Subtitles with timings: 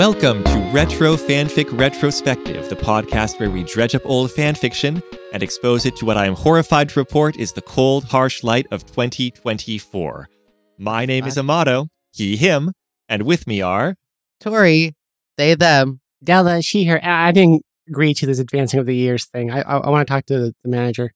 [0.00, 5.02] Welcome to Retro Fanfic Retrospective, the podcast where we dredge up old fanfiction
[5.34, 8.66] and expose it to what I am horrified to report is the cold, harsh light
[8.70, 10.26] of 2024.
[10.78, 12.72] My name is Amato, he, him,
[13.10, 13.94] and with me are.
[14.40, 14.94] Tori,
[15.36, 16.00] they, them.
[16.24, 16.98] Della, she, her.
[17.04, 19.50] I I didn't agree to this advancing of the years thing.
[19.50, 21.12] I I, I want to talk to the, the manager.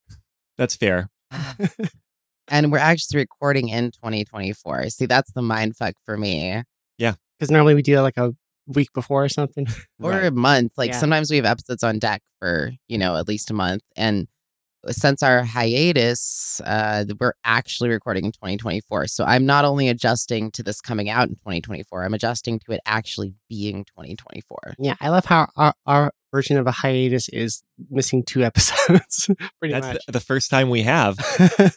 [0.59, 1.09] That's fair.
[2.48, 4.90] and we're actually recording in 2024.
[4.90, 6.64] See, that's the mind fuck for me.
[6.98, 7.14] Yeah.
[7.39, 8.35] Because normally we do like a
[8.67, 9.67] week before or something.
[10.03, 10.25] Or Right.
[10.27, 10.73] a month.
[10.77, 10.99] Like Yeah.
[10.99, 13.82] sometimes we have episodes on deck for, you know, at least a month.
[13.96, 14.29] And
[14.90, 19.07] since our hiatus, uh, we're actually recording in 2024.
[19.07, 22.81] So I'm not only adjusting to this coming out in 2024, I'm adjusting to it
[22.85, 24.75] actually being 2024.
[24.79, 29.31] yeah, I love how our, our version of a hiatus is missing two episodes.
[29.61, 29.99] Pretty That's much.
[30.07, 31.17] the, the first time we have.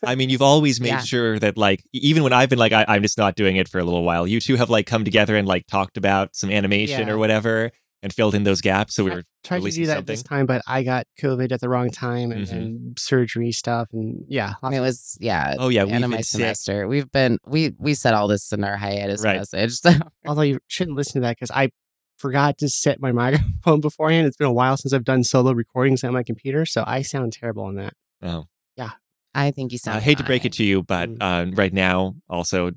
[0.03, 1.01] I mean, you've always made Yeah.
[1.01, 3.77] sure that, like, even when I've been like, I, I'm just not doing it for
[3.79, 7.07] a little while, you two have, like, come together and, like, talked about some animation
[7.07, 7.13] Yeah.
[7.13, 7.71] or whatever
[8.03, 8.93] and filled in those gaps.
[8.95, 10.13] So we I were Tried to releasing do that something.
[10.13, 12.51] this time, but I got COVID at the wrong time and, Mhm.
[12.51, 13.87] and surgery stuff.
[13.93, 15.55] And yeah, I mean, it was, yeah.
[15.57, 16.39] Oh, yeah, the end of my been sick.
[16.39, 16.87] semester.
[16.87, 19.37] We've been, we, we said all this in our hiatus Right.
[19.37, 19.79] message.
[19.81, 19.91] So
[20.27, 21.69] although you shouldn't listen to that because I
[22.17, 24.27] forgot to set my microphone beforehand.
[24.27, 27.33] It's been a while since I've done solo recordings on my computer, so I sound
[27.33, 27.93] terrible on that.
[28.21, 28.45] Oh.
[28.75, 28.91] Yeah.
[29.33, 29.93] I think you sound.
[29.95, 31.17] I sound hate to break it to you, but Mm.
[31.21, 32.71] uh, right now, also,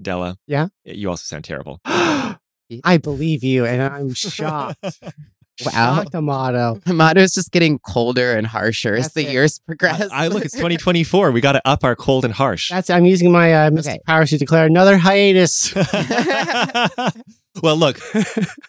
[0.00, 0.36] Della.
[0.46, 0.68] Yeah?
[0.84, 1.80] You also sound terrible.
[1.84, 4.78] I believe you, and I'm shocked.
[5.64, 5.96] Wow.
[5.96, 6.80] Shocked, Amato.
[6.86, 9.32] Amato's just getting colder and harsher as the it.
[9.32, 10.08] years progress.
[10.12, 11.30] I, I look, it's 2024.
[11.32, 12.70] We got to up our cold and harsh.
[12.70, 14.00] That's I'm using my uh, mystic Okay.
[14.06, 15.74] powers to declare another hiatus.
[17.62, 17.98] well, look,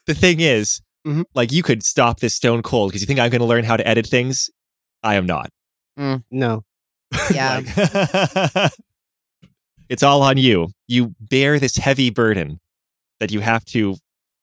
[0.05, 1.23] the thing is, Mhm.
[1.33, 3.75] like, you could stop this stone cold because you think I'm going to learn how
[3.75, 4.49] to edit things.
[5.01, 5.49] I am not.
[5.97, 6.63] no,
[7.33, 7.61] yeah.
[8.55, 8.71] Like-
[9.89, 10.69] it's all on you.
[10.87, 12.59] You bear this heavy burden
[13.19, 13.97] that you have to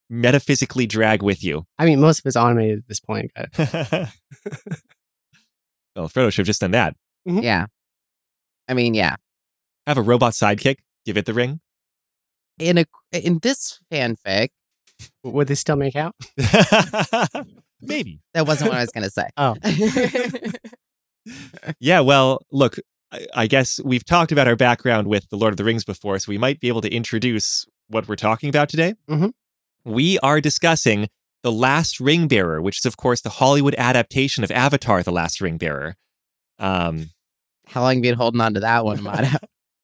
[0.09, 1.65] metaphysically drag with you.
[1.77, 3.31] I mean most of it's automated at this point.
[3.35, 3.49] but-
[5.95, 6.95] well, Frodo should have just done that.
[7.25, 7.65] yeah.
[8.67, 9.15] I mean, yeah.
[9.87, 10.77] Have a robot sidekick.
[11.05, 11.59] Give it the ring.
[12.59, 14.49] In a in this fanfic,
[15.23, 16.13] Would they still make out?
[17.81, 18.19] Maybe.
[18.33, 19.27] that wasn't what I was gonna say.
[19.37, 19.55] Oh.
[21.79, 22.77] Yeah, well, look,
[23.11, 26.17] I, I guess we've talked about our background with The Lord of the Rings before,
[26.19, 28.93] so we might be able to introduce what we're talking about today.
[29.09, 29.31] Mhm.
[29.89, 31.09] We are discussing
[31.41, 35.41] The Last Ring Bearer, which is, of course, the Hollywood adaptation of Avatar The Last
[35.41, 35.95] Ring Bearer.
[36.59, 37.09] Um,
[37.65, 39.39] How long have you been holding on to that one, Amato?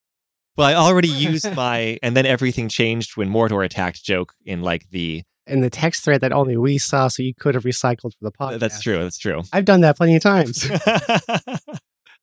[0.58, 4.92] well, I already used my and then everything changed when Mordor attacked joke in like
[4.92, 5.24] the.
[5.48, 8.32] In the text thread that only we saw, so you could have recycled for the
[8.32, 8.60] podcast.
[8.60, 9.00] That's true.
[9.00, 9.42] That's true.
[9.52, 10.70] I've done that plenty of times.
[10.86, 11.60] I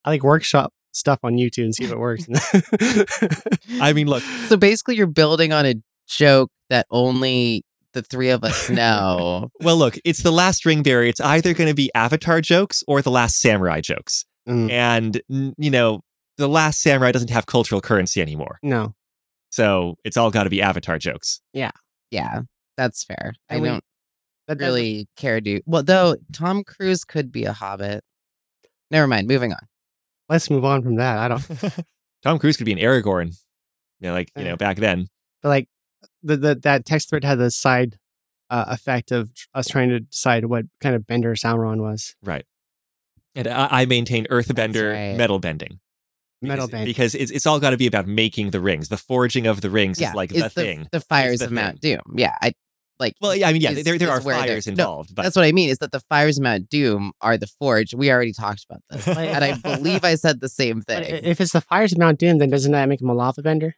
[0.07, 2.29] like workshop stuff on YouTube and see if it works.
[3.81, 5.75] I mean, look, so basically, you're building on a
[6.07, 9.51] joke that only the three of us know.
[9.61, 11.05] well, look, it's The Last Ring Bearer.
[11.05, 14.25] It's either going to be Avatar jokes or The Last Samurai jokes.
[14.49, 15.23] Mm, and
[15.57, 16.01] you know
[16.37, 18.93] the last samurai doesn't have cultural currency anymore no,
[19.51, 21.71] so it's all got to be avatar jokes yeah,
[22.11, 22.41] Yeah.
[22.77, 23.35] that's fair.
[23.49, 23.85] I And we- don't
[24.49, 25.63] that doesn't- really care, dude.
[25.65, 28.03] Well, though Tom Cruise could be a hobbit.
[28.91, 29.29] Never mind.
[29.29, 29.61] Moving on.
[30.29, 31.19] Let's move on from that.
[31.19, 31.45] I don't.
[32.25, 33.27] tom cruise could be an aragorn
[34.01, 35.07] you know like you know back then
[35.43, 35.69] But like
[36.23, 37.99] the, the that text thread had the side
[38.51, 42.15] uh, effect of us trying to decide what kind of bender Sauron was.
[42.23, 42.45] right
[43.35, 45.17] and i, I maintain earthbender right.
[45.17, 45.81] metal bending
[46.45, 46.87] Metal because, bend.
[46.87, 49.71] because it's, it's all got to be about making the rings the forging of the
[49.71, 52.01] rings yeah, is like it's the thing The fires the of Mount Doom.
[52.17, 52.53] Yeah, I
[52.99, 53.15] like.
[53.21, 55.37] well yeah, i mean yeah is- there, there is are fires no, involved but That's
[55.37, 55.71] what I mean.
[55.71, 57.95] Is that the fires of Mount Doom are the forge?
[57.95, 61.25] We already talked about this, and I believe I said the same But thing.
[61.25, 63.77] if it's the fires of Mount Doom, then doesn't that make him a lava bender?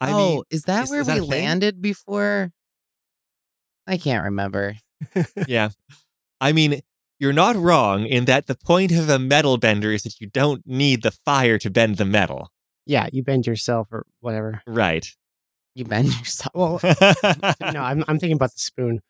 [0.00, 1.30] I oh, mean is that is- where is that we thing?
[1.44, 2.52] landed before?
[3.86, 4.76] I can't remember.
[5.48, 5.70] yeah
[6.42, 6.80] i mean
[7.18, 10.62] you're not wrong in that the point of a metal bender is that you don't
[10.66, 12.50] need the fire to bend the metal
[12.86, 14.62] Yeah, you bend yourself or whatever.
[14.66, 15.06] Right.
[15.74, 16.52] You bend yourself.
[16.54, 19.00] Well, no, I'm I'm thinking about the spoon.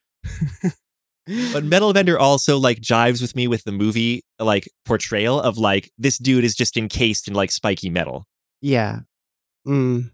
[1.53, 5.91] but Metal Bender also like jives with me with the movie like portrayal of like
[5.97, 8.25] this dude is just encased in like spiky metal.
[8.61, 8.99] Yeah.
[9.67, 10.11] Mm.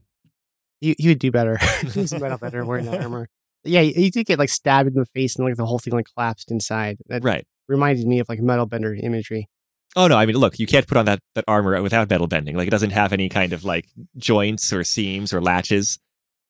[0.82, 1.58] You you would do better.
[1.82, 3.28] He's a metal better wearing that armor.
[3.64, 5.94] Yeah, you, you did get like stabbed in the face and like the whole thing
[5.94, 6.98] like collapsed inside.
[7.08, 7.46] That Right.
[7.68, 9.50] reminded me of like metal bender imagery.
[9.96, 12.56] Oh no, I mean look, you can't put on that that armor without metal bending.
[12.56, 13.88] Like it doesn't have any kind of like
[14.18, 16.00] joints or seams or latches.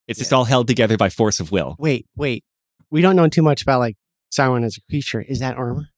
[0.08, 1.76] It's just all held together by force of will.
[1.80, 2.44] Wait, wait.
[2.90, 3.96] We don't know too much about like
[4.32, 5.22] Sauron as a creature.
[5.22, 5.90] Is that armor?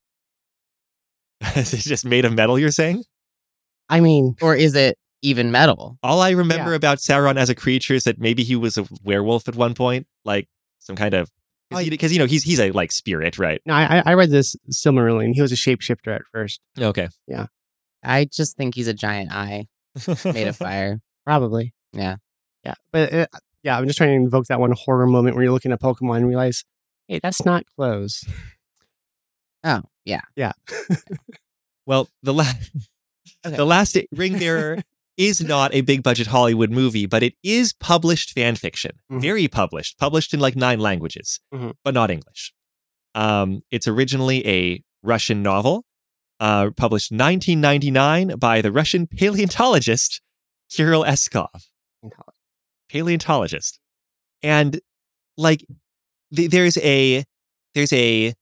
[1.41, 3.03] it's just made of metal, you're saying?
[3.89, 5.97] I mean, Or is it even metal?
[6.03, 6.75] All I remember Yeah.
[6.75, 10.07] about Sauron as a creature is that maybe he was a werewolf at one point,
[10.25, 10.47] like
[10.79, 11.29] some kind of
[11.71, 13.61] because you know he's he's a like spirit, right?
[13.65, 16.59] No, I, I- I read this similarly, and He was a shapeshifter at first.
[16.79, 17.09] Okay.
[17.27, 17.45] Yeah.
[18.03, 19.67] I just think he's a giant eye
[20.25, 20.99] made of fire.
[21.25, 21.73] Probably.
[21.93, 22.15] Yeah.
[22.63, 22.75] Yeah.
[22.91, 23.27] But uh,
[23.61, 26.17] yeah, I'm just trying to invoke that one horror moment where you're looking at Pokemon
[26.17, 26.63] and realize,
[27.07, 28.23] hey, that's not clothes.
[29.61, 30.21] Oh, yeah.
[30.37, 30.53] Yeah.
[31.85, 32.71] Well, the last
[33.45, 33.55] Okay.
[33.55, 34.77] the last ring bearer
[35.19, 39.21] is not a big budget Hollywood movie, but it is published fan fiction, Mhm.
[39.21, 41.73] very published, published in like nine languages, Mhm.
[41.83, 42.53] but not English.
[43.13, 45.83] Um, it's originally a Russian novel,
[46.39, 50.21] uh, published 1999 by the Russian paleontologist
[50.71, 51.65] Kirill Eskov.
[52.89, 53.79] Paleontologist,
[54.41, 54.79] and
[55.37, 55.63] like
[56.35, 57.23] th- there's a
[57.75, 58.33] there's a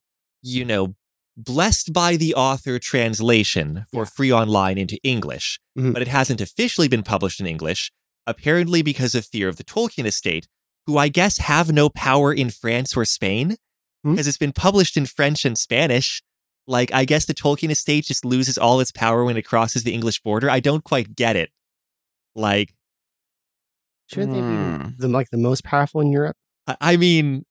[0.42, 0.96] you know
[1.38, 4.10] blessed by the author translation for Yeah.
[4.10, 5.94] free online into English, Mhm.
[5.94, 7.92] but it hasn't officially been published in English,
[8.26, 10.48] apparently because of fear of the Tolkien estate,
[10.88, 13.58] who I guess have no power in France or Spain,
[14.04, 14.12] Hmm.
[14.14, 16.24] because it's been published in French and Spanish.
[16.66, 19.94] Like, I guess the Tolkien estate just loses all its power when it crosses the
[19.94, 20.50] English border.
[20.50, 21.52] I don't quite get it.
[22.36, 22.74] Like,
[24.10, 24.90] Shouldn't they Hmm.
[24.92, 26.38] be the, like the most powerful in Europe?
[26.66, 27.46] I- I mean,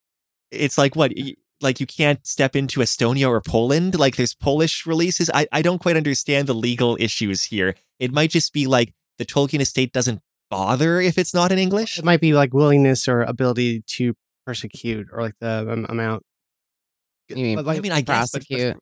[0.50, 1.12] it's like what?
[1.61, 3.99] Y- Like you can't step into Estonia or Poland.
[3.99, 5.31] Like there's Polish releases.
[5.32, 7.75] I, I don't quite understand the legal issues here.
[7.99, 10.20] It might just be like the Tolkien estate doesn't
[10.50, 11.99] bother if it's not in English.
[11.99, 14.14] It might be like willingness or ability to
[14.47, 16.23] persecute or like the um, amount.
[17.29, 18.76] You mean like, I mean, I guess, but- prosecute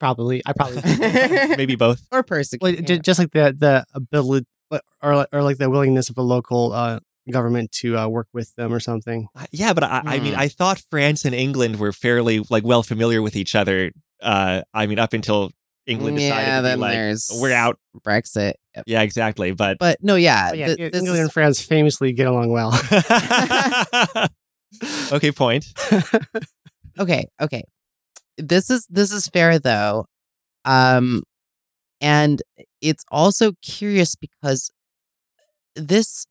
[0.00, 0.42] probably.
[0.46, 0.82] I probably.
[1.56, 2.02] maybe both.
[2.10, 2.62] or persecute?
[2.62, 4.46] well, ju- just like the the ability
[5.02, 6.98] or or like the willingness of a local uh,
[7.30, 9.26] government to uh, work with them or something.
[9.50, 10.40] Yeah, but I, I mean, Hmm.
[10.40, 13.90] I thought France and England were fairly like well familiar with each other.
[14.22, 15.50] Uh, I mean, up until
[15.86, 17.78] England decided yeah, to be then like, there's we're out.
[18.00, 18.54] Brexit.
[18.76, 18.84] Yep.
[18.86, 19.52] Yeah, exactly.
[19.52, 22.50] But But no, yeah, But yeah, th- England this is- and France famously get along
[22.50, 22.72] well.
[25.12, 25.66] okay, point.
[26.98, 27.62] okay okay
[28.36, 30.04] this is this is fair though
[30.64, 31.22] um
[32.00, 32.42] and
[32.82, 34.70] it's also curious because
[35.76, 36.26] this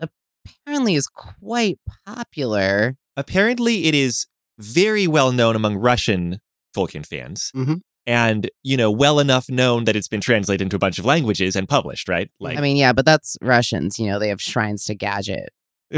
[0.65, 6.39] apparently is quite popular apparently it is very well known among Russian
[6.75, 7.51] Tolkien fans.
[7.55, 7.81] Mhm.
[8.07, 11.55] And, you know, well enough known that it's been translated into a bunch of languages
[11.55, 12.29] and published, right?
[12.39, 15.49] Like i mean yeah but that's russians you know they have shrines to gadget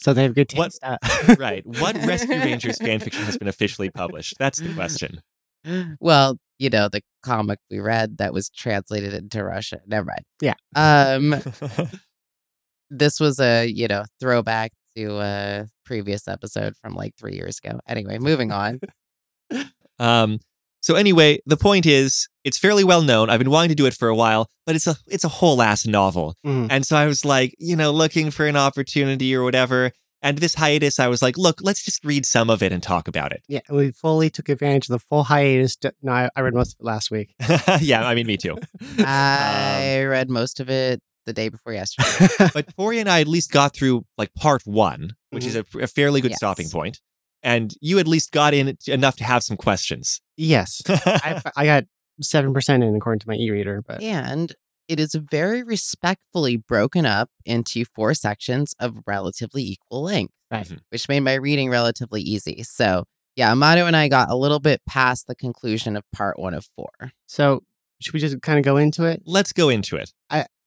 [0.00, 0.80] so they have good What- taste.
[0.82, 0.98] Uh,
[1.38, 1.64] right.
[1.66, 4.34] What Rescue Rangers fanfiction has been officially published?
[4.38, 5.20] That's the question.
[6.00, 9.80] well you know the comic we read that was translated into Russian.
[9.86, 10.54] never mind Yeah.
[10.76, 11.34] um
[12.90, 17.78] this was a you know throwback to a previous episode from like three years ago
[17.86, 18.80] anyway moving on
[19.98, 20.38] um
[20.86, 23.28] so anyway, the point is it's fairly well known.
[23.28, 25.60] I've been wanting to do it for a while, but it's a it's a whole
[25.60, 26.36] ass novel.
[26.46, 26.68] mhm.
[26.70, 29.90] And so I was like, you know, looking for an opportunity or whatever.
[30.22, 33.08] And this hiatus, I was like, look, let's just read some of it and talk
[33.08, 33.42] about it.
[33.48, 35.74] Yeah, we fully took advantage of the full hiatus.
[35.78, 37.34] To, no, I, I read most of it last week.
[37.80, 38.56] yeah, I mean, me too.
[38.98, 42.48] Um, I read most of it the day before yesterday.
[42.54, 45.86] but Tori and I at least got through like part one, which is a, a
[45.86, 46.38] fairly good Yes.
[46.38, 47.00] stopping point.
[47.42, 50.20] And you at least got in enough to have some questions.
[50.36, 51.84] yes, I, I got
[52.22, 54.54] seven percent in according to my e-reader, but and
[54.88, 60.66] it is very respectfully broken up into four sections of relatively equal length, Right.
[60.66, 60.78] Mhm.
[60.90, 62.62] which made my reading relatively easy.
[62.62, 66.54] So, yeah, Amato and I got a little bit past the conclusion of part one
[66.54, 66.90] of four.
[67.26, 67.62] so
[68.00, 69.22] should we just kind of go into it?
[69.24, 70.12] Let's go into it.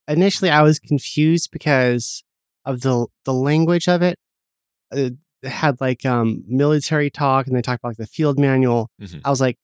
[0.09, 2.23] Initially, I was confused because
[2.65, 4.17] of the the language of it.
[4.93, 5.11] Uh,
[5.41, 8.89] It had like um military talk, and they talked about like the field manual.
[9.01, 9.21] Mhm.
[9.23, 9.57] I was like,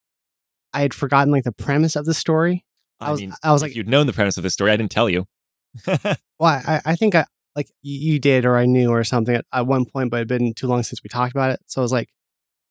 [0.73, 2.63] I had forgotten like the premise of the story.
[3.01, 4.71] I, I was- mean, I was if like- you'd known the premise of the story,
[4.71, 5.25] I didn't tell you.
[6.39, 7.25] Well, I, I think I
[7.55, 10.53] like you did or I knew or something at, at one point, but it'd been
[10.53, 11.59] too long since we talked about it.
[11.67, 12.09] So I was like,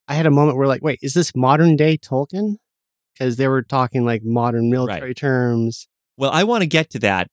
[0.08, 2.56] I had a moment where like, wait, is this modern day Tolkien?
[3.14, 5.88] Because they were talking like modern military terms.
[6.18, 7.28] well, I want to get to that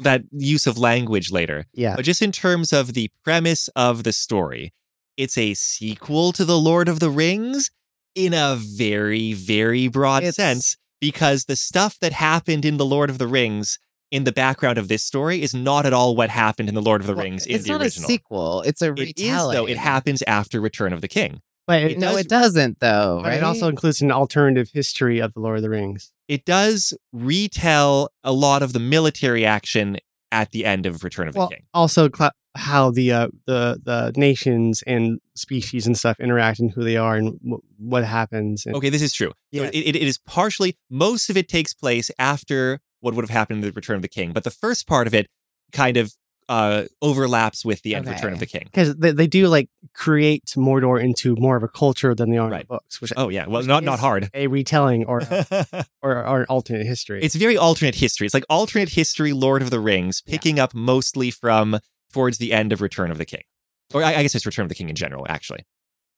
[0.00, 1.66] that use of language later.
[1.74, 4.72] Yeah, But just in terms of the premise of the story,
[5.16, 7.70] it's a sequel to The Lord of the Rings
[8.14, 13.10] in a very, very broad It's- sense, because the stuff that happened in The Lord
[13.10, 13.78] of the Rings
[14.10, 17.00] in the background of this story is not at all what happened in The Lord
[17.00, 18.04] of the Well, Rings in it's the not original.
[18.04, 19.66] a sequel; it's a It is, though.
[19.66, 21.40] It happens after Return of the King.
[21.66, 23.20] But it, No, does- it doesn't, though.
[23.22, 23.36] but right?
[23.38, 26.12] it also includes an alternative history of the Lord of the Rings.
[26.28, 29.98] It does retell a lot of the military action
[30.32, 31.64] at the end of Return of Well, the King.
[31.74, 36.82] also cl- how the uh, the the nations and species and stuff interact and who
[36.84, 38.64] they are and w- what happens.
[38.66, 39.28] And, Okay, this is true.
[39.28, 39.70] So Yeah.
[39.72, 43.58] it, it, it is partially, most of it takes place after what would have happened
[43.62, 44.32] in the Return of the King.
[44.32, 45.26] But the first part of it
[45.72, 46.14] kind of
[46.48, 48.62] uh, overlaps with the end of Return of the King.
[48.64, 52.46] because they, they do like create Mordor into more of a culture than they are
[52.46, 52.68] in Right.
[52.68, 54.28] the books, which Oh yeah, well not not hard.
[54.34, 55.22] a retelling or
[56.02, 57.22] or, or an alternate history.
[57.22, 58.26] it's very alternate history.
[58.26, 60.32] It's like alternate history, Lord of the Rings, Yeah.
[60.32, 61.78] picking up mostly from
[62.12, 63.42] towards the end of Return of the King,
[63.94, 65.26] or I, I guess it's Return of the King in general.
[65.28, 65.64] Actually,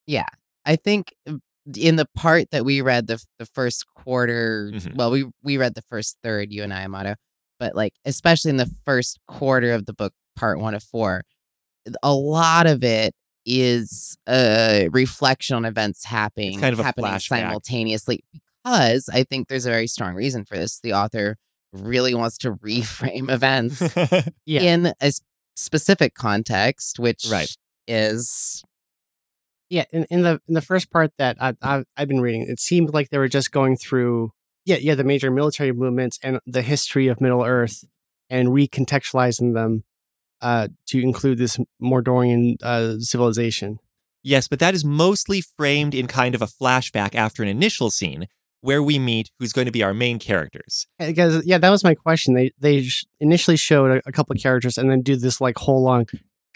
[0.07, 0.27] Yeah,
[0.65, 1.35] I think uh,
[1.77, 4.97] in the part that we read the the first quarter, Mhm.
[4.97, 7.15] well, we we read the first third, you and I, Amato,
[7.59, 11.23] but like especially in the first quarter of the book, part one of four,
[12.03, 18.25] a lot of it is a reflection on events happening, kind of happening simultaneously.
[18.65, 20.81] Because I think there's a very strong reason for this.
[20.81, 21.37] The author
[21.73, 23.81] really wants to reframe events
[24.47, 24.63] Yeah.
[24.63, 25.13] in a
[25.55, 27.57] specific context, which Right.
[27.87, 28.65] is
[29.71, 32.59] Yeah, in, in the in the first part that I, I I've been reading, it
[32.61, 34.31] seemed like they were just going through
[34.67, 37.85] yeah yeah the major military movements and the history of Middle Earth
[38.29, 39.85] and recontextualizing them
[40.43, 43.79] uh, to include this Mordorian uh, civilization.
[44.23, 48.27] yes, but that is mostly framed in kind of a flashback after an initial scene
[48.61, 50.87] where we meet who's going to be our main characters.
[50.99, 52.35] Because yeah, that was my question.
[52.35, 55.57] They they sh- initially showed a, a couple of characters and then do this like
[55.57, 56.07] whole long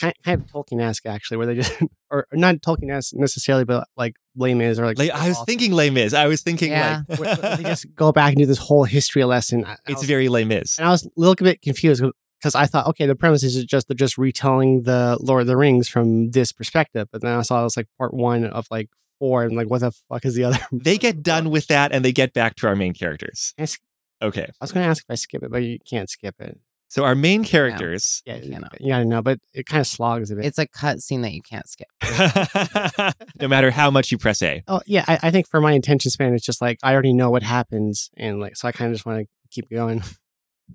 [0.00, 1.73] kind, of Tolkien-esque actually, where they just
[2.11, 6.14] or not Tolkien-esque necessarily, but like Les Mis or like I was thinking Les Mis.
[6.14, 7.02] I was thinking Yeah.
[7.09, 9.64] like where- where they just go back and do this whole history lesson.
[9.64, 10.78] I- I it's was- very Les Mis.
[10.78, 12.02] And I was a little bit confused
[12.40, 15.57] because I thought, okay, the premise is just they're just retelling the Lord of the
[15.57, 17.09] Rings from this perspective.
[17.12, 18.88] But then I saw it was like part one of like
[19.19, 20.59] four, and like, what the fuck is the other?
[20.73, 23.52] They get done with that and they get back to our main characters.
[23.59, 23.66] I
[24.23, 24.42] Okay.
[24.45, 26.59] I was going to ask if I skip it, but you can't skip it.
[26.90, 28.20] So our main characters.
[28.26, 28.80] Yeah, You cannot.
[28.80, 30.44] you gotta know, but it kind of slogs a bit.
[30.44, 31.87] it's a cut scene that you can't skip.
[33.40, 34.62] no matter how much you press A.
[34.68, 37.30] oh yeah, I, I think for my attention span, it's just like I already know
[37.30, 40.02] what happens, and like so I kind of just want to keep going.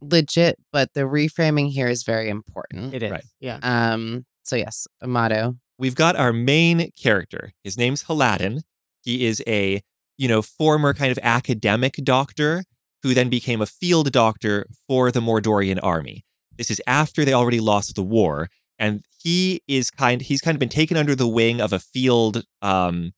[0.02, 2.94] Legit, but the reframing here is very important.
[2.94, 3.24] It is, Right.
[3.40, 3.60] yeah.
[3.62, 4.26] Um.
[4.44, 5.56] So yes, Amato.
[5.78, 7.52] We've got our main character.
[7.64, 8.62] His name's Haladin.
[9.04, 9.82] He is a,
[10.18, 12.64] you know, former kind of academic doctor
[13.06, 16.26] who then became a field doctor for the Mordorian army.
[16.58, 18.50] This is after they already lost the war.
[18.80, 22.44] And he is kind he's kind of been taken under the wing of a field
[22.64, 23.12] um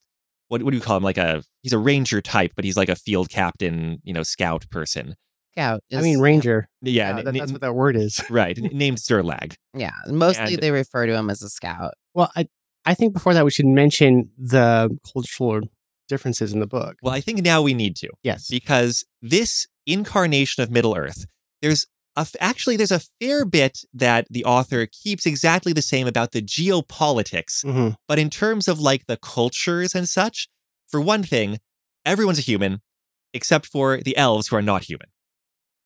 [0.50, 1.04] what, what do you call him?
[1.04, 4.70] Like a he's a ranger type, but he's like a field captain, you know, scout
[4.70, 5.16] person.
[5.54, 5.80] Scout.
[5.94, 6.68] I mean, Ranger.
[6.82, 8.22] Yeah, Yeah, n- that- n- that's what that word is.
[8.30, 9.56] right, n- named Tzerlag.
[9.74, 9.92] Yeah.
[10.08, 11.94] Mostly and- they refer to him as a scout.
[12.14, 12.48] Well, I
[12.86, 15.62] I think before that we should mention the cultural
[16.08, 16.96] differences in the book.
[17.02, 18.10] Well, I think now we need to.
[18.24, 18.48] Yes.
[18.50, 21.26] because this incarnation of Middle Earth,
[21.62, 26.32] there's a actually there's a fair bit that the author keeps exactly the same about
[26.34, 30.48] the geopolitics, hmm but in terms of like the cultures and such,
[30.88, 31.60] for one thing,
[32.06, 32.82] everyone's a human
[33.34, 35.08] except for the elves who are not human.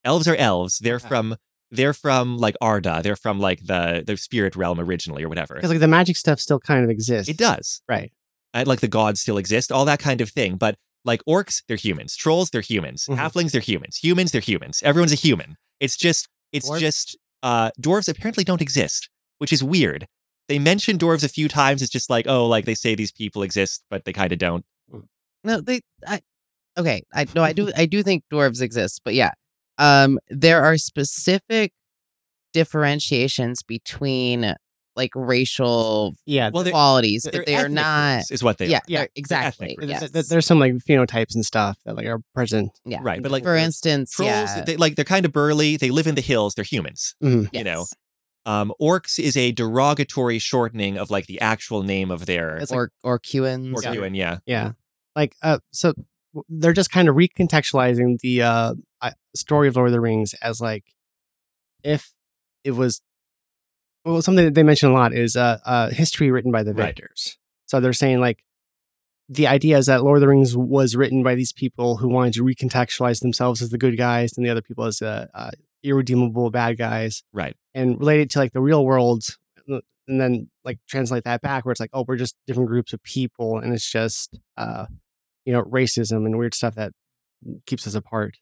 [0.04, 0.80] Elves are elves.
[0.80, 1.08] They're Okay.
[1.08, 1.36] from
[1.74, 3.02] they're from like Arda.
[3.04, 5.56] They're from like the the spirit realm originally or whatever.
[5.56, 7.30] Because like the magic stuff still kind of exists.
[7.30, 7.82] It does.
[7.90, 8.12] Right.
[8.54, 10.56] Uh, like the gods still exist, all that kind of thing.
[10.58, 12.16] But like orcs, they're humans.
[12.16, 13.06] Trolls, they're humans.
[13.10, 13.18] Mhm.
[13.18, 13.98] Halflings, they're humans.
[13.98, 14.82] Humans, they're humans.
[14.84, 15.56] Everyone's a human.
[15.80, 16.80] It's just, it's Dwarves?
[16.80, 20.08] just, uh, dwarves apparently don't exist, which is weird.
[20.48, 21.82] They mention dwarves a few times.
[21.82, 24.66] It's just like, oh, like they say these people exist, but they kind of don't.
[25.44, 25.82] No, they.
[26.06, 26.22] I.
[26.78, 27.04] Okay.
[27.14, 27.42] I no.
[27.44, 27.72] I do.
[27.76, 29.32] I do think dwarves exist, but yeah.
[29.78, 30.20] Um.
[30.30, 31.72] There are specific
[32.54, 34.54] differentiations between
[35.02, 36.50] like racial Yeah.
[36.54, 38.18] Well, they're, qualities, they're but they are not.
[38.18, 38.82] groups is what they Yeah, are.
[38.88, 39.66] Yeah, they're- exactly.
[39.68, 39.90] ethnic groups.
[39.92, 40.12] th- Yes.
[40.12, 42.72] th- there's some like phenotypes and stuff that like are present.
[42.86, 43.00] yeah.
[43.02, 43.22] Right.
[43.22, 44.64] But like For instance, trolls, yeah.
[44.66, 45.78] they, like they're kind of burly.
[45.78, 46.54] They live in the hills.
[46.56, 47.16] They're humans.
[47.24, 47.50] Mhm.
[47.54, 47.86] you know.
[48.46, 52.78] Um, orcs is a derogatory shortening of like the actual name of their It's like-
[52.78, 53.74] or or Qans.
[53.74, 54.38] Orcuan, yeah.
[54.46, 54.72] Yeah.
[55.16, 55.94] Like uh so
[56.50, 58.74] they're just kind of recontextualizing the uh
[59.36, 60.84] story of Lord of the Rings as like
[61.84, 62.12] if
[62.64, 63.02] it was
[64.06, 66.88] well something that they mention a lot is uh, uh history written by the Right.
[66.88, 67.38] victors.
[67.68, 68.44] So they're saying like
[69.30, 72.34] the idea is that Lord of the Rings was written by these people who wanted
[72.34, 75.52] to recontextualize themselves as the good guys and the other people as uh, uh,
[75.84, 77.56] irredeemable bad guys Right.
[77.74, 79.24] and relate it to like the real world
[79.72, 82.92] uh, and then like translate that back where it's like oh we're just different groups
[82.94, 84.86] of people and it's just uh
[85.46, 86.92] you know racism and weird stuff that
[87.66, 88.38] keeps us apart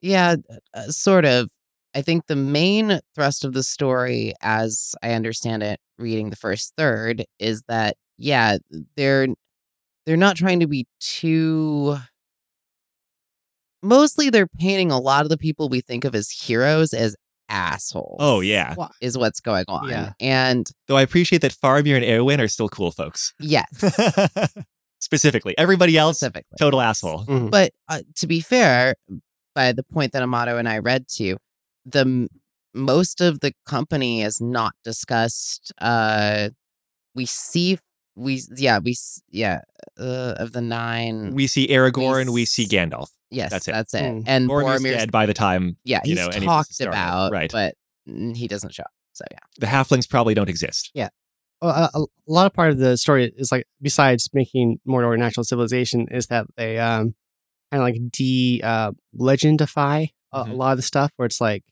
[0.00, 0.36] Yeah,
[0.74, 1.50] uh, sort of.
[1.94, 6.74] I think the main thrust of the story, as I understand it, reading the first
[6.76, 8.58] third, is that yeah,
[8.96, 9.28] they're
[10.06, 11.96] they're not trying to be too.
[13.82, 17.14] Mostly, they're painting a lot of the people we think of as heroes as
[17.48, 18.16] assholes.
[18.18, 18.74] Oh yeah.
[19.00, 19.88] Is what's going on.
[19.88, 20.12] Yeah.
[20.20, 23.32] And Though I appreciate that Faramir and Eowyn are still cool folks.
[23.40, 23.66] yes,
[25.00, 27.24] Specifically, everybody else specifically, total asshole.
[27.24, 27.50] mhm.
[27.52, 28.96] But uh, to be fair,
[29.54, 31.36] by the point that Amato and I read to,
[31.90, 32.28] the
[32.74, 35.72] most of the company is not discussed.
[35.80, 36.50] Uh,
[37.14, 37.78] we see
[38.16, 38.94] we yeah we
[39.30, 39.60] yeah
[39.98, 41.34] uh, of the nine.
[41.34, 43.08] We see Aragorn, we s- see Gandalf.
[43.30, 43.72] yes, that's it.
[43.72, 44.02] That's it.
[44.02, 44.24] Mm.
[44.26, 46.80] And Boromir's Boromir's dead by the time yeah you he's know, any of this talked
[46.80, 47.50] about right.
[47.50, 47.74] but
[48.06, 48.90] he doesn't show up.
[49.12, 49.38] So yeah.
[49.58, 50.90] the halflings probably don't exist.
[50.94, 51.10] Well,
[51.62, 55.18] a, a a lot of part of the story is like besides making Mordor a
[55.18, 57.14] natural civilization is that they um
[57.72, 60.56] kind of like de uh, legendify a, a Mhm.
[60.56, 61.64] lot of the stuff where it's like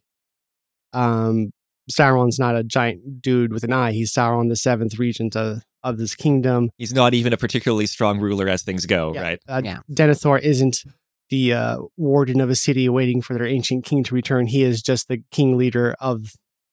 [0.96, 1.50] um
[1.90, 3.92] Sauron's not a giant dude with an eye.
[3.92, 6.70] He's Sauron, the seventh regent of, of this kingdom.
[6.78, 9.20] He's not even a particularly strong ruler as things go, Yeah.
[9.22, 9.38] right?
[9.48, 9.78] Uh, Yeah.
[9.88, 10.82] Denethor isn't
[11.30, 14.48] the uh, warden of a city waiting for their ancient king to return.
[14.48, 16.32] He is just the king leader of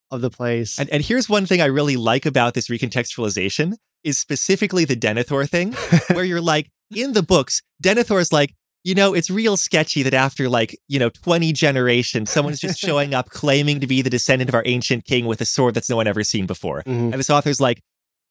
[0.10, 0.80] of the place.
[0.80, 5.48] And, and here's one thing I really like about this recontextualization is specifically the Denethor
[5.50, 5.74] thing,
[6.16, 10.50] where you're like, in the books, Denethor's like, you know, it's real sketchy that after
[10.50, 14.56] like, you know, 20 generations, someone's just showing up claiming to be the descendant of
[14.56, 16.84] our ancient king with a sword that's no one ever seen before.
[16.84, 17.12] Mhm.
[17.12, 17.82] And this author's like,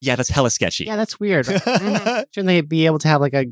[0.00, 0.84] yeah, that's hella sketchy.
[0.84, 1.46] Yeah, that's weird.
[1.46, 3.46] Shouldn't they be able to have like a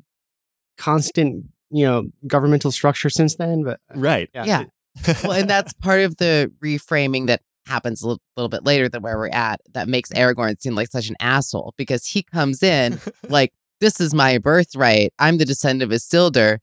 [0.78, 3.62] constant, you know, governmental structure since then?
[3.64, 4.28] But uh, right.
[4.34, 4.64] yeah, Yeah.
[5.22, 9.02] well, and that's part of the reframing that happens a little, little bit later than
[9.02, 12.98] where we're at that makes Aragorn seem like such an asshole because he comes in
[13.28, 15.12] like, this is my birthright.
[15.18, 16.58] I'm the descendant of Isildur.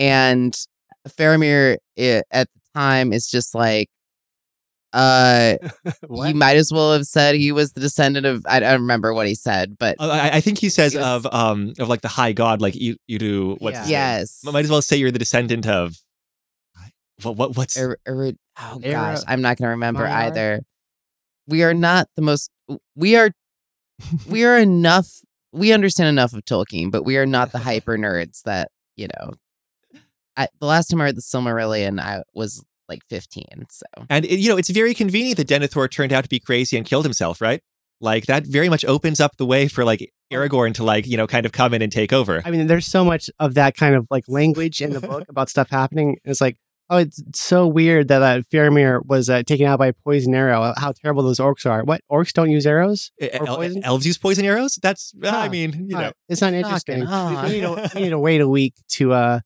[0.00, 0.56] And
[1.08, 3.88] Faramir i- at the time is just like,
[4.92, 5.54] uh,
[6.24, 9.28] he might as well have said he was the descendant of, I don't remember what
[9.28, 12.00] he said, but Uh, I, I think he says He was- of um of like
[12.00, 14.18] the high god, like you you do what's Yeah.
[14.18, 14.40] yes.
[14.44, 15.94] Might as well say you're the descendant of
[17.22, 20.62] what what what's Er, er, oh Era- gosh, I'm not going to remember either.
[21.46, 22.50] We are not the most.
[22.96, 23.30] We are.
[24.26, 25.08] we are enough.
[25.52, 29.34] We understand enough of Tolkien, but we are not the hyper nerds that you know.
[30.40, 33.44] I, the last time I read the Silmarillion, I was like 15.
[33.70, 36.76] So And it, you know, it's very convenient that Denethor turned out to be crazy
[36.76, 37.60] and killed himself, right?
[38.00, 41.26] Like that very much opens up the way for like Aragorn to like, you know,
[41.26, 42.42] kind of come in and take over.
[42.44, 45.48] I mean, there's so much of that kind of like language in the book about
[45.50, 46.16] stuff happening.
[46.24, 46.56] It's like,
[46.88, 50.72] oh, it's so weird that uh, Faramir was uh, taken out by a poison arrow.
[50.76, 51.84] How terrible those orcs are.
[51.84, 53.12] What orcs don't use arrows?
[53.20, 53.84] Or el- poison?
[53.84, 54.78] elves use poison arrows?
[54.82, 56.12] That's I Ah, mean, you Uh, know.
[56.28, 57.02] it's not interesting.
[57.02, 57.42] huh?
[57.46, 59.40] We, need to, we need to wait a week to uh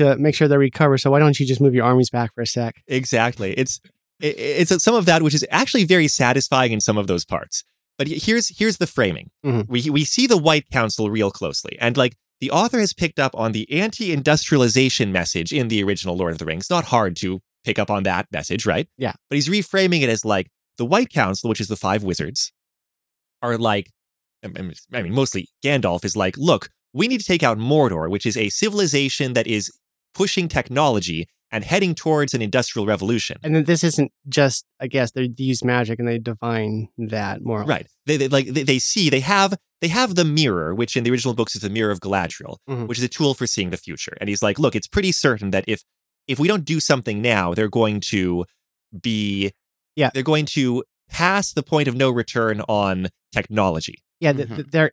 [0.00, 0.98] to make sure they recover.
[0.98, 2.82] So why don't you just move your armies back for a sec?
[2.86, 3.52] Exactly.
[3.54, 3.80] It's
[4.20, 7.64] it, it's some of that which is actually very satisfying in some of those parts.
[7.98, 9.30] But here's here's the framing.
[9.44, 9.68] Mhm.
[9.68, 13.32] We we see the White Council real closely, and like the author has picked up
[13.34, 16.70] on the anti-industrialization message in the original Lord of the Rings.
[16.70, 18.88] Not hard to pick up on that message, right?
[18.96, 19.12] Yeah.
[19.28, 20.46] But he's reframing it as like
[20.78, 22.52] the White Council, which is the five wizards,
[23.42, 23.90] are like,
[24.42, 24.48] I
[25.02, 28.48] mean, mostly Gandalf is like, look, we need to take out Mordor, which is a
[28.48, 29.70] civilization that is
[30.14, 33.36] pushing technology and heading towards an industrial revolution.
[33.42, 37.64] And then this isn't just, I guess, they use magic and they divine that more.
[37.64, 37.86] Right.
[38.06, 41.10] They, they like they, they see they have they have the mirror, which in the
[41.10, 42.86] original books is the mirror of Galadriel, Mhm.
[42.86, 44.12] which is a tool for seeing the future.
[44.20, 45.82] And he's like, look, it's pretty certain that if
[46.28, 48.44] if we don't do something now, they're going to
[49.02, 49.50] be
[49.96, 50.10] Yeah.
[50.14, 53.98] they're going to pass the point of no return on technology.
[54.20, 54.54] Yeah, th- Mhm.
[54.56, 54.92] th- they're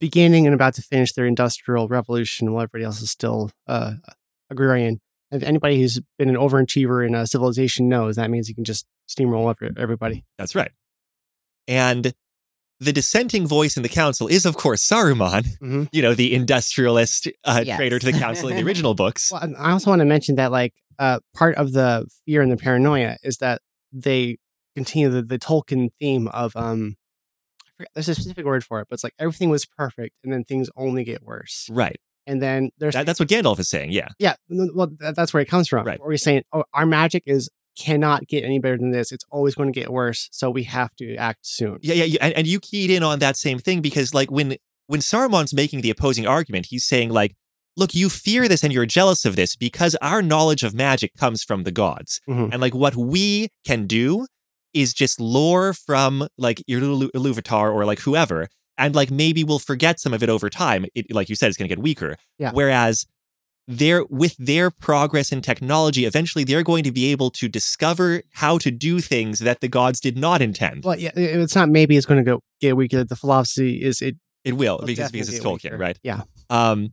[0.00, 3.94] beginning and about to finish their industrial revolution while everybody else is still uh,
[4.50, 5.00] agrarian.
[5.30, 8.86] If anybody who's been an overachiever in a civilization knows, that means you can just
[9.08, 10.24] steamroll over everybody.
[10.38, 10.70] That's right.
[11.66, 12.14] And
[12.80, 15.88] the dissenting voice in the council is, of course, Saruman, Mhm.
[15.92, 17.76] you know, the industrialist uh, Yes.
[17.76, 19.30] traitor to the council in the original books.
[19.32, 22.56] Well, I also want to mention that, like, uh, part of the fear and the
[22.56, 23.60] paranoia is that
[23.92, 24.38] they
[24.76, 26.96] continue the, the Tolkien theme of, um, I forget,
[27.94, 30.70] there's a specific word for it, but it's like everything was perfect and then things
[30.76, 31.68] only get worse.
[31.70, 32.00] Right.
[32.26, 33.90] And then there's That, that's what Gandalf is saying.
[33.90, 34.08] Yeah.
[34.18, 35.86] Yeah, well, that, that's where it comes from.
[35.86, 36.00] Right.
[36.00, 39.12] Where you're saying, "Oh, our magic is cannot get any better than this.
[39.12, 42.18] It's always going to get worse, so we have to act soon." Yeah, yeah, yeah.
[42.22, 44.56] And, and you keyed in on that same thing because, like, when
[44.86, 47.34] when Saruman's making the opposing argument, he's saying, like,
[47.76, 51.42] look, you fear this and you're jealous of this because our knowledge of magic comes
[51.42, 52.50] from the gods, Mhm.
[52.52, 54.26] and like what we can do
[54.74, 60.00] is just lore from like Ilu- Iluvatar or like whoever, and like maybe we'll forget
[60.00, 60.86] some of it over time.
[60.94, 62.16] It, like you said, it's going to get weaker.
[62.38, 62.50] Yeah.
[62.52, 63.06] Whereas
[63.66, 68.58] they're with their progress in technology, eventually they're going to be able to discover how
[68.58, 70.84] to do things that the gods did not intend.
[70.84, 71.70] Well, yeah, it's not.
[71.70, 73.04] Maybe it's going to go get weaker.
[73.04, 74.16] The philosophy is it.
[74.44, 75.78] It will because because it's Tolkien, weaker.
[75.78, 75.98] right?
[76.02, 76.22] Yeah.
[76.50, 76.92] Um,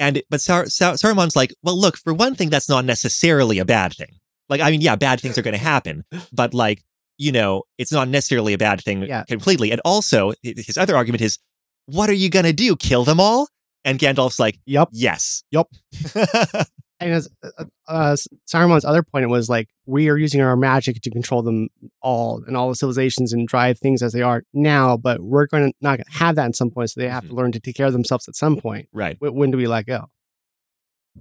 [0.00, 3.64] and but Sar- Sar- Saruman's like, well, look, for one thing, that's not necessarily a
[3.64, 4.16] bad thing.
[4.48, 6.82] Like, I mean, yeah, bad things are going to happen, but like,
[7.18, 9.24] you know, it's not necessarily a bad thing Yeah.
[9.24, 9.70] completely.
[9.72, 11.38] And also, his other argument is,
[11.86, 12.76] what are you going to do?
[12.76, 13.48] Kill them all?
[13.84, 14.88] And Gandalf's like, yep.
[14.92, 15.68] yes, Yep.
[17.00, 18.16] And as uh, uh,
[18.52, 21.68] Saruman's other point was like, we are using our magic to control them
[22.02, 25.70] all and all the civilizations and drive things as they are now, but we're going
[25.70, 26.90] to not have that at some point.
[26.90, 28.88] So they have to learn to take care of themselves at some point.
[28.92, 29.16] Right.
[29.20, 30.06] Wh- When do we let go?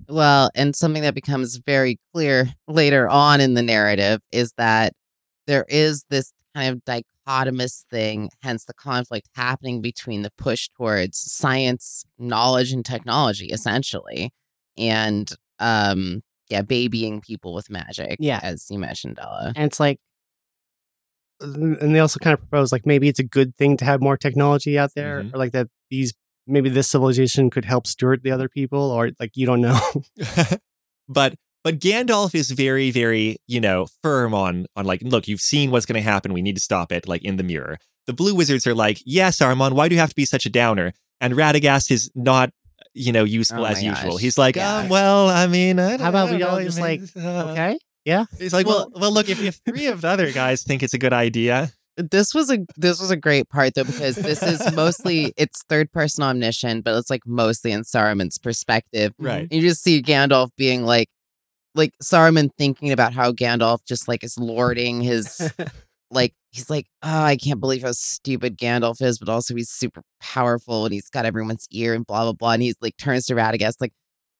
[0.09, 4.93] Well, and something that becomes very clear later on in the narrative is that
[5.47, 11.17] there is this kind of dichotomous thing, hence the conflict happening between the push towards
[11.17, 14.31] science, knowledge, and technology, essentially,
[14.77, 18.17] and um, yeah, babying people with magic.
[18.19, 18.39] Yeah.
[18.43, 19.53] as you mentioned, Della.
[19.55, 19.99] And it's like,
[21.39, 24.17] and they also kind of propose like maybe it's a good thing to have more
[24.17, 25.33] technology out there, Mhm.
[25.33, 26.13] or like that these
[26.47, 29.79] maybe this civilization could help steward the other people, or like you don't know.
[31.09, 31.35] but
[31.67, 35.85] but Gandalf is very very you know firm on on like look you've seen what's
[35.85, 37.77] going to happen we need to stop it like in the mirror.
[38.05, 40.49] The Blue Wizards are like yes Saruman why do you have to be such a
[40.49, 40.93] downer?
[41.19, 42.51] And Radagast is not
[42.93, 44.15] you know useful Oh as my usual.
[44.15, 44.77] He's like Yeah.
[44.77, 48.23] um, well I mean I don't, How about we all just, like, uh, okay, yeah.
[48.37, 50.97] He's like well well look if, if three of the other guys think it's a
[50.97, 55.33] good idea This was a this was a great part though because this is mostly
[55.43, 59.13] it's third person omniscient, but it's like mostly in Saruman's perspective.
[59.19, 61.09] right You just see Gandalf being like,
[61.77, 65.53] like Saruman thinking about how Gandalf just like is lording his,
[66.11, 70.01] like he's like, oh, I can't believe how stupid Gandalf is, but also he's super
[70.19, 72.51] powerful and he's got everyone's ear and blah blah blah.
[72.53, 73.93] And he's like turns to Radagast like,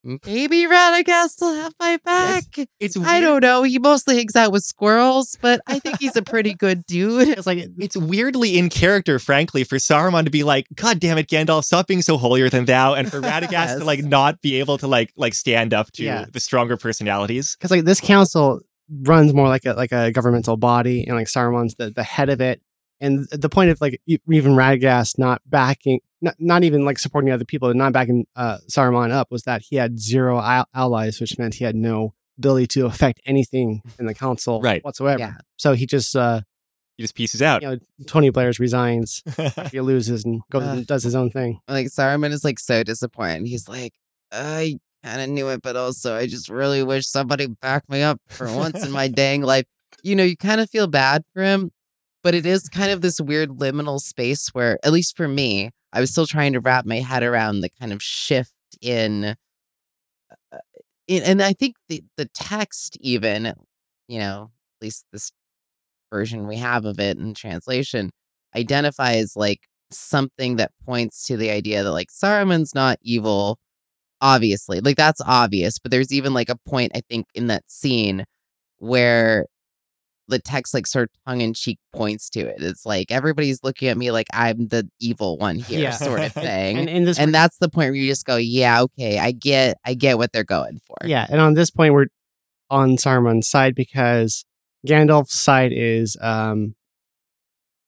[0.07, 0.25] Mm.
[0.25, 2.43] maybe Radagast will have my back.
[2.79, 3.09] it's weird.
[3.09, 3.63] I don't know.
[3.63, 7.27] He mostly hangs out with squirrels, but I think he's a pretty good dude.
[7.29, 11.27] it's like It's weirdly in character, frankly, for Saruman to be like, "God damn it,
[11.27, 13.79] Gandalf, stop being so holier than thou," and for Radagast Yes.
[13.79, 16.25] to like not be able to like like stand up to Yeah.
[16.31, 17.55] the stronger personalities.
[17.57, 18.61] because like this council
[19.03, 22.39] runs more like a like a governmental body, and like Saruman's the, the head of
[22.39, 22.61] it.
[22.99, 27.45] And the point of like even Radagast not backing, not, not even like supporting other
[27.45, 31.37] people, and not backing uh, Saruman up was that he had zero al- allies, which
[31.37, 34.83] meant he had no ability to affect anything in the council Right.
[34.83, 35.19] whatsoever.
[35.19, 35.33] Yeah.
[35.57, 36.41] So he just, uh,
[36.97, 37.61] He just pieces out.
[37.61, 39.23] you know, Tony Blair's resigns,
[39.71, 40.77] he loses and goes Ugh.
[40.77, 41.59] and does his own thing.
[41.67, 43.47] like Saruman is like so disappointed.
[43.47, 43.93] He's like,
[44.31, 48.19] I kind of knew it, but also I just really wish somebody backed me up
[48.27, 49.65] for once in my dang life.
[50.03, 51.71] You know, you kind of feel bad for him,
[52.23, 55.99] but it is kind of this weird liminal space where, at least for me, I
[56.01, 59.35] was still trying to wrap my head around the kind of shift in.
[60.51, 60.57] Uh,
[61.07, 63.53] in and I think the the text even,
[64.07, 65.31] you know, at least this
[66.13, 68.11] version we have of it in translation
[68.55, 73.59] identifies like something that points to the idea that like Saruman's not evil,
[74.21, 74.81] obviously.
[74.81, 78.25] Like that's obvious, but there's even like a point I think in that scene
[78.79, 79.47] where
[80.27, 82.61] the text like sort of tongue in cheek points to it.
[82.61, 85.91] It's like everybody's looking at me like I'm the evil one here, Yeah.
[85.91, 86.77] sort of thing.
[86.77, 89.93] And and, this, that's the point where you just go, yeah, okay, I get, I
[89.93, 90.95] get what they're going for.
[91.05, 92.07] yeah, and on this point, we're
[92.69, 94.43] on Saruman's side because
[94.85, 96.75] Gandalf's side is, um,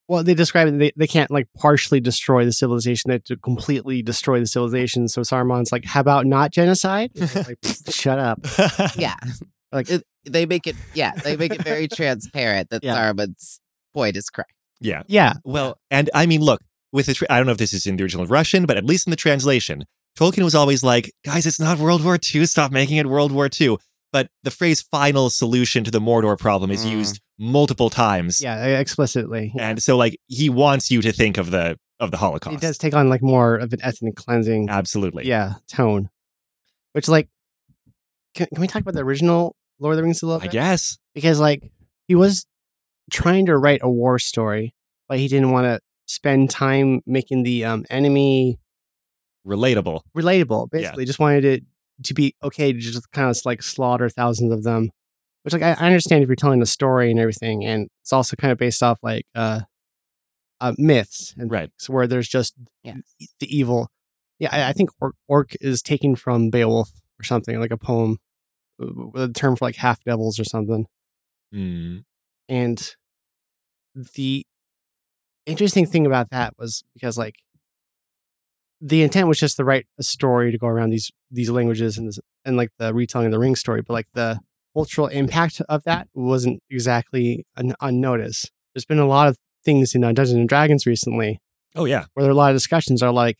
[0.07, 0.79] well, they describe it.
[0.79, 5.07] They, they can't like partially destroy the civilization; they have to completely destroy the civilization.
[5.07, 8.39] So Saruman's like, "How about not genocide?" Like, shut up.
[8.97, 9.13] yeah.
[9.71, 12.95] Like, It- they make it, yeah, they make it very transparent that Yeah.
[12.95, 13.59] Saruman's
[13.93, 14.53] point is correct.
[14.79, 15.03] yeah.
[15.07, 17.85] yeah, Well, and I mean, look, with the tra- I don't know if this is
[17.85, 19.83] in the original Russian, but at least in the translation,
[20.17, 22.45] Tolkien was always like, guys, it's not World War II.
[22.45, 23.77] Stop making it World War II.
[24.11, 26.91] But the phrase final solution to the Mordor problem is Mm.
[26.91, 28.41] used multiple times.
[28.41, 29.53] yeah, explicitly.
[29.57, 32.55] And so like he wants you to think of the of the Holocaust.
[32.55, 35.27] It does take on like more of an ethnic cleansing, Absolutely.
[35.27, 36.09] yeah, tone.
[36.93, 37.29] Which like,
[38.33, 40.51] can, can we talk about the original Lord of the Rings a little I bit?
[40.51, 40.97] guess.
[41.13, 41.71] because like
[42.07, 42.45] he was
[43.11, 44.73] trying to write a war story,
[45.07, 48.59] but he didn't want to spend time making the um, enemy
[49.47, 50.01] Relatable.
[50.15, 50.67] relatable.
[50.73, 50.79] Yeah.
[50.81, 51.63] Basically, just wanted it
[52.03, 54.91] to be okay to just kind of like slaughter thousands of them.
[55.43, 58.35] Which like I, I understand if you're telling the story and everything, and it's also
[58.35, 59.61] kind of based off like uh,
[60.59, 61.69] uh myths and Right.
[61.71, 62.97] things where there's just Yes.
[63.19, 63.89] e- the evil.
[64.39, 68.17] Yeah, I, I think orc, orc is taken from Beowulf or something like a poem,
[68.81, 70.85] uh, a term for like half devils or something.
[71.53, 72.03] Mm.
[72.47, 72.95] And
[74.15, 74.45] the
[75.45, 77.35] interesting thing about that was because like
[78.81, 82.07] the intent was just to write a story to go around these these languages and
[82.07, 84.39] this, and like the retelling of the ring story, but like the
[84.73, 88.51] cultural impact of that wasn't exactly un- unnoticed.
[88.73, 91.41] There's been a lot of things in uh, Dungeons and Dragons recently
[91.75, 92.05] Oh yeah.
[92.13, 93.39] where there are a lot of discussions are like,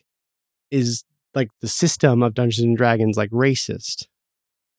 [0.69, 4.07] is like the system of Dungeons and Dragons like racist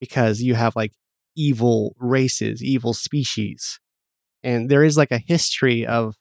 [0.00, 0.92] because you have like
[1.36, 3.78] evil races, evil species,
[4.42, 6.16] and there is like a history of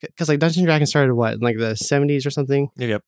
[0.00, 2.68] because like Dungeons and Dragons started what in like the 70s or something.
[2.76, 3.02] Yep.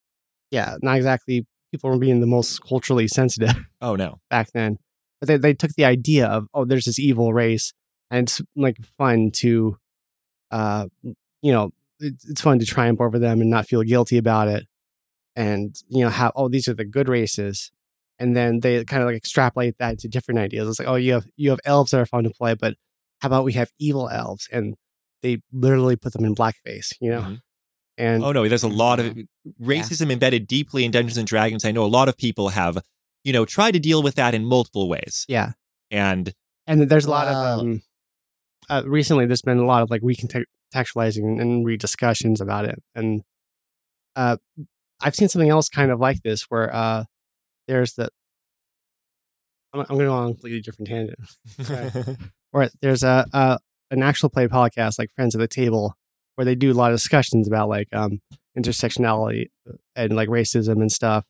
[0.51, 1.45] Yeah, not exactly.
[1.71, 4.19] People were being the most culturally sensitive Oh no.
[4.29, 4.77] back then.
[5.21, 7.73] but they they took the idea of oh, there's this evil race,
[8.09, 9.77] and it's like fun to,
[10.51, 11.69] uh, you know,
[11.99, 14.65] it's, it's fun to triumph over them and not feel guilty about it,
[15.35, 17.71] and you know have oh these are the good races,
[18.19, 20.67] and then they kind of like extrapolate that to different ideas.
[20.67, 22.75] It's like oh you have you have elves that are fun to play, but
[23.21, 24.75] how about we have evil elves and
[25.21, 27.21] they literally put them in blackface, you know.
[27.21, 27.41] Mhm.
[27.97, 29.17] And Oh no, there's a lot of
[29.61, 31.65] racism embedded deeply in Dungeons and Dragons.
[31.65, 32.77] I know a lot of people have,
[33.25, 35.25] you know, tried to deal with that in multiple ways.
[35.27, 35.51] yeah,
[35.91, 36.33] And
[36.65, 37.53] and there's a lot Wow.
[37.55, 37.81] of um,
[38.69, 43.23] uh, recently there's been a lot of like recontextualizing and rediscussions about it and
[44.15, 44.37] uh
[45.01, 47.03] i've seen something else kind of like this where uh
[47.69, 48.09] there's the
[49.73, 51.19] i'm, I'm going to go on a completely different tangent
[51.69, 52.05] Right.
[52.51, 53.59] where there's a, a
[53.91, 55.93] an actual play podcast like friends at the table
[56.35, 58.19] where they do a lot of discussions about like um
[58.57, 59.47] intersectionality
[59.95, 61.23] and like racism and stuff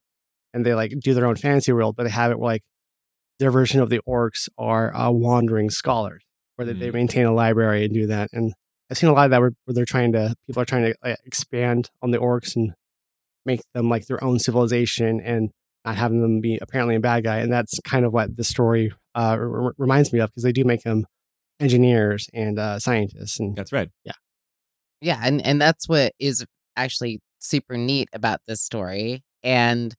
[0.54, 2.64] and they like do their own fantasy world but they have it where like
[3.40, 6.24] their version of the orcs are uh, wandering scholars
[6.56, 6.94] where they, they Mm.
[6.94, 8.54] maintain a library and do that and
[8.90, 10.96] i've seen a lot of that where, where they're trying to people are trying to
[11.04, 12.74] like, expand on the orcs and
[13.46, 15.52] make them like their own civilization and
[15.86, 18.92] not having them be apparently a bad guy and that's kind of what the story
[19.16, 21.06] uh, r- r- reminds me of because they do make them
[21.60, 23.90] engineers and uh, scientists and that's right.
[24.04, 24.14] Yeah,
[25.02, 29.24] yeah, and and that's what is actually super neat about this story.
[29.44, 29.94] And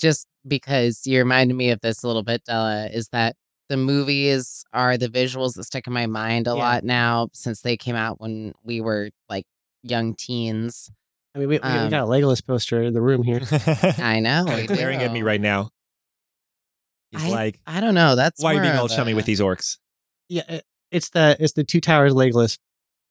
[0.00, 3.36] just because you reminded me of this a little bit, Della, is that
[3.68, 6.56] the movies are the visuals that stick in my mind a Yeah.
[6.56, 9.44] lot now since they came out when we were like
[9.82, 10.90] young teens.
[11.34, 13.40] I mean, we, we, we Um, got a Legolas poster in the room here.
[13.98, 14.44] I know.
[14.48, 15.70] we glaring at me right now.
[17.10, 18.16] He's I- like, I don't know.
[18.16, 19.78] That's why are you being all chummy a- with these orcs?
[20.28, 22.58] Yeah, it, it's the it's the Two Towers Legolas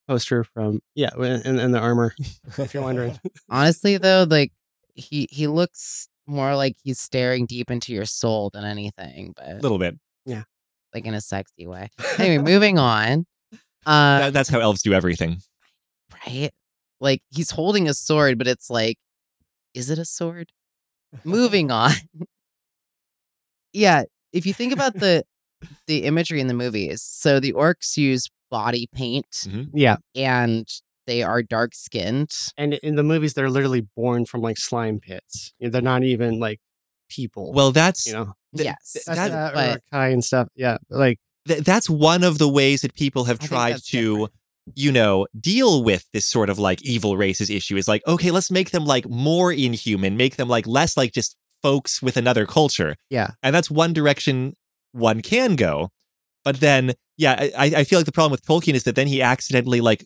[0.07, 2.13] poster from yeah, and, in the armor.
[2.57, 4.51] If you're wondering, Honestly, though, like
[4.93, 9.55] he he looks more like he's staring deep into your soul than anything, but A
[9.55, 9.95] little bit.
[10.25, 10.43] Yeah,
[10.93, 11.89] like in a sexy way.
[12.19, 13.25] Anyway, moving on.
[13.85, 15.37] Uh, That- that's how elves do everything.
[16.27, 16.51] right?
[16.99, 18.97] Like he's holding a sword, but it's like,
[19.73, 20.49] is it a sword?
[21.23, 21.91] Moving on.
[23.73, 25.23] yeah, if you think about the
[25.87, 30.67] the imagery in the movies, so the orcs use body paint yeah, and
[31.05, 32.31] they are dark skinned.
[32.57, 35.53] and in the movies they're literally born from like slime pits.
[35.59, 36.59] You know, They're not even like
[37.09, 37.53] people.
[37.53, 40.47] Well, that's you know, th- yes, th- that's that- uh, but- and stuff.
[40.55, 44.31] Yeah, like th- that's one of the ways that people have I tried to different.
[44.75, 48.51] You know deal with this sort of like evil races issue is like okay let's
[48.51, 52.95] make them like more inhuman make them like less like just folks with another culture.
[53.09, 54.53] Yeah, and that's one direction
[54.91, 55.89] one can go.
[56.43, 59.23] But then yeah i i feel like the problem with tolkien is that then he
[59.23, 60.05] accidentally like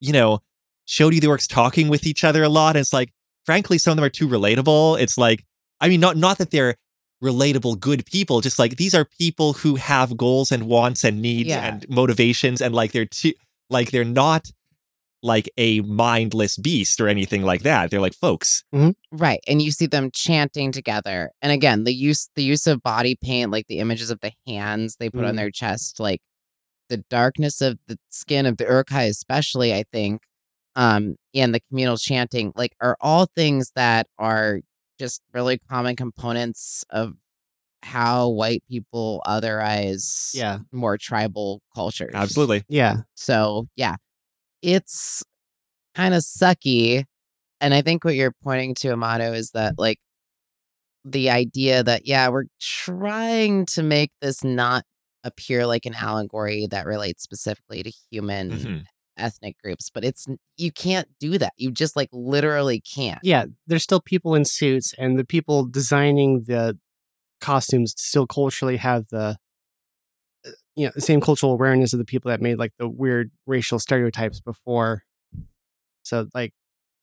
[0.00, 0.40] you know
[0.84, 3.10] showed you the orcs talking with each other a lot and it's like
[3.46, 5.00] frankly some of them are too relatable.
[5.00, 5.42] It's like
[5.80, 6.76] i mean not not that they're
[7.22, 11.48] relatable good people just like these are people who have goals and wants and needs
[11.48, 11.64] Yeah.
[11.66, 13.32] and motivations and like they're too
[13.74, 14.44] like they're not
[15.22, 18.62] like a mindless beast or anything like that they're like folks
[19.12, 19.40] Right.
[19.46, 21.30] And you see them chanting together.
[21.40, 24.96] And again, the use the use of body paint, like the images of the hands
[24.98, 25.36] they put on Mm.
[25.36, 26.20] their chest, like
[26.88, 30.22] the darkness of the skin of the Uruk-hai, especially, I think,
[30.76, 34.60] um, and the communal chanting, like are all things that are
[34.98, 37.14] just really common components of
[37.84, 42.12] how white people otherize yeah, more tribal cultures.
[42.14, 42.98] absolutely yeah.
[43.14, 43.96] So yeah,
[44.62, 45.22] it's
[45.94, 47.04] kind of sucky.
[47.60, 49.98] And I think what you're pointing to, Amato, is that like
[51.04, 54.84] the idea that, yeah, we're trying to make this not
[55.22, 58.84] appear like an allegory that relates specifically to human Mhm.
[59.16, 61.52] ethnic groups, but it's you can't do that.
[61.56, 63.20] You just like literally can't.
[63.22, 66.78] yeah, there's still people in suits, and the people designing the
[67.44, 69.36] costumes still culturally have the
[70.46, 73.30] uh, you know the same cultural awareness of the people that made like the weird
[73.46, 75.02] racial stereotypes before.
[76.04, 76.52] So like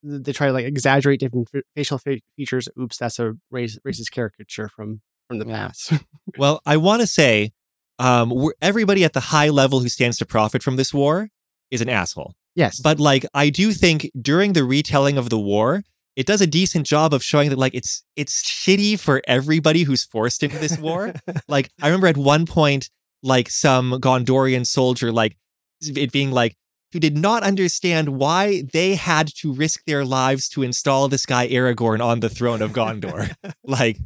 [0.04, 2.67] they try to like exaggerate different f- facial fe- features.
[2.80, 5.67] Oops, that's a race, racist caricature from from the Yeah.
[5.67, 5.93] past.
[6.38, 7.51] Well, I want to say,
[7.99, 11.30] um, we're, everybody at the high level who stands to profit from this war
[11.69, 12.34] is an asshole.
[12.56, 15.84] yes, But like, I do think during the retelling of the war,
[16.15, 20.04] it does a decent job of showing that like it's it's shitty for everybody who's
[20.04, 21.13] forced into this war.
[21.47, 22.89] like, I remember at one point,
[23.24, 25.38] like some Gondorian soldier, like
[25.82, 26.56] it being like
[26.91, 31.47] who did not understand why they had to risk their lives to install this guy
[31.47, 33.34] Aragorn on the throne of Gondor.
[33.63, 33.97] like,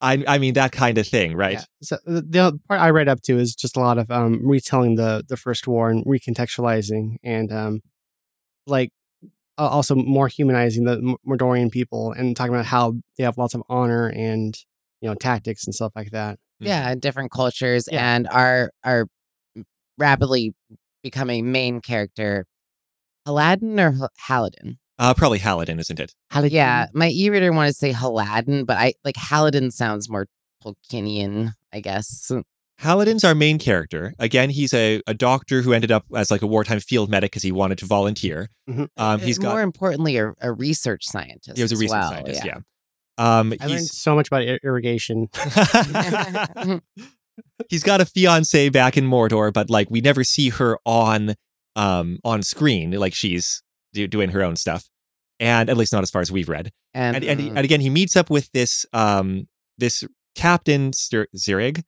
[0.00, 1.54] I I mean that kind of thing, right?
[1.54, 1.64] Yeah.
[1.82, 4.40] So the, the other part I read up to is just a lot of um,
[4.46, 7.80] retelling the the first war and recontextualizing and um,
[8.66, 8.97] like uh,
[9.66, 14.06] also more humanizing the Mordorian people and talking about how they have lots of honor
[14.08, 14.56] and
[15.00, 16.38] you know tactics and stuff like that.
[16.60, 18.14] yeah, and different cultures, Yeah.
[18.14, 19.06] and are are
[19.98, 20.54] rapidly
[21.02, 22.46] becoming main character,
[23.26, 24.78] Aladdin or H- Haladin.
[24.98, 26.12] Uh, probably Haladin, isn't it?
[26.30, 30.26] How did Yeah, my e-reader wanted to say Haladin, but I like Haladin sounds more
[30.64, 32.32] Tolkienian, I guess.
[32.82, 34.14] Haladin's our main character.
[34.18, 37.42] Again, he's a, a doctor who ended up as like a wartime field medic because
[37.42, 38.50] he wanted to volunteer.
[38.68, 38.88] Mhm.
[38.96, 41.56] Um, he's Uh, more importantly a, a research scientist.
[41.56, 42.44] he was a research well, scientist.
[42.44, 42.58] Yeah.
[43.18, 45.28] Um, I learned he's so much about ir- irrigation.
[47.68, 51.34] he's got a fiance back in Mordor, but like we never see her on
[51.76, 52.92] um on screen.
[52.92, 53.62] Like she's
[53.92, 54.88] do, doing her own stuff,
[55.40, 56.70] and at least not as far as we've read.
[56.94, 61.82] And, And and, and again, he meets up with this um this captain Ster- Zirig,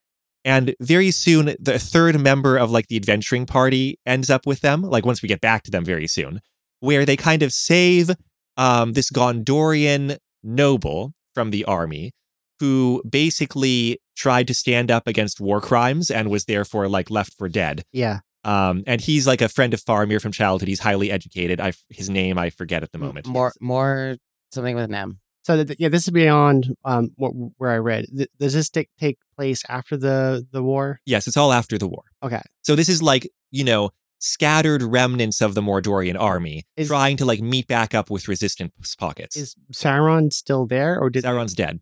[0.44, 4.82] and very soon the third member of like the adventuring party ends up with them.
[4.82, 6.40] Like once we get back to them, very soon,
[6.80, 8.10] where they kind of save
[8.56, 12.12] um this Gondorian noble from the army
[12.58, 17.48] who basically tried to stand up against war crimes and was therefore like left for
[17.48, 17.82] dead.
[17.92, 18.20] Yeah.
[18.44, 20.68] Um, and he's like a friend of Faramir from childhood.
[20.68, 21.60] He's highly educated.
[21.60, 23.26] I his name I forget at the moment.
[23.26, 24.16] more more
[24.52, 25.20] something with an M.
[25.42, 28.06] So th- yeah, this is beyond um what, where I read.
[28.14, 31.00] Th- Does this take take place after the the war?
[31.06, 32.02] Yes, it's all after the war.
[32.22, 32.42] Okay.
[32.62, 37.24] So this is like you know scattered remnants of the Mordorian army Is- trying to
[37.24, 39.36] like meet back up with resistance pockets.
[39.36, 41.80] Is Sauron still there, or did Sauron's dead.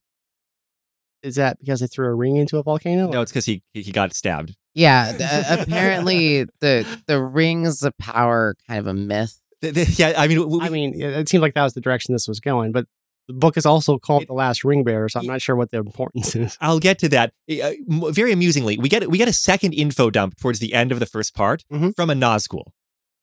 [1.23, 3.11] is that because they threw a ring into a volcano?
[3.11, 4.55] No, it's because he he got stabbed.
[4.75, 9.41] Yeah, the- uh, apparently the the rings of power kind of a myth.
[9.61, 11.81] Th- th- Yeah, I mean, w- I mean, it it seemed like that was the
[11.81, 12.87] direction this was going, but
[13.29, 15.71] the book is also called It- The Last Ring Bearer, so I'm not sure what
[15.71, 16.57] the importance is.
[16.61, 17.33] I'll get to that.
[17.51, 17.73] Uh,
[18.11, 21.07] very amusingly, we get we get a second info dump towards the end of the
[21.07, 21.95] first part Mhm.
[21.95, 22.65] from a Nazgul.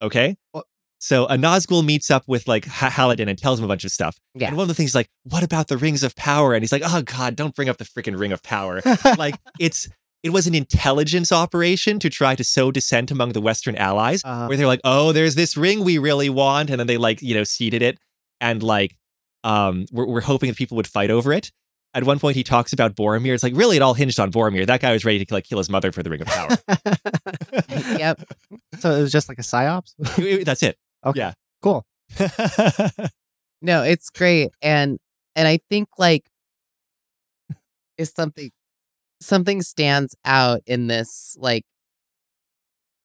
[0.02, 0.66] Okay, What?
[1.00, 3.92] so a Nazgul meets up with like Ha- Haladin and tells him a bunch of
[3.92, 4.18] stuff.
[4.36, 4.48] Yeah.
[4.50, 6.72] And one of the things is like, "What about the rings of power?" And he's
[6.72, 8.82] like, "Oh God, don't bring up the freaking ring of power."
[9.18, 9.88] like it's
[10.22, 14.46] it was an intelligence operation to try to sow dissent among the Western allies, Uh,
[14.48, 17.34] where they're like, "Oh, there's this ring we really want," and then they like you
[17.36, 17.98] know seeded it,
[18.42, 18.96] and like
[19.46, 21.52] um, we're, we're hoping that people would fight over it.
[21.94, 23.34] At one point, he talks about Boromir.
[23.34, 24.66] It's like really, it all hinged on Boromir.
[24.66, 26.50] That guy was ready to like kill his mother for the ring of power.
[27.98, 28.22] yep.
[28.80, 29.94] so it was just like a psyops.
[30.44, 30.78] That's it.
[31.06, 31.20] Okay.
[31.20, 31.34] Yeah.
[31.62, 31.86] Cool.
[33.66, 34.52] No, it's great.
[34.62, 35.00] And
[35.36, 36.30] and I think like
[37.98, 38.52] is something
[39.20, 41.66] something stands out in this like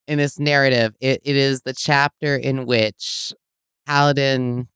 [0.07, 0.95] in this narrative.
[1.01, 3.33] It it is the chapter in which
[3.89, 4.69] Haladin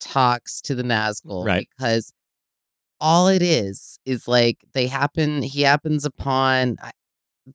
[0.00, 1.68] talks to the Nazgul Right.
[1.76, 2.12] because
[3.00, 6.76] all it is is like they happen he happens upon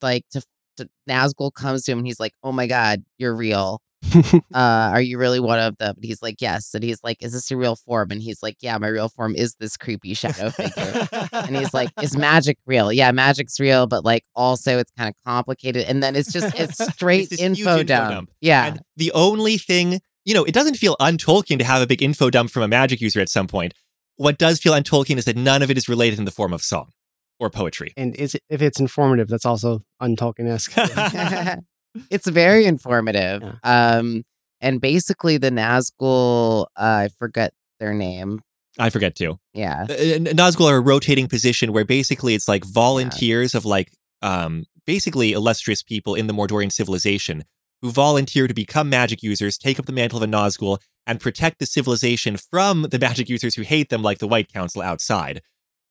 [0.02, 0.42] like to,
[0.78, 3.82] to Nazgul comes to him and he's like, "Oh my god, you're real."
[4.14, 5.94] uh, are you really one of them?
[5.96, 6.74] And he's like, yes.
[6.74, 8.12] And he's like, is this your real form?
[8.12, 11.08] And he's like, yeah, my real form is this creepy shadow figure.
[11.32, 12.92] and he's like, is magic real?
[12.92, 15.86] Yeah, magic's real, but like also it's kind of complicated.
[15.86, 18.12] And then it's just it's straight huge info, info dump.
[18.12, 18.32] dump.
[18.42, 22.02] Yeah, And the only thing, you know, it doesn't feel un-Tolkien to have a big
[22.02, 23.74] info dump from a magic user at some point.
[24.18, 26.62] What does feel un-Tolkien is that none of it is related in the form of
[26.62, 26.92] song
[27.40, 27.94] or poetry.
[27.98, 30.72] and is it, if it's informative, that's also untolkien-esque.
[32.10, 33.42] it's very informative.
[33.42, 33.54] Yeah.
[33.98, 34.24] Um,
[34.62, 38.40] and basically the Nazgul, uh, I forget their name.
[38.80, 39.38] I forget too.
[39.54, 43.92] Yeah, Uh, uh, Nazgul are a rotating position where basically it's like volunteers of like
[44.22, 47.44] um basically illustrious people in the Mordorian civilization
[47.84, 51.60] who volunteer to become magic users, take up the mantle of a Nazgul, and protect
[51.60, 55.42] the civilization from the magic users who hate them, like the White Council outside.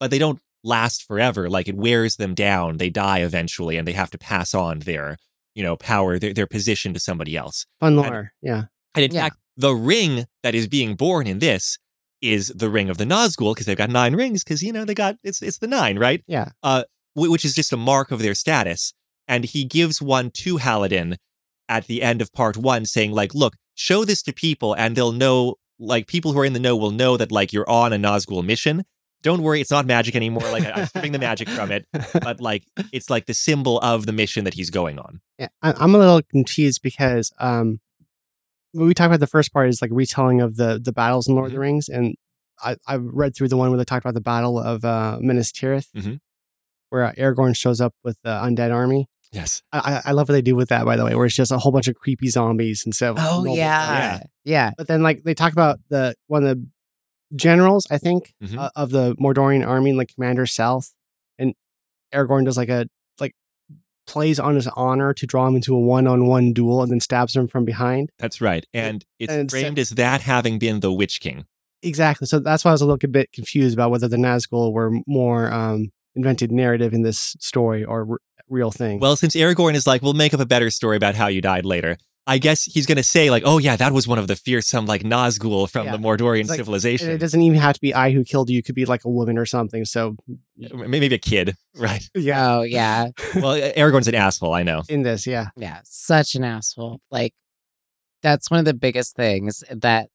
[0.01, 1.51] But they don't last forever.
[1.51, 2.79] Like it wears them down.
[2.79, 5.17] They die eventually, and they have to pass on their
[5.55, 7.67] you know power, their their position to somebody else.
[7.79, 8.33] Fun lore.
[8.41, 8.65] Yeah.
[8.95, 9.25] And in Yeah.
[9.25, 11.79] fact, the ring that is being born in this
[12.23, 14.95] is the ring of the Nazgul because they've got nine rings because you know they
[14.95, 16.53] got it's it's the nine right, Yeah.
[16.63, 18.95] Uh, wh- which is just a mark of their status.
[19.29, 21.17] And he gives one to Haladin
[21.77, 25.13] at the end of part one, saying like, "Look, show this to people, and they'll
[25.25, 25.57] know.
[25.79, 28.45] Like people who are in the know will know that like you're on a Nazgul
[28.45, 28.85] mission.
[29.23, 30.47] Don't worry, it's not magic anymore.
[30.57, 31.87] Like I'm stripping the magic from it,
[32.29, 32.63] but like
[32.93, 35.21] it's like the symbol of the mission that he's going on.
[35.39, 37.81] Yeah, I'm a little confused because um,
[38.73, 41.35] when we talk about the first part is like retelling of the the battles in
[41.35, 42.15] Lord of the Rings, and
[42.63, 45.51] I I read through the one where they talked about the battle of uh, Minas
[45.51, 46.21] Tirith, Mhm.
[46.91, 49.09] where uh, Aragorn shows up with the undead army.
[49.33, 49.63] Yes.
[49.73, 51.51] I, I I love what they do with that, by the way, where it's just
[51.51, 53.15] a whole bunch of creepy zombies and so.
[53.19, 54.21] Oh noble- yeah.
[54.45, 54.73] yeah.
[54.77, 56.67] But then like they talk about the one of the
[57.35, 58.59] generals, I think, Mhm.
[58.59, 60.93] uh, of the Mordorian army, like Commander South,
[61.39, 61.55] and
[62.15, 62.87] Aragorn does like a
[63.21, 63.35] like
[64.07, 67.49] plays on his honor to draw him into a one-on-one duel and then stabs him
[67.49, 68.11] from behind.
[68.19, 68.67] That's right.
[68.75, 71.47] And it's and so- framed as that having been the Witch King.
[71.83, 72.27] Exactly.
[72.27, 75.51] So that's why I was a little bit confused about whether the Nazgul were more
[75.53, 78.19] um invented narrative in this story or r-
[78.53, 79.01] real thing.
[79.01, 81.65] Well, since Aragorn is like, we'll make up a better story about how you died
[81.65, 81.97] later.
[82.25, 85.03] I guess he's gonna say like, oh yeah, that was one of the fearsome like
[85.03, 85.97] Nazgul from Yeah.
[85.97, 87.09] the Mordorian like- civilization.
[87.09, 88.59] And it doesn't even have to be I who killed you.
[88.61, 89.85] It could be like a woman or something.
[89.85, 90.17] So
[90.57, 92.09] Maybe a kid, right?
[92.15, 94.55] yeah, Oh yeah, well, Aragorn's an asshole.
[94.55, 94.83] I know.
[94.89, 95.49] in this, yeah.
[95.57, 97.01] yeah, such an asshole.
[97.11, 97.35] Like
[98.23, 100.09] that's one of the biggest things that,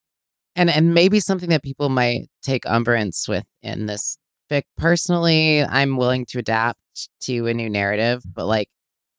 [0.55, 4.17] and and maybe something that people might take umbrance with in this
[4.49, 4.63] fic.
[4.77, 6.79] Personally, I'm willing to adapt
[7.21, 8.69] to a new narrative, but like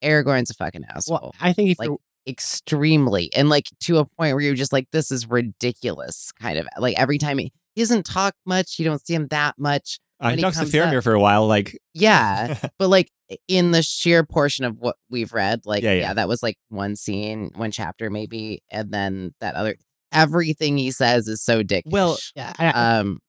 [0.03, 1.19] Aragorn's a fucking asshole.
[1.21, 1.89] Well, I think if like
[2.27, 6.67] extremely and like to a point where you're just like this is ridiculous kind of
[6.77, 10.35] like every time he, he doesn't talk much you don't see him that much I
[10.35, 11.47] talked to Faramir for a while.
[11.47, 13.09] Like, yeah but like
[13.47, 16.13] in the sheer portion of what we've read like Yeah, yeah, yeah.
[16.13, 19.75] that was like one scene one chapter maybe and then that other
[20.11, 23.19] everything he says is so dick Well, yeah, I, um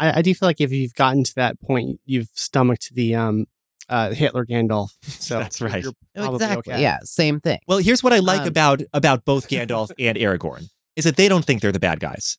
[0.00, 3.46] I, I do feel like if you've gotten to that point, you've stomached the um
[3.88, 4.90] uh Hitler Gandalf.
[5.02, 5.82] So That's right.
[5.84, 5.92] you're
[6.34, 6.82] exactly okay.
[6.82, 10.68] yeah same thing well, here's what I like Um, about about both Gandalf and Aragorn
[10.96, 12.38] is that they don't think they're the bad guys,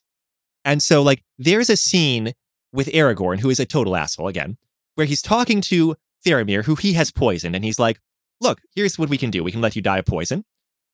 [0.64, 2.32] and so like there's a scene
[2.72, 4.56] with Aragorn who is a total asshole again,
[4.94, 5.94] where he's talking to
[6.26, 7.98] Faramir who he has poisoned, and he's like,
[8.40, 9.44] "Look, here's what we can do.
[9.44, 10.44] We can let you die of poison,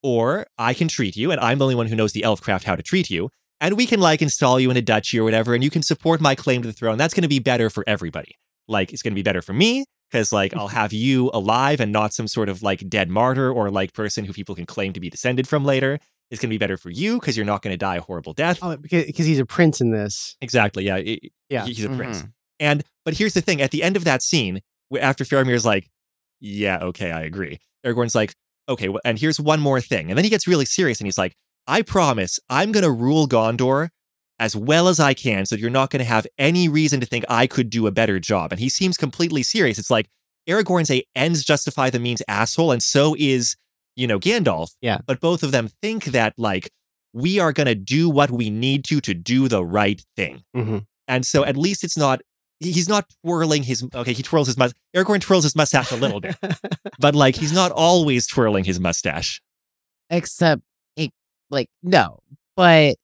[0.02, 2.74] or I can treat you, and I'm the only one who knows the elfcraft how
[2.76, 3.30] to treat you."
[3.61, 6.20] And we can like install you in a duchy or whatever, and you can support
[6.20, 6.96] my claim to the throne.
[6.98, 8.36] That's going to be better for everybody.
[8.68, 11.92] Like, it's going to be better for me because, like, I'll have you alive and
[11.92, 15.00] not some sort of like dead martyr or like person who people can claim to
[15.00, 15.98] be descended from later.
[16.30, 18.32] It's going to be better for you because you're not going to die a horrible
[18.32, 18.61] death.
[18.62, 20.36] Oh, because, because he's a prince in this.
[20.40, 20.84] Exactly.
[20.86, 20.96] Yeah.
[20.98, 21.66] it- Yeah.
[21.66, 22.22] He's a prince.
[22.22, 22.32] Mhm.
[22.61, 24.61] And but here's the thing: at the end of that scene,
[24.94, 25.88] wh- after Faramir's like,
[26.40, 28.34] "Yeah, okay, I agree," Aragorn's like,
[28.68, 31.18] "Okay," wh- and here's one more thing, and then he gets really serious and he's
[31.18, 31.34] like,
[31.70, 33.88] "I promise, I'm gonna rule Gondor."
[34.38, 37.26] As well as I can, so you're not going to have any reason to think
[37.28, 38.52] I could do a better job.
[38.52, 39.78] And he seems completely serious.
[39.78, 40.08] It's like
[40.48, 43.56] Aragorn's a ends justify the means asshole, and so is,
[43.96, 44.70] you know, Gandalf.
[44.80, 45.00] Yeah.
[45.06, 46.70] But both of them think that, like,
[47.12, 50.42] we are going to do what we need to to do the right thing.
[50.54, 52.22] hmm And so at least it's not
[52.60, 54.80] he's not twirling his okay, he twirls his mustache.
[54.96, 56.34] Aragorn twirls his mustache a little bit,
[56.98, 59.42] but like he's not always twirling his mustache.
[60.08, 60.69] except it,
[61.51, 62.18] like no
[62.57, 62.96] but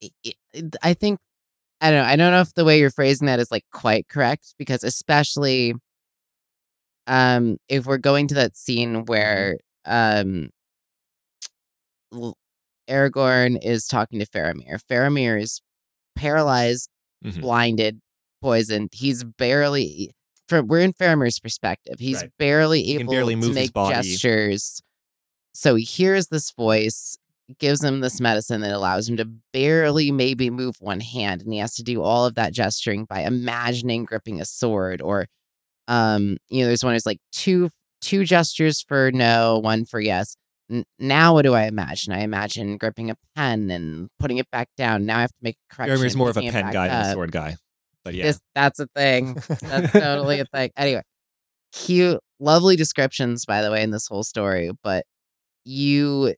[0.00, 0.12] it,
[0.52, 1.18] it- i think
[1.80, 4.08] i don't know i don't know if the way you're phrasing that is like quite
[4.08, 5.74] correct because especially
[7.06, 10.50] um if we're going to that scene where um
[12.88, 15.60] aragorn is talking to faramir faramir is
[16.16, 16.88] paralyzed
[17.24, 17.40] Mhm.
[17.40, 18.00] blinded
[18.40, 20.10] poisoned he's barely
[20.48, 22.32] from we're in faramir's perspective he's Right.
[22.38, 23.94] barely able barely move to his make body.
[23.94, 24.80] gestures
[25.52, 27.18] so he hears this voice,
[27.58, 31.58] gives him this medicine that allows him to barely maybe move one hand, and he
[31.58, 35.00] has to do all of that gesturing by imagining gripping a sword.
[35.00, 35.26] Or,
[35.86, 37.70] um, you know, there's one who's like two
[38.00, 40.36] two gestures for no, one for yes.
[40.70, 42.12] N- now what do I imagine?
[42.12, 45.06] I imagine gripping a pen and putting it back down.
[45.06, 45.98] Now I have to make a correction.
[45.98, 47.56] Faramir's more of a pen guy than a sword guy.
[48.04, 48.24] But yeah.
[48.24, 49.34] This that's a thing.
[49.60, 50.70] That's totally a thing.
[50.76, 51.02] Anyway,
[51.72, 54.70] cute, lovely descriptions, by the way, in this whole story.
[54.82, 55.04] But
[55.64, 56.34] you,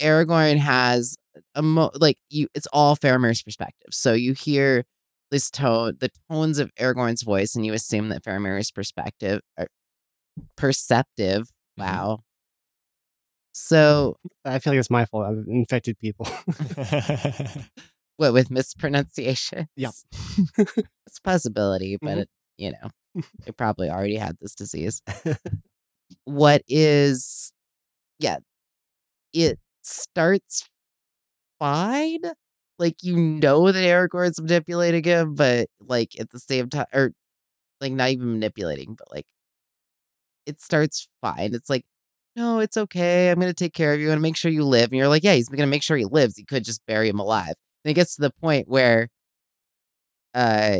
[0.00, 1.16] Aragorn has
[1.54, 2.48] a mo- like you.
[2.54, 3.88] It's all Faramir's perspective.
[3.92, 4.84] So you hear
[5.30, 9.66] this tone, the tones of Aragorn's voice, and you assume that Faramir's perspective, or
[10.56, 11.48] perceptive.
[11.78, 11.84] Mhm.
[11.86, 12.20] Wow.
[13.52, 15.26] So I feel like it's my fault.
[15.26, 16.26] I've infected people.
[18.16, 19.68] what with mispronunciation?
[19.76, 19.92] Yep.
[20.58, 22.20] it's a possibility, but Mhm.
[22.22, 22.28] it,
[22.58, 25.00] you know, they probably already had this disease.
[26.24, 27.52] what is,
[28.18, 28.38] yeah,
[29.32, 30.68] it starts
[31.58, 32.20] fine.
[32.78, 37.12] Like you know that Aragorn's manipulating him, but like at the same time, or
[37.80, 39.26] like not even manipulating, but like
[40.46, 41.54] it starts fine.
[41.54, 41.84] It's like,
[42.36, 43.30] no, it's okay.
[43.30, 44.08] I'm gonna take care of you.
[44.08, 44.90] Gonna make sure you live.
[44.90, 46.36] And you're like, yeah, he's gonna make sure he lives.
[46.36, 47.54] He could just bury him alive.
[47.84, 49.08] And it gets to the point where
[50.34, 50.78] uh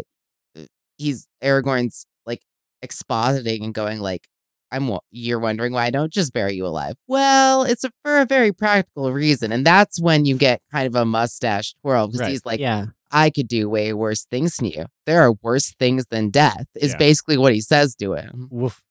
[0.99, 2.43] he's Aragorn's like
[2.85, 4.29] expositing and going like,
[4.73, 6.95] I'm you're wondering why I don't just bury you alive.
[7.07, 9.53] Well, it's a, for a very practical reason.
[9.53, 12.31] And that's when you get kind of a mustache twirl because Right.
[12.31, 12.87] he's like, yeah.
[13.13, 14.87] I could do way worse things to you.
[15.07, 16.99] There are worse things than death, is Yeah.
[16.99, 18.49] basically what he says to him.
[18.51, 18.83] Woof.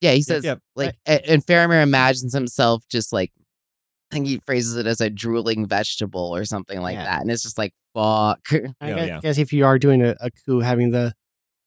[0.00, 0.60] Yeah, he says, yep.
[0.76, 3.32] like, a- and Faramir imagines himself just like,
[4.12, 7.04] I think he phrases it as a drooling vegetable or something like Yeah.
[7.04, 7.22] that.
[7.22, 8.38] And it's just like, fuck.
[8.52, 9.20] I Yeah, oh, guess, yeah.
[9.20, 11.12] guess if you are doing a, a coup, having the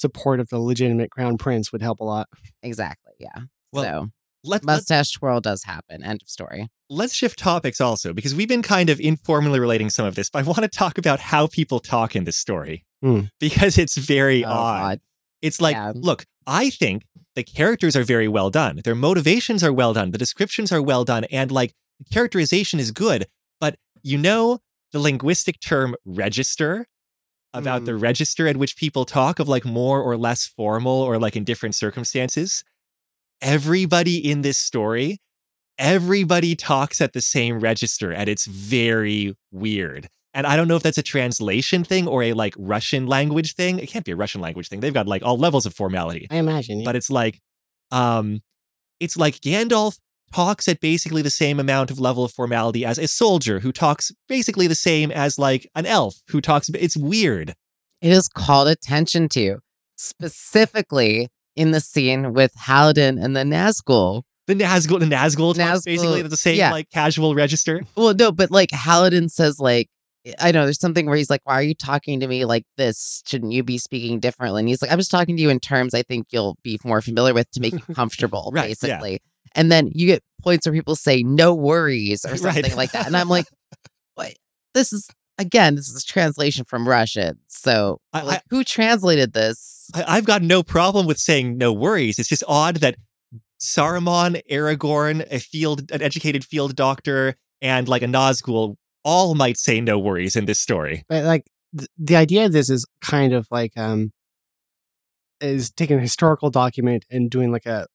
[0.01, 2.27] support of the legitimate crown prince would help a lot.
[2.63, 3.13] exactly.
[3.19, 3.43] Yeah.
[3.71, 4.07] Well, so
[4.43, 6.03] Let, let's mustache twirl does happen.
[6.03, 6.69] End of story.
[6.89, 10.39] let's shift topics also because we've been kind of informally relating some of this, but
[10.39, 13.21] I want to talk about how people talk in this story Hmm.
[13.39, 14.79] because it's very Oh, odd.
[14.81, 14.99] God.
[15.41, 15.91] It's like, Yeah.
[15.95, 17.03] look, I think
[17.35, 18.81] the characters are very well done.
[18.83, 20.11] Their motivations are well done.
[20.11, 21.23] The descriptions are well done.
[21.25, 23.27] And like the characterization is good.
[23.61, 24.59] But you know
[24.91, 26.87] the linguistic term register
[27.53, 28.01] about the Mm.
[28.01, 31.75] register at which people talk of like more or less formal or like in different
[31.75, 32.63] circumstances.
[33.41, 35.19] Everybody in this story,
[35.77, 40.09] everybody talks at the same register and it's very weird.
[40.33, 43.79] And I don't know if that's a translation thing or a like Russian language thing.
[43.79, 44.81] It can't be a Russian language thing.
[44.81, 46.27] They've got like all levels of formality.
[46.29, 46.79] I imagine.
[46.81, 46.85] yeah.
[46.85, 47.39] But it's like
[47.91, 48.41] um
[48.99, 49.97] it's like Gandalf
[50.33, 54.11] talks at basically the same amount of level of formality as a soldier who talks
[54.27, 57.55] basically the same as like an elf who talks it's weird.
[58.01, 59.59] It is called attention to,
[59.95, 64.23] specifically in the scene with Halidin and the Nazgul.
[64.47, 66.71] The Nazgul, the Nazgul, talks Nazgul, basically the same yeah.
[66.71, 67.83] like casual register.
[67.95, 69.89] Well, no, but like Halidin says, like,
[70.39, 73.21] I know there's something where he's like, Why are you talking to me like this?
[73.27, 74.61] Shouldn't you be speaking differently?
[74.61, 77.01] And he's like, I'm just talking to you in terms I think you'll be more
[77.01, 79.19] familiar with to make you comfortable, Right, yeah.
[79.53, 79.61] Basically.
[79.61, 82.53] And then you get points where people say, No worries, or Right.
[82.55, 83.07] something like that.
[83.07, 83.45] And I'm like,
[84.15, 84.33] What?
[84.73, 87.39] This is, again, this is a translation from Russian.
[87.47, 89.89] So, I- like, who translated this?
[89.95, 92.19] I, I've got no problem with saying no worries.
[92.19, 92.95] It's just odd that
[93.61, 99.81] Saruman, Aragorn, a field, an educated field doctor, and like a Nazgul all might say
[99.81, 101.03] no worries in this story.
[101.09, 101.45] But like
[101.77, 104.11] th- the idea of this is kind of like um
[105.41, 107.87] is taking a historical document and doing like a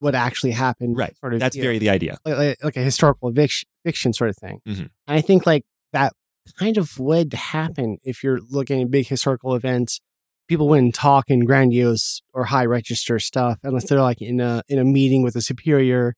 [0.00, 1.16] what actually happened Right.
[1.18, 1.62] sort of That's deal.
[1.64, 2.18] very the idea.
[2.24, 4.60] like, like, like a historical vic- fiction sort of thing.
[4.66, 4.78] Mhm.
[4.80, 6.12] And I think like that
[6.58, 10.00] kind of would happen if you're looking at big historical events.
[10.48, 14.78] People wouldn't talk in grandiose or high register stuff unless they're like in a in
[14.78, 16.14] a meeting with a superior.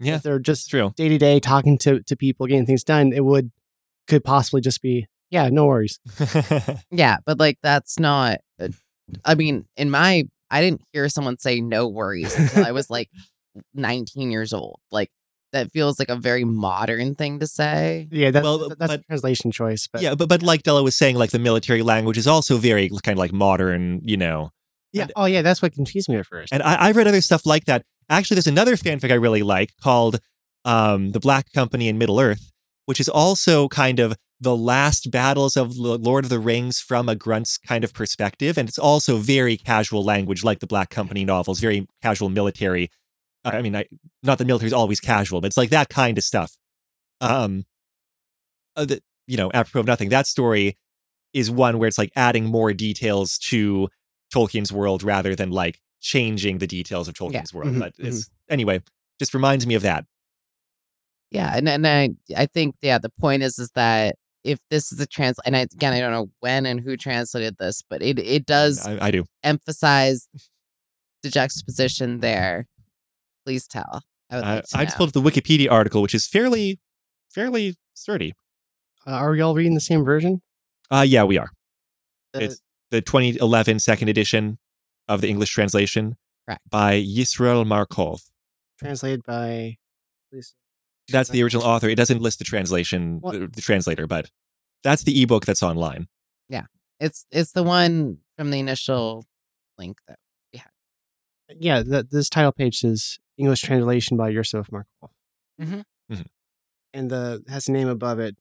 [0.00, 0.92] Yeah, If they're just true.
[0.96, 3.50] day to day talking to to people, getting things done, it would
[4.06, 6.00] could possibly just be yeah, no worries.
[6.90, 8.38] Yeah, but like that's not.
[9.24, 13.10] I mean, in my, I didn't hear someone say no worries until I was like
[13.74, 14.80] 19 years old.
[14.90, 15.10] Like
[15.52, 18.08] that feels like a very modern thing to say.
[18.10, 19.88] Yeah, that, Well, that's a translation choice.
[19.90, 22.88] But yeah, but but like Della was saying, like the military language is also very
[23.02, 24.50] kind of like modern, you know.
[24.92, 25.02] yeah.
[25.02, 26.52] and- oh yeah, that's what confused me at first.
[26.52, 27.82] And I, I've read other stuff like that.
[28.10, 30.18] Actually, there's another fanfic I really like called
[30.64, 32.52] um, "The Black Company in Middle Earth,"
[32.86, 37.16] which is also kind of the last battles of Lord of the Rings from a
[37.16, 41.58] grunt's kind of perspective, and it's also very casual language, like the Black Company novels,
[41.60, 42.90] very casual military.
[43.44, 43.86] I mean, I,
[44.22, 46.56] not that military is always casual, but it's like that kind of stuff.
[47.20, 47.64] Um,
[48.76, 50.76] uh, the, you know, apropos of nothing, that story
[51.32, 53.88] is one where it's like adding more details to
[54.34, 57.70] Tolkien's world rather than like changing the details of Tolkien's world.
[57.74, 58.82] Mhm, But it's anyway,
[59.18, 60.04] just reminds me of that.
[61.30, 65.00] Yeah, and and I I think yeah the point is is that if this is
[65.00, 68.18] a trans and I, again I don't know when and who translated this, but it
[68.18, 69.24] it does I, I do.
[69.42, 70.28] emphasize
[71.22, 72.66] the juxtaposition there.
[73.44, 74.02] Please tell.
[74.30, 75.06] I would I, like to I just know.
[75.06, 76.78] pulled up the Wikipedia article, which is fairly,
[77.30, 78.34] fairly sturdy.
[79.06, 80.42] Uh, are we all reading the same version?
[80.90, 81.50] Uh, yeah, we are.
[82.34, 82.60] Uh, It's
[82.90, 84.58] the 2011 second edition
[85.08, 86.16] of the English translation
[86.46, 86.62] Correct.
[86.70, 88.20] by Yisrael Markov.
[88.78, 89.76] translated by.
[90.30, 90.52] Lisa.
[91.10, 91.88] That's the original author.
[91.88, 93.32] It doesn't list the translation, What?
[93.32, 94.30] the, the translator, but
[94.82, 96.08] that's the ebook that's online.
[96.48, 96.66] Yeah,
[97.00, 99.24] it's it's the one from the initial
[99.78, 100.18] link that
[100.52, 100.70] we had.
[101.58, 105.10] Yeah, the, this title page says English translation by Yusuf Markov.
[105.60, 105.84] Mhm.
[106.12, 106.26] Mhm.
[106.94, 108.36] And the has a name above it.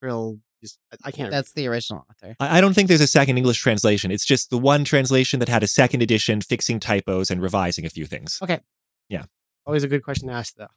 [0.00, 1.26] Real, just, I- I can't.
[1.26, 1.32] read.
[1.32, 2.34] that's the original author.
[2.40, 4.10] I, I don't think there's a second English translation.
[4.10, 7.90] It's just the one translation that had a second edition fixing typos and revising a
[7.90, 8.38] few things.
[8.42, 8.60] Okay.
[9.08, 9.24] Yeah.
[9.66, 10.68] Always a good question to ask, though.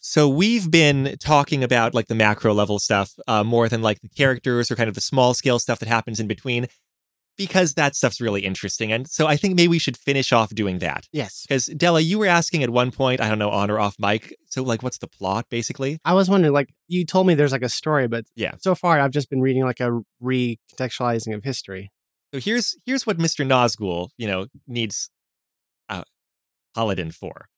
[0.00, 4.08] So we've been talking about like the macro level stuff uh, more than like the
[4.08, 6.66] characters or kind of the small scale stuff that happens in between
[7.36, 8.90] because that stuff's really interesting.
[8.92, 11.06] And so I think maybe we should finish off doing that.
[11.12, 13.94] Yes, Because Della, you were asking at one point, I don't know, on or off
[13.98, 14.34] mic.
[14.46, 16.00] So like, what's the plot basically?
[16.04, 16.52] I was wondering.
[16.52, 18.54] Like you told me, there's like a story, but Yeah.
[18.58, 21.92] so far I've just been reading like a recontextualizing of history.
[22.34, 23.46] So here's here's what Mr.
[23.46, 25.10] Nazgul, you know, needs
[25.88, 26.02] uh,
[26.76, 27.48] Haladin for,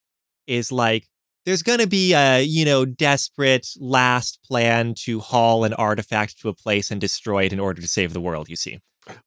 [0.46, 1.08] is like
[1.50, 6.54] there's gonna be a you know desperate last plan to haul an artifact to a
[6.54, 8.48] place and destroy it in order to save the world.
[8.48, 8.78] You see.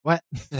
[0.04, 0.24] What?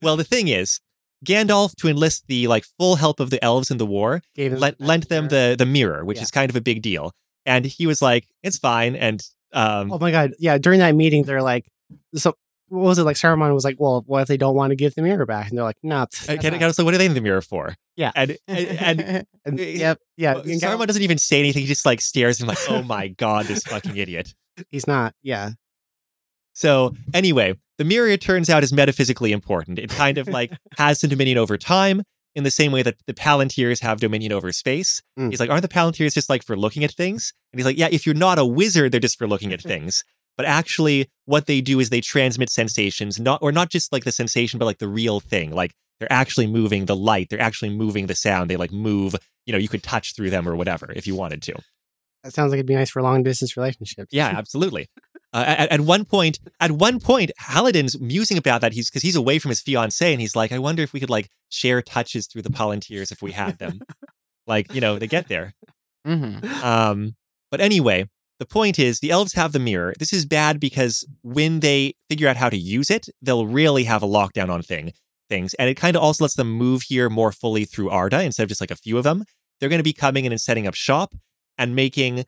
[0.00, 0.80] well, the thing is,
[1.26, 4.80] Gandalf to enlist the like full help of the elves in the war them lent,
[4.80, 6.22] lent them the the mirror, which Yeah.
[6.22, 7.12] is kind of a big deal.
[7.44, 10.32] And he was like, "It's fine." And um, Oh my god!
[10.38, 11.66] Yeah, during that meeting, they're like,
[12.14, 12.34] so
[12.68, 13.16] what was it like?
[13.16, 15.56] Saruman was like, "Well, what if they don't want to give the mirror back?" And
[15.56, 17.74] they're like, "No." Nah, I kind of so what are they in the mirror for?
[17.96, 18.12] Yeah.
[18.14, 19.98] and and, and and, yep.
[20.16, 21.62] yeah, Well, Saruman doesn't even say anything.
[21.62, 24.34] He just like stares and like, oh my god, this fucking idiot.
[24.70, 25.14] he's not.
[25.22, 25.50] Yeah,
[26.52, 29.78] So anyway, the mirror it turns out is metaphysically important.
[29.78, 32.02] It kind of like has some dominion over time
[32.34, 35.02] in the same way that the Palantirs have dominion over space.
[35.18, 35.30] Mm.
[35.30, 37.32] He's like, aren't the Palantirs just like for looking at things?
[37.52, 40.04] And he's like, yeah, if you're not a wizard, they're just for looking at things.
[40.36, 44.12] But actually, what they do is they transmit sensations, not or not just like the
[44.12, 45.52] sensation, but like the real thing.
[45.52, 48.50] Like they're actually moving the light, they're actually moving the sound.
[48.50, 49.16] They like move.
[49.46, 51.54] You know, you could touch through them or whatever if you wanted to.
[52.24, 54.08] That sounds like it'd be nice for long distance relationships.
[54.12, 54.88] Yeah, absolutely.
[55.32, 58.72] Uh, at, at one point, at one point, Haladin's musing about that.
[58.72, 61.10] He's because he's away from his fiancee, and he's like, "I wonder if we could
[61.10, 63.80] like share touches through the Palantirs if we had them."
[64.46, 65.54] like, you know, they get there.
[66.04, 67.16] hmm Um,
[67.50, 68.08] but anyway,
[68.38, 69.94] the point is, the elves have the mirror.
[69.98, 74.02] This is bad because when they figure out how to use it, they'll really have
[74.02, 74.92] a lockdown on thing
[75.28, 78.44] things, and it kind of also lets them move here more fully through Arda instead
[78.44, 79.24] of just like a few of them.
[79.58, 81.14] They're going to be coming in and setting up shop
[81.58, 82.24] and making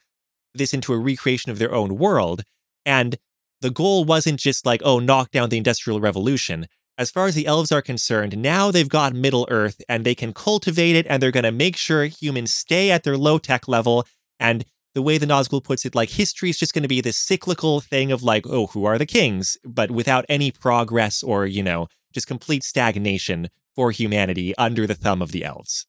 [0.54, 2.42] this into a recreation of their own world.
[2.86, 3.16] And
[3.60, 6.66] the goal wasn't just like, oh, knock down the Industrial Revolution.
[6.96, 10.32] As far as the elves are concerned, now they've got Middle Earth and they can
[10.32, 14.04] cultivate it and they're going to make sure humans stay at their low tech level.
[14.40, 17.16] And the way the Nazgul puts it, like history is just going to be this
[17.16, 19.56] cyclical thing of like, oh, who are the kings?
[19.64, 25.22] But without any progress or, you know, just complete stagnation for humanity under the thumb
[25.22, 25.86] of the elves.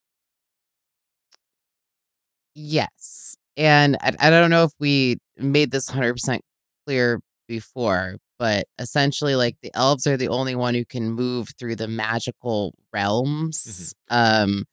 [2.54, 3.36] Yes.
[3.58, 6.40] And I, I don't know if we made this 100%
[6.86, 11.76] clear before, but essentially, like the elves are the only one who can move through
[11.76, 13.94] the magical realms.
[14.10, 14.66] Um,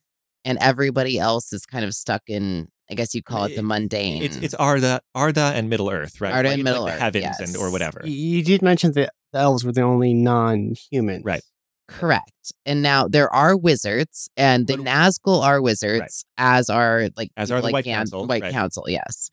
[0.44, 4.22] and everybody else is kind of stuck in, I guess you call it the mundane.
[4.22, 6.32] It's it's Arda, Arda and Middle Earth, right?
[6.32, 8.02] Arda Like- and Middle the Earth, heavens and or whatever.
[8.04, 11.22] You did mention that the elves were the only non-human.
[11.24, 11.42] Right.
[11.88, 12.32] Correct.
[12.64, 17.50] And now there are wizards, and the But- Nazgul are wizards, as are like As
[17.50, 18.52] are the White Gan- Council, White right.
[18.52, 19.30] Council, yes.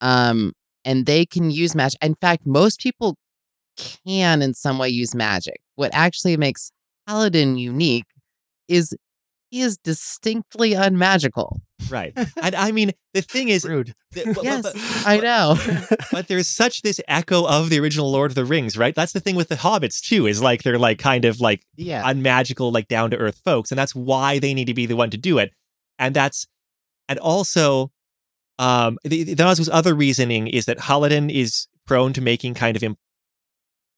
[0.00, 0.52] Um,
[0.84, 2.02] and they can use magic.
[2.02, 3.16] In fact, most people
[4.06, 5.60] can in some way use magic.
[5.76, 6.72] What actually makes
[7.08, 8.06] Haladin unique
[8.68, 8.94] is
[9.50, 11.60] he is distinctly unmagical.
[11.90, 12.12] Right.
[12.42, 13.94] And I mean, the thing is, Rude.
[14.12, 14.76] th- but- but- Yes, but-
[15.06, 15.56] I know.
[16.12, 18.94] but there's such this echo of the original Lord of the Rings, right?
[18.94, 22.02] That's the thing with the hobbits too, is like they're like kind of like yeah.
[22.04, 25.10] unmagical, like down to earth folks, and that's why they need to be the one
[25.10, 25.52] to do it.
[25.98, 26.46] And that's
[27.08, 27.90] and also
[28.58, 32.82] um the, the Nazgul's other reasoning is that Haladin is prone to making kind of
[32.82, 32.96] im-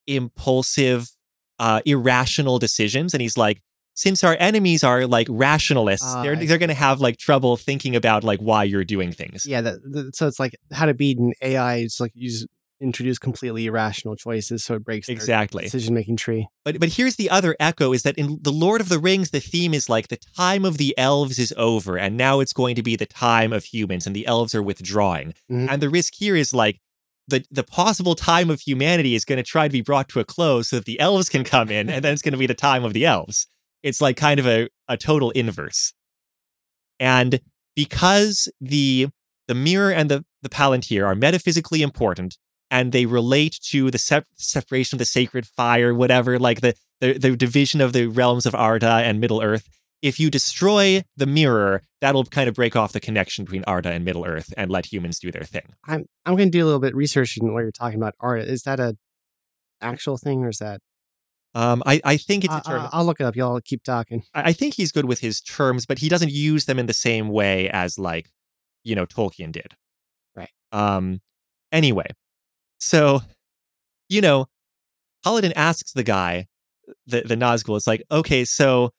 [0.06, 1.10] impulsive,
[1.58, 3.60] uh, irrational decisions, and he's like,
[4.04, 8.20] since our enemies are like rationalists, Ah, they're they're gonna have like trouble thinking about
[8.30, 9.38] like why you're doing things.
[9.52, 9.60] yeah.
[9.66, 11.74] That, that- so it's like how to beat an AI.
[11.86, 12.46] It's like use
[12.82, 15.64] introduce completely irrational choices, so it breaks Exactly.
[15.64, 16.46] decision-making tree.
[16.64, 19.40] But but here's the other echo is that in the Lord of the Rings, the
[19.52, 22.82] theme is like the time of the elves is over, and now it's going to
[22.90, 25.34] be the time of humans, and the elves are withdrawing.
[25.52, 25.68] Mhm.
[25.70, 26.76] And the risk here is like
[27.28, 30.24] the the possible time of humanity is going to try to be brought to a
[30.24, 32.62] close so that the elves can come in, and then it's going to be the
[32.70, 33.46] time of the elves.
[33.82, 35.92] It's like kind of a, a total inverse.
[36.98, 37.40] And
[37.74, 39.08] because the
[39.48, 42.38] the mirror and the, the palantir are metaphysically important
[42.70, 47.14] and they relate to the sep- separation of the sacred fire, whatever, like the, the
[47.14, 49.68] the division of the realms of Arda and Middle Earth.
[50.02, 54.04] If you destroy the mirror, that'll kind of break off the connection between Arda and
[54.04, 55.74] Middle Earth and let humans do their thing.
[55.86, 58.14] I'm I'm going to do a little bit of research in what you're talking about.
[58.20, 58.96] Arda is that a
[59.80, 60.80] actual thing or is that?
[61.54, 62.88] Um, I, I think it's a term.
[62.92, 63.34] I, will look it up.
[63.34, 64.22] Y'all keep talking.
[64.34, 66.94] I I think he's good with his terms, but he doesn't use them in the
[66.94, 68.30] same way as like,
[68.84, 69.74] you know, Tolkien did.
[70.36, 70.50] Right.
[70.72, 71.20] Um.
[71.72, 72.06] Anyway,
[72.78, 73.22] so,
[74.08, 74.46] you know,
[75.24, 76.46] Haladin asks the guy,
[77.06, 78.90] the the Nazgul, it's like, okay, so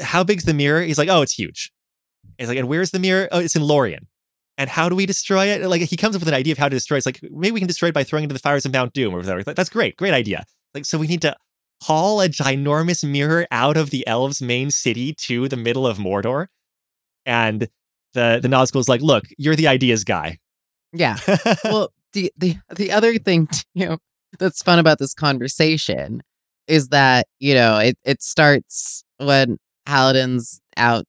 [0.00, 0.82] how big's the mirror?
[0.82, 1.70] He's like, oh, it's huge.
[2.38, 3.28] He's like, and where's the mirror?
[3.32, 4.08] Oh, it's in Lorien.
[4.58, 5.62] And how do we destroy it?
[5.68, 6.98] Like he comes up with an idea of how to destroy it.
[6.98, 8.94] It's like maybe we can destroy it by throwing it into the fires of Mount
[8.94, 9.42] Doom or whatever.
[9.42, 10.44] That's great, great idea.
[10.74, 11.36] Like so we need to
[11.82, 16.46] haul a ginormous mirror out of the elves' main city to the middle of Mordor.
[17.24, 17.68] And
[18.14, 20.38] the the Nazgul's like, look, you're the ideas guy.
[20.92, 21.18] Yeah.
[21.64, 23.48] well, the the the other thing
[23.78, 23.98] too
[24.38, 26.22] that's fun about this conversation
[26.66, 31.04] is that you know it it starts when Haladin's out,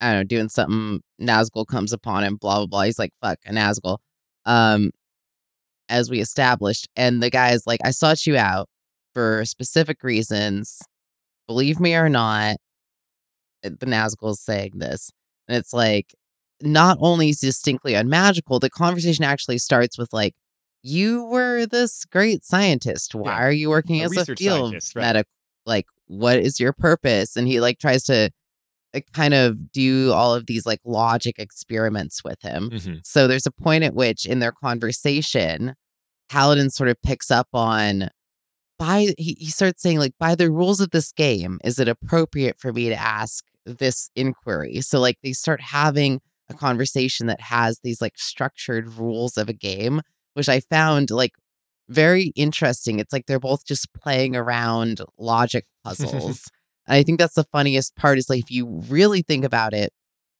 [0.00, 1.00] I don't know, doing something.
[1.20, 2.82] Nazgul comes upon him, blah blah blah.
[2.82, 3.98] He's like, "Fuck a Nazgul,"
[4.46, 4.90] um,
[5.88, 8.68] as we established, and the guy's like, "I sought you out
[9.18, 10.78] for specific reasons.
[11.48, 12.58] Believe me or not."
[13.62, 15.10] The Nazgul is saying this,
[15.48, 16.14] and it's like
[16.62, 20.34] not only is distinctly unmagical, the conversation actually starts with like,
[20.82, 23.14] "You were this great scientist.
[23.14, 23.38] Why Yeah.
[23.46, 24.96] are you working A as a field right.
[24.96, 25.26] medic?
[25.66, 28.30] Like, what is your purpose?" And he like tries to
[28.94, 32.70] uh, kind of do all of these like logic experiments with him.
[32.70, 33.00] Mhm.
[33.04, 35.74] So there's a point at which in their conversation,
[36.30, 38.08] Haladin sort of picks up on
[38.78, 42.58] by he, he starts saying like by the rules of this game is it appropriate
[42.58, 44.80] for me to ask this inquiry?
[44.80, 49.52] So like they start having a conversation that has these like structured rules of a
[49.52, 50.00] game
[50.34, 51.32] which i found like
[51.90, 52.98] very interesting.
[52.98, 56.50] It's like they're both just playing around logic puzzles.
[56.86, 59.92] And i think that's the funniest part is like if you really think about it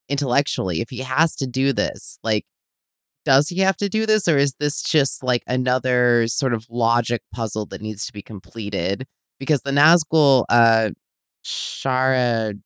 [0.08, 2.46] intellectually if he has to do this like
[3.28, 7.20] does he have to do this or is this just like another sort of logic
[7.30, 9.06] puzzle that needs to be completed
[9.38, 10.88] because the nazgul uh
[11.44, 12.58] shara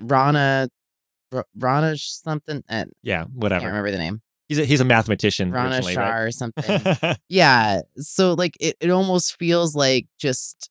[0.00, 0.68] rana
[1.32, 3.66] R- rana something uh, Yeah, i can't whatever.
[3.68, 5.52] remember the name He's a, he's a mathematician.
[5.52, 6.80] rana originally, shar or something
[7.28, 10.70] yeah so like it, it almost feels like just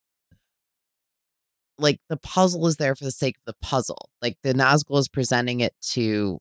[1.80, 5.08] like the puzzle is there for the sake of the puzzle like the nazgul is
[5.08, 6.40] presenting it to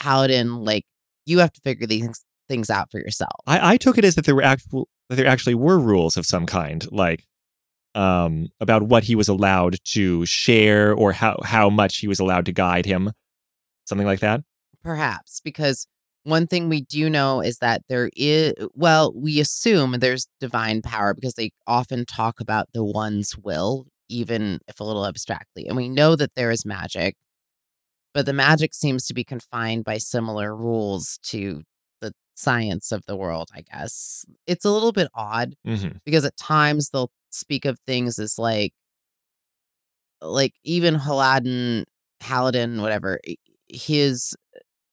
[0.00, 0.84] Haladin, like
[1.26, 4.24] you have to figure these things out for yourself I, I took it as that
[4.26, 7.26] there were actual that there actually were rules of some kind, like
[7.94, 12.44] um about what he was allowed to share or how how much he was allowed
[12.46, 13.12] to guide him,
[13.84, 14.40] something like that.
[14.82, 15.86] perhaps because
[16.24, 21.14] one thing we do know is that there is well we assume there's divine power
[21.14, 25.88] because they often talk about the one's will even if a little abstractly and we
[25.88, 27.14] know that there is magic
[28.14, 31.62] but the magic seems to be confined by similar rules to
[32.00, 36.36] the science of the world i guess it's a little bit odd hmm because at
[36.36, 38.72] times they'll speak of things as like
[40.20, 41.84] like even Haladin,
[42.22, 43.20] Haladin, whatever,
[43.68, 44.34] his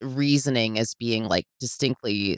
[0.01, 2.38] reasoning as being like distinctly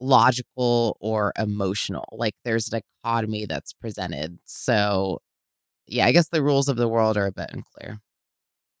[0.00, 2.06] logical or emotional.
[2.12, 4.38] Like there's a dichotomy that's presented.
[4.44, 5.20] So
[5.88, 8.00] yeah, I guess the rules of the world are a bit unclear.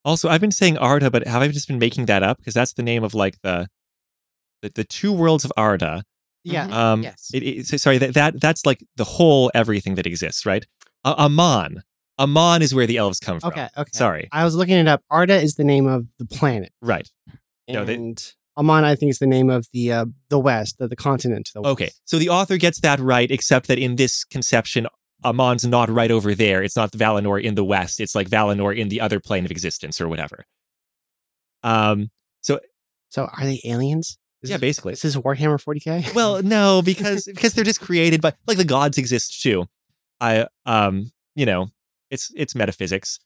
[0.04, 2.38] Also, I've been saying Arda, but have I just been making that up?
[2.38, 3.68] Because that's the name of like the
[4.62, 6.04] the, the two worlds of Arda.
[6.42, 6.66] Yeah.
[6.92, 7.30] Um, yes.
[7.32, 10.66] It, it, sorry, that, that that's like the whole everything that exists, right?
[11.04, 11.82] Uh, Aman.
[12.18, 13.48] Aman is where the elves come from.
[13.48, 13.68] Okay.
[13.76, 13.90] Okay.
[13.92, 14.28] Sorry.
[14.30, 15.02] I was looking it up.
[15.10, 17.10] Arda is the name of the planet, Right.
[17.68, 18.22] No, and they-
[18.56, 21.62] Aman, I think, is the name of the uh, the West, the, the continent the
[21.62, 21.72] West.
[21.72, 21.90] Okay.
[22.04, 24.86] So the author gets that right, except that in this conception,
[25.24, 26.62] Aman's not right over there.
[26.62, 28.00] It's not Valinor in the west.
[28.00, 30.44] It's like Valinor in the other plane of existence or whatever.
[31.62, 32.10] Um.
[32.42, 32.60] So
[33.08, 34.18] So are they aliens?
[34.42, 34.92] Is Yeah, this- basically.
[34.94, 36.14] Is this Warhammer 40k?
[36.14, 39.66] Well, no, because because they're just created by like the gods exist too.
[40.20, 41.68] I um, you know,
[42.10, 43.18] it's it's metaphysics.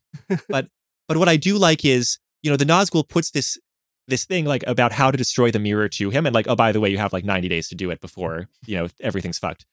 [0.48, 0.68] but
[1.08, 3.58] but what I do like is, you know, the Nazgul puts this
[4.06, 6.72] this thing like about how to destroy the mirror to him and like, oh, by
[6.72, 9.66] the way, you have like 90 days to do it before, you know, everything's fucked.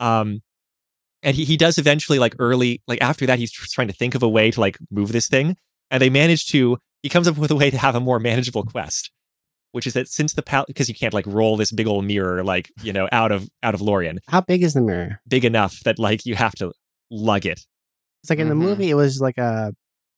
[0.00, 0.42] Um
[1.22, 4.14] and he, he does eventually like early like after that he's tr- trying to think
[4.14, 5.56] of a way to like move this thing
[5.90, 8.64] and they manage to he comes up with a way to have a more manageable
[8.64, 9.10] quest
[9.72, 12.42] which is that since the pal because you can't like roll this big old mirror
[12.44, 15.20] like you know out of out of Lorien How big is the mirror?
[15.28, 16.72] big enough that like you have to
[17.10, 17.60] lug it
[18.22, 18.50] It's like in Mhm.
[18.50, 19.72] the movie, it was like a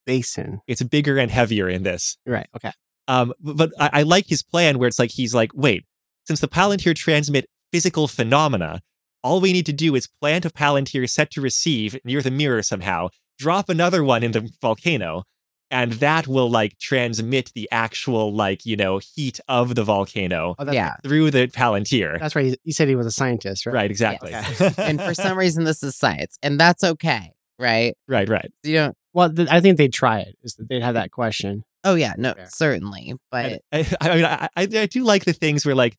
[0.07, 0.61] basin.
[0.67, 2.49] it's bigger and heavier in this Right.
[2.57, 2.73] Okay.
[3.09, 5.85] um b- but I, I like his plan where it's like he's like wait
[6.27, 8.81] since the palantir transmit physical phenomena
[9.23, 12.63] all we need to do is plant a palantir set to receive near the mirror
[12.63, 13.09] somehow
[13.39, 15.23] drop another one in the volcano
[15.71, 20.71] and that will like transmit the actual like you know heat of the volcano Oh,
[20.73, 20.95] yeah.
[21.03, 22.47] through the palantir That's right.
[22.47, 23.75] He, he said he was a scientist, right?
[23.75, 24.73] right exactly Okay.
[24.79, 27.95] And for some reason, this is science, and that's okay, right?
[28.09, 28.97] right right You don't.
[29.13, 30.37] Well, th- I think they'd try it.
[30.43, 31.65] Is that they'd have that question.
[31.85, 32.47] Oh yeah, no, Fair.
[32.51, 35.97] certainly, but And I, I mean, I, I, I do like the things where, like,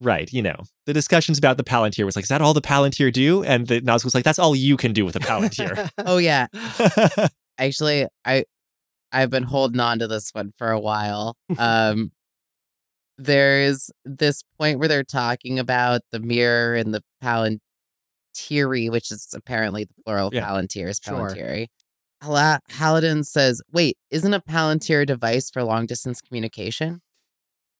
[0.00, 3.12] right, you know, the discussions about the Palantir was like, is that all the Palantir
[3.12, 3.42] do?
[3.44, 5.90] And the Nazgul was like, that's all you can do with a Palantir.
[5.98, 6.46] oh yeah,
[7.58, 8.44] actually, I
[9.12, 11.36] I've been holding on to this one for a while.
[11.58, 12.12] Um,
[13.18, 19.84] there's this point where they're talking about the mirror and the palantiri, which is apparently
[19.84, 20.46] the plural of Yeah.
[20.46, 21.14] palantir is Sure.
[21.28, 21.66] palantiri.
[22.22, 27.00] Hala- Haladin says, "Wait, isn't a palantir a device for long distance communication?"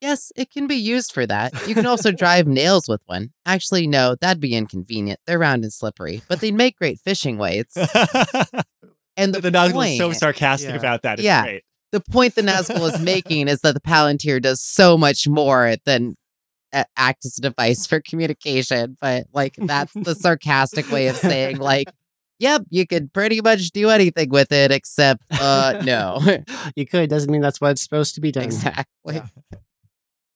[0.01, 1.53] Yes, it can be used for that.
[1.69, 3.33] You can also drive nails with one.
[3.45, 5.21] Actually, no, that'd be inconvenient.
[5.27, 7.77] They're round and slippery, but they'd make great fishing weights.
[7.77, 7.87] And
[9.35, 10.77] the, the Nazgul is so sarcastic Yeah.
[10.77, 11.19] about that.
[11.19, 11.43] It's Yeah.
[11.43, 11.65] great.
[11.93, 16.17] the point the Nazgul is making is that the Palantir does so much more than
[16.97, 18.97] act as a device for communication.
[19.01, 21.89] But like that's the sarcastic way of saying like,
[22.39, 26.21] yep, you could pretty much do anything with it except uh no.
[26.77, 27.11] you could.
[27.11, 28.45] Doesn't mean that's what it's supposed to be done.
[28.45, 29.21] exactly.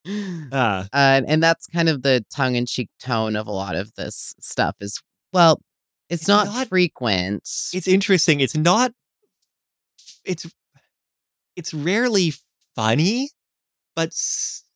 [0.07, 3.94] Uh, Uh, and that's kind of the tongue in cheek tone of a lot of
[3.94, 5.00] this stuff is
[5.32, 5.61] well,
[6.09, 7.42] it's, It's not, not- frequent.
[7.72, 8.40] it's interesting.
[8.40, 8.92] It's not,
[10.24, 10.46] it's,
[11.57, 12.32] it's rarely
[12.76, 13.30] funny,
[13.96, 14.12] but,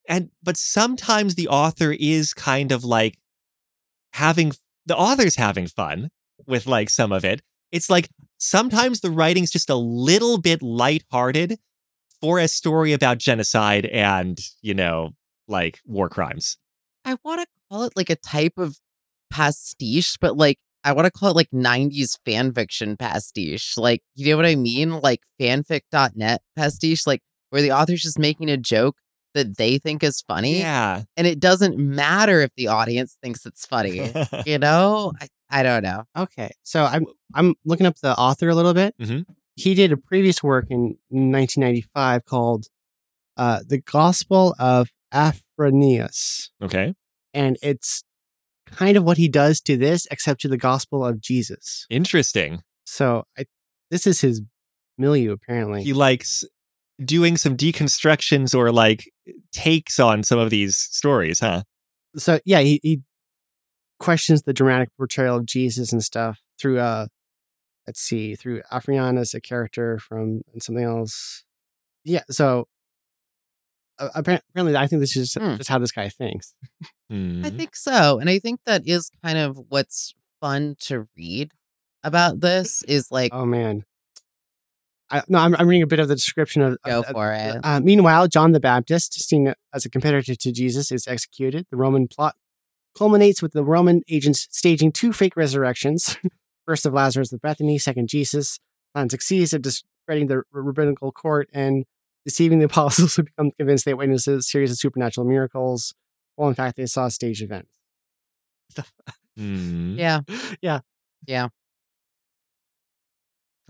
[0.09, 3.19] and, but sometimes the author is kind of like
[4.13, 4.53] having,
[4.87, 6.09] the author's having fun.
[6.47, 7.43] with like some of it.
[7.71, 8.09] It's like
[8.39, 11.59] sometimes the writing's just a little bit lighthearted
[12.23, 15.11] for a story about genocide and, you know,
[15.49, 16.59] like war crimes.
[17.05, 18.79] I want to call it like a type of
[19.31, 23.77] pastiche, but like I want to call it like 90s fan fiction pastiche.
[23.77, 25.01] Like, you know what I mean?
[25.01, 27.21] Like fanfic.net pastiche, like
[27.51, 28.97] where the author's just making a joke
[29.35, 30.61] that they think is funny.
[30.61, 31.03] Yeah.
[31.17, 34.13] And it doesn't matter if the audience thinks it's funny.
[34.47, 35.13] you know?
[35.21, 36.05] I, I don't know.
[36.17, 38.95] Okay, so I'm I'm looking up the author a little bit.
[39.01, 39.25] Mhm.
[39.57, 42.67] He did a previous work in 1995 called
[43.37, 46.95] uh, "The Gospel of Afranius," okay.
[47.33, 48.05] and it's
[48.67, 51.87] kind of what he does to this, except to the Gospel of Jesus.
[51.91, 52.63] Interesting.
[52.85, 53.47] So I,
[53.91, 54.43] this is his
[54.97, 55.83] milieu, apparently.
[55.83, 56.45] He likes
[57.03, 59.11] doing some deconstructions or like
[59.53, 61.63] takes on some of these stories, huh?
[62.17, 63.03] so yeah, he, he
[63.99, 67.07] questions the dramatic portrayal of Jesus and stuff through uh
[67.87, 71.45] let's see, through Afranius, a character from and something else.
[72.05, 72.69] Yeah, so
[73.99, 75.57] uh, apparently I think this is just, Hmm.
[75.57, 76.55] just how this guy thinks.
[77.11, 77.43] Hmm.
[77.45, 78.19] I think so.
[78.19, 81.53] And I think that is kind of what's fun to read
[82.05, 83.85] about this is like, Oh man.
[85.11, 86.77] I, no, I'm, I'm reading a bit of the description of.
[86.85, 87.57] go of- for it.
[87.65, 91.67] Uh, meanwhile, John the Baptist, seen as a competitor to Jesus, is executed.
[91.71, 92.37] The Roman plot
[92.97, 96.19] culminates with the Roman agents staging two fake resurrections
[96.67, 98.59] first of Lazarus of Bethany, second Jesus.
[98.95, 101.87] Plan succeeds at discrediting the rabbinical court and
[102.29, 105.95] deceiving the apostles who become convinced they witnessed a series of supernatural miracles.
[106.37, 107.69] Well, in fact, they saw a staged event.
[109.37, 109.97] Hmm.
[109.97, 110.23] yeah.
[110.61, 110.81] Yeah.
[111.29, 111.47] Yeah.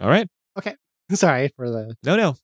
[0.01, 0.27] All right.
[0.57, 0.77] Okay.
[1.13, 1.95] Sorry for the.
[2.03, 2.37] No, no.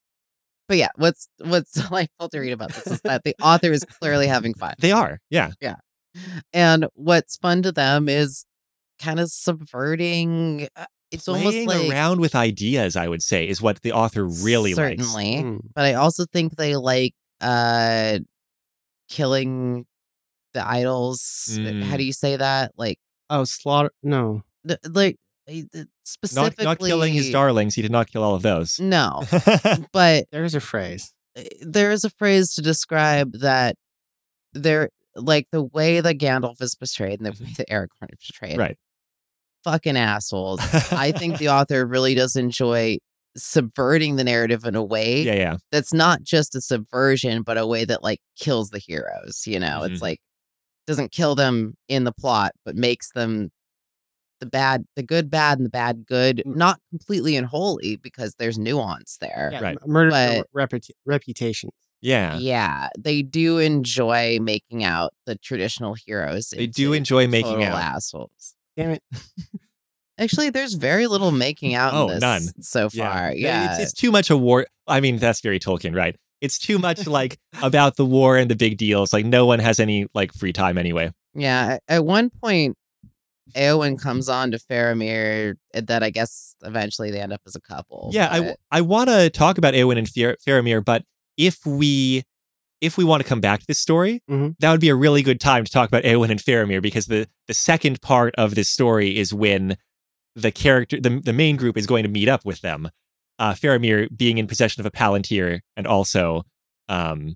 [0.69, 4.27] But yeah, what's what's delightful to read about this is that the author is clearly
[4.27, 4.75] having fun.
[4.79, 5.21] They are.
[5.31, 5.53] Yeah.
[5.59, 5.77] Yeah.
[6.53, 8.45] And what's fun to them is
[9.01, 10.69] kind of subverting
[11.11, 14.75] it's almost Playing like around with ideas, I would say, is what the author really
[14.75, 14.77] likes.
[15.03, 15.37] certainly.
[15.43, 15.61] Mm.
[15.75, 18.19] But I also think they like uh
[19.09, 19.87] killing
[20.55, 21.51] the idols.
[21.59, 21.97] Uh, How Mm.
[21.99, 22.73] do you say that?
[22.77, 22.99] Like
[23.31, 23.91] Oh, slaughter.
[24.03, 24.43] No.
[24.65, 25.17] the, like
[25.49, 27.75] uh, the- Not, specifically not killing his darlings.
[27.75, 28.79] He did not kill all of those.
[28.81, 29.23] No.
[29.93, 31.13] but There's a phrase.
[31.37, 33.77] uh, there is a phrase to describe that
[34.53, 38.59] there like the way that Gandalf is portrayed and the way that Aragorn is portrayed.
[38.59, 38.77] right.
[39.65, 40.61] Fucking assholes.
[40.93, 42.99] I think the author really does enjoy
[43.37, 45.57] subverting the narrative in a way Yeah, yeah.
[45.73, 49.43] that's not just a subversion, but a way that like kills the heroes.
[49.47, 49.91] You know, Mhm.
[49.91, 50.21] it's like
[50.87, 53.51] doesn't kill them in the plot, but makes them
[54.41, 56.57] the bad, the good bad, and the bad good, Mm.
[56.57, 59.49] not completely and wholly because there's nuance there.
[59.53, 59.79] Yeah, Right.
[59.83, 61.71] m- Murder But- for reputa- reputation.
[62.03, 62.37] Yeah.
[62.37, 66.51] Yeah, they do enjoy making out the traditional heroes.
[66.55, 67.79] They do enjoy making out.
[67.81, 68.55] assholes.
[68.77, 69.03] Damn it.
[70.19, 72.43] Actually, there's very little making out Oh, in this none.
[72.63, 73.31] so far.
[73.31, 74.67] It's- Yeah, It's, too much a war.
[74.87, 76.17] I mean, that's very Tolkien, right?
[76.41, 79.13] It's too much like about the war and the big deals.
[79.13, 81.13] Like no one has any like free time anyway.
[81.35, 81.79] yeah.
[81.89, 82.77] At one point,
[83.57, 85.55] Eowyn comes on to Faramir.
[85.75, 88.11] uh, That I guess eventually they end up as a couple.
[88.13, 91.05] Yeah, I, but- I want to talk about Eowyn and Fair- Faramir, but
[91.37, 92.23] if we
[92.85, 94.55] if we want to come back to this story, Mhm.
[94.61, 97.27] that would be a really good time to talk about Eowyn and Faramir because the
[97.49, 99.77] the second part of this story is when
[100.37, 102.91] the character the the main group is going to meet up with them.
[103.39, 106.45] Uh, Faramir being in possession of a palantir and also
[106.89, 107.35] um,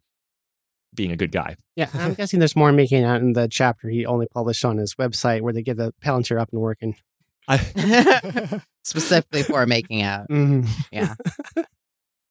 [0.95, 1.57] being a good guy.
[1.77, 4.95] Yeah, I'm guessing there's more making out in the chapter he only published on his
[4.95, 6.95] website where they get the Palantir up and working.
[7.49, 7.59] I,
[8.85, 10.29] specifically for making out.
[10.29, 10.69] Mhm.
[10.93, 11.15] Yeah.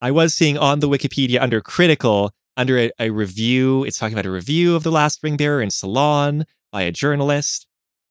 [0.00, 4.26] I was seeing on the Wikipedia under critical, under a, a review, it's talking about
[4.26, 7.66] a review of The Last Ring Bearer in Salon by a journalist.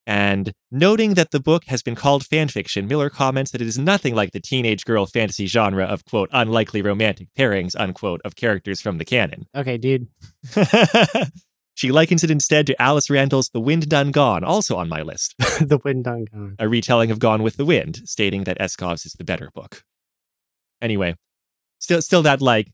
[0.07, 3.77] And noting that the book has been called fan fiction, Miller comments that it is
[3.77, 8.79] nothing like the teenage girl fantasy genre of, quote, unlikely romantic pairings, unquote, of characters
[8.79, 9.47] from the canon.
[9.53, 10.07] Okay, dude.
[11.75, 15.35] she likens it instead to Alice Randall's The Wind Done Gone, also on my list,
[15.39, 16.55] the wind done gone.
[16.57, 19.83] a retelling of Gone with the Wind, stating that Eskov's is the better book.
[20.81, 21.15] Anyway,
[21.79, 22.69] still, still that like,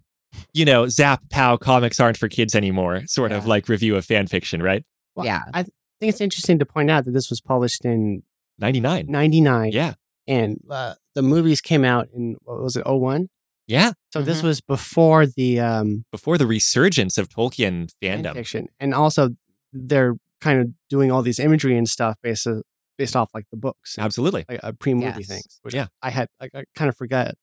[0.54, 4.28] you know, zap pow comics aren't for kids anymore, sort of like review of fan
[4.28, 4.84] fiction, right?
[5.16, 5.42] Well, Yeah.
[5.54, 8.24] I th- think it's interesting to point out that this was published in
[8.60, 9.06] 99.
[9.08, 9.94] 99 Yeah.
[10.28, 13.30] and uh, the movies came out in, what was it, 01?
[13.68, 13.94] Yeah.
[14.12, 14.46] So this Mhm.
[14.46, 18.34] was before the um, Before the resurgence of Tolkien fan fandom.
[18.34, 18.68] fiction.
[18.80, 19.30] And also,
[19.72, 22.62] they're kind of doing all these imagery and stuff based, uh,
[22.98, 24.44] based off like the books, Absolutely.
[24.50, 25.28] like uh, pre movie Yes.
[25.28, 25.60] things.
[25.62, 25.88] Which Yeah.
[26.02, 27.36] I had, I, I kind of forgot.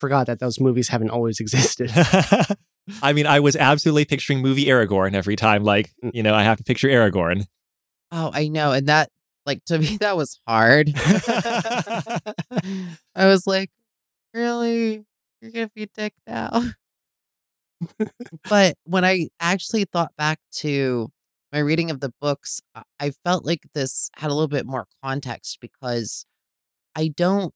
[0.00, 1.90] Forgot that those movies haven't always existed.
[3.02, 5.62] I mean, I was absolutely picturing movie Aragorn every time.
[5.64, 6.10] Like, Mm.
[6.14, 7.44] you know, I have to picture Aragorn.
[8.12, 8.72] Oh, I know.
[8.72, 9.10] And that
[9.44, 10.90] Like to me, that was hard.
[13.14, 13.70] I was like,
[14.34, 15.04] really?
[15.40, 16.62] You're gonna be dick now?
[18.48, 21.10] but when I actually thought back to
[21.52, 24.86] my reading of the books, I- I felt like this had a little bit more
[25.02, 26.26] context because
[26.96, 27.54] I don't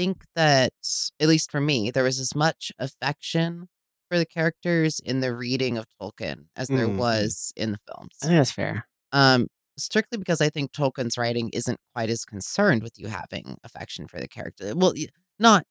[0.00, 0.72] think that,
[1.20, 3.68] at least for me, there was as much affection
[4.08, 6.96] for the characters in the reading of Tolkien as there Mm.
[6.96, 8.12] was in the films.
[8.22, 8.86] I think that's fair.
[9.12, 9.48] Um,
[9.78, 14.18] strictly because I think Tolkien's writing isn't quite as concerned with you having affection for
[14.18, 14.74] the character.
[14.74, 14.94] Well,
[15.38, 15.64] not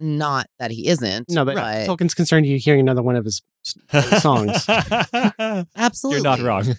[0.00, 1.28] not that he isn't.
[1.28, 3.42] No, but but Tolkien's concerned you hearing another one of his
[4.20, 4.64] songs.
[5.76, 6.74] absolutely, You're not wrong.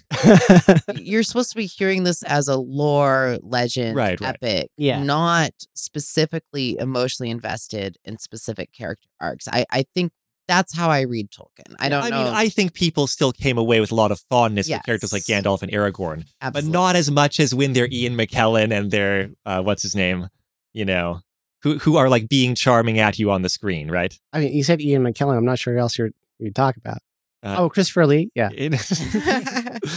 [0.96, 4.36] You're supposed to be hearing this as a lore, legend, Right, right.
[4.42, 5.02] epic, Yeah.
[5.02, 9.48] not specifically emotionally invested in specific character arcs.
[9.48, 10.12] I I think
[10.48, 11.76] that's how I read Tolkien.
[11.78, 12.24] I don't I know.
[12.24, 15.22] mean, I think people still came away with a lot of fondness for characters like
[15.22, 16.70] Gandalf and Aragorn, Absolutely.
[16.72, 20.28] but not as much as when they're Ian McKellen and they're uh, what's his name,
[20.72, 21.20] you know,
[21.62, 24.18] who who are like being charming at you on the screen, right?
[24.32, 25.36] I mean, you said Ian McKellen.
[25.36, 26.10] I'm not sure who else you're
[26.40, 26.98] you talk about.
[27.42, 28.30] Uh, oh, Christopher Lee.
[28.34, 28.50] Yeah.
[28.54, 28.78] In- a,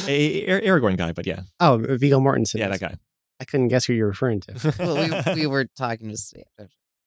[0.08, 2.56] a- Aragorn guy, but yeah, Oh, Viggo Mortensen.
[2.60, 2.96] yeah, that guy.
[3.40, 4.76] I couldn't guess who you're referring to.
[4.80, 4.96] well,
[5.36, 6.44] we, we were talking to Steve.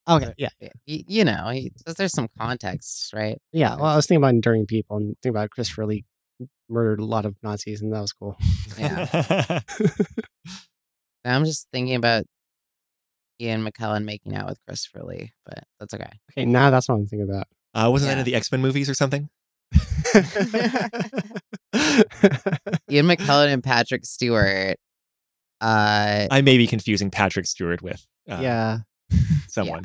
[0.07, 0.33] Okay.
[0.37, 0.49] Yeah.
[0.59, 3.39] Yeah, you know, he, there's some context, right?
[3.51, 3.75] Yeah.
[3.75, 6.05] Well, I was thinking about enduring people and thinking about Christopher Lee
[6.69, 8.37] murdered a lot of Nazis, and that was cool.
[8.77, 9.59] Yeah.
[11.25, 12.23] I'm just thinking about
[13.41, 16.09] Ian McKellen making out with Christopher Lee, but that's okay.
[16.31, 17.47] Okay, now that's what I'm thinking about.
[17.77, 19.29] Uh, wasn't that in the X Men movies or something?
[22.89, 24.77] Ian McKellen and Patrick Stewart.
[25.59, 28.77] Uh, I may be confusing Patrick Stewart with uh, yeah.
[29.47, 29.81] someone.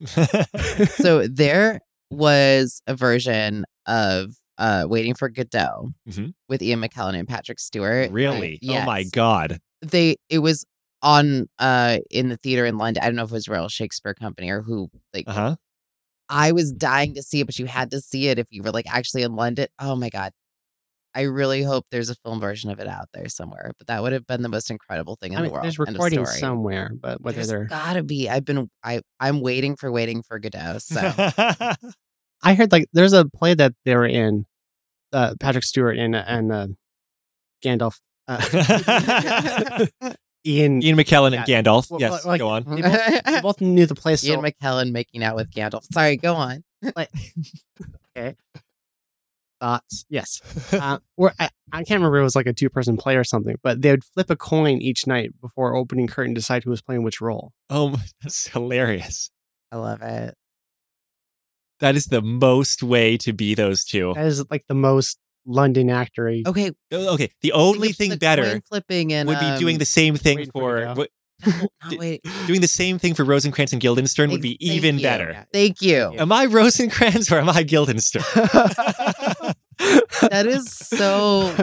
[0.06, 6.34] so there was a version of uh, Waiting for Godot Mhm.
[6.48, 8.10] with Ian McKellen and Patrick Stewart.
[8.10, 8.58] really?
[8.68, 9.58] Oh my god!
[9.82, 10.64] They it was
[11.02, 13.02] on uh in the theater in London.
[13.02, 15.56] I don't know if it was Royal Shakespeare Company or who like Uh huh.
[16.28, 18.70] I was dying to see it, but you had to see it if you were
[18.72, 19.68] like actually in London.
[19.78, 20.32] Oh my god.
[21.14, 23.72] I really hope there's a film version of it out there somewhere.
[23.78, 25.64] But that would have been the most incredible thing in I mean, the world.
[25.64, 26.40] there's End of recordings story.
[26.40, 28.28] somewhere, but whether There's they're gotta be.
[28.28, 30.78] I've been I I'm waiting for waiting for Godot.
[30.78, 31.00] So
[32.42, 34.44] I heard like there's a play that they were in,
[35.12, 36.66] uh, Patrick Stewart and and uh,
[37.64, 37.98] Gandalf,
[38.28, 39.86] uh,
[40.46, 40.82] Ian.
[40.82, 41.62] Ian McKellen and Yeah.
[41.62, 41.90] Gandalf.
[41.90, 42.64] Well, yes, like- go on.
[42.64, 45.84] They both, they both knew the play so Ian McKellen making out with Gandalf.
[45.92, 46.64] Sorry, go on.
[46.94, 47.10] Like,
[48.16, 48.36] okay.
[49.60, 50.04] Thoughts.
[50.10, 50.40] Yes,
[50.72, 52.18] uh, or I, I can't remember.
[52.18, 54.82] It was like a two person play or something, but they would flip a coin
[54.82, 57.52] each night before opening curtain, to decide who was playing which role.
[57.70, 59.30] Oh, that's hilarious.
[59.72, 60.34] I love it.
[61.80, 64.12] That is the most way to be those two.
[64.14, 66.46] That is like the most London actory.
[66.46, 66.72] Okay.
[66.92, 70.16] Oh, Okay, the only thing the better flipping and would be doing um, the same
[70.16, 71.06] thing Waiting for for,
[71.46, 72.24] no, no, wait.
[72.46, 75.02] doing the same thing for Rosencrantz and Guildenstern would be thank even you.
[75.02, 75.46] better.
[75.52, 76.12] Thank you.
[76.18, 78.22] Am I Rosencrantz or am I Guildenstern?
[80.30, 81.54] That is so.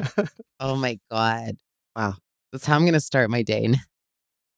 [0.59, 1.57] Oh my god.
[1.95, 2.13] Wow.
[2.51, 3.67] That's how I'm gonna start my day.
[3.67, 3.79] now.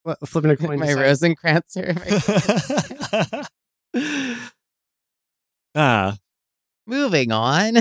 [0.02, 0.78] What, flipping a coin.
[0.78, 3.46] my decide- Rosencrantz or my
[5.74, 6.16] ah,
[6.86, 7.76] Moving on.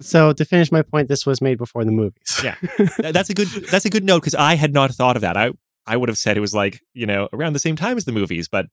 [0.00, 2.40] So to finish my point, this was made before the movies.
[2.42, 2.56] Yeah.
[2.98, 5.36] That's a good that's a good note because I had not thought of that.
[5.36, 5.50] I
[5.86, 8.12] I would have said it was like you know around the same time as the
[8.12, 8.66] movies, but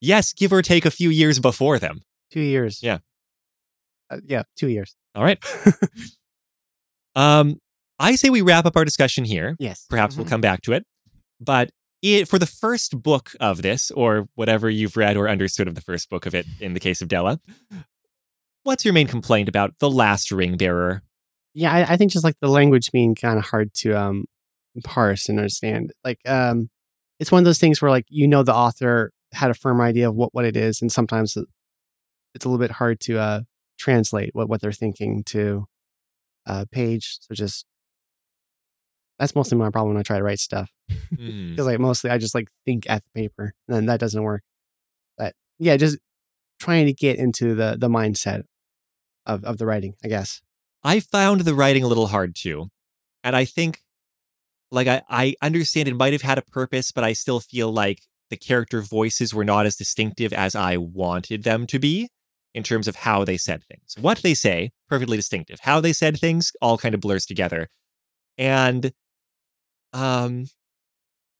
[0.00, 2.02] yes, give or take a few years before them.
[2.32, 2.82] two years.
[2.82, 2.98] Yeah.
[4.10, 4.96] Uh, yeah, two years.
[5.14, 5.38] All right.
[7.14, 7.58] um,
[7.98, 9.56] I say we wrap up our discussion here.
[9.58, 9.86] Yes.
[9.88, 10.30] Perhaps we'll Mhm.
[10.30, 10.84] come back to it,
[11.40, 11.70] but
[12.02, 15.80] it, for the first book of this, or whatever you've read or understood of the
[15.80, 17.38] first book of it, in the case of Della,
[18.64, 21.02] what's your main complaint about the last ring bearer?
[21.54, 24.24] Yeah, I, I think just like the language being kind of hard to um
[24.84, 25.92] parse and understand.
[26.04, 26.70] Like um
[27.20, 30.08] it's one of those things where like you know the author had a firm idea
[30.08, 31.36] of what, what it is, and sometimes
[32.34, 33.40] it's a little bit hard to uh
[33.78, 35.66] translate what, what they're thinking to
[36.46, 37.18] uh page.
[37.20, 37.66] So just
[39.18, 40.70] that's mostly my problem when I try to write stuff.
[41.16, 41.50] Hmm.
[41.50, 44.42] Because like mostly I just like think at the paper, and then that doesn't work.
[45.18, 45.98] But yeah, just
[46.58, 48.44] trying to get into the the mindset
[49.26, 50.40] of of the writing, I guess.
[50.84, 52.68] I found the writing a little hard too.
[53.24, 53.82] And I think,
[54.70, 58.02] like, I, I understand it might have had a purpose, but I still feel like
[58.30, 62.08] the character voices were not as distinctive as I wanted them to be
[62.54, 63.94] in terms of how they said things.
[64.00, 65.60] What they say, perfectly distinctive.
[65.60, 67.68] How they said things, all kind of blurs together.
[68.36, 68.92] And,
[69.92, 70.46] um,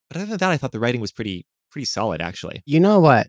[0.09, 2.63] but other than that, I thought the writing was pretty, pretty solid, actually.
[2.65, 3.27] You know what?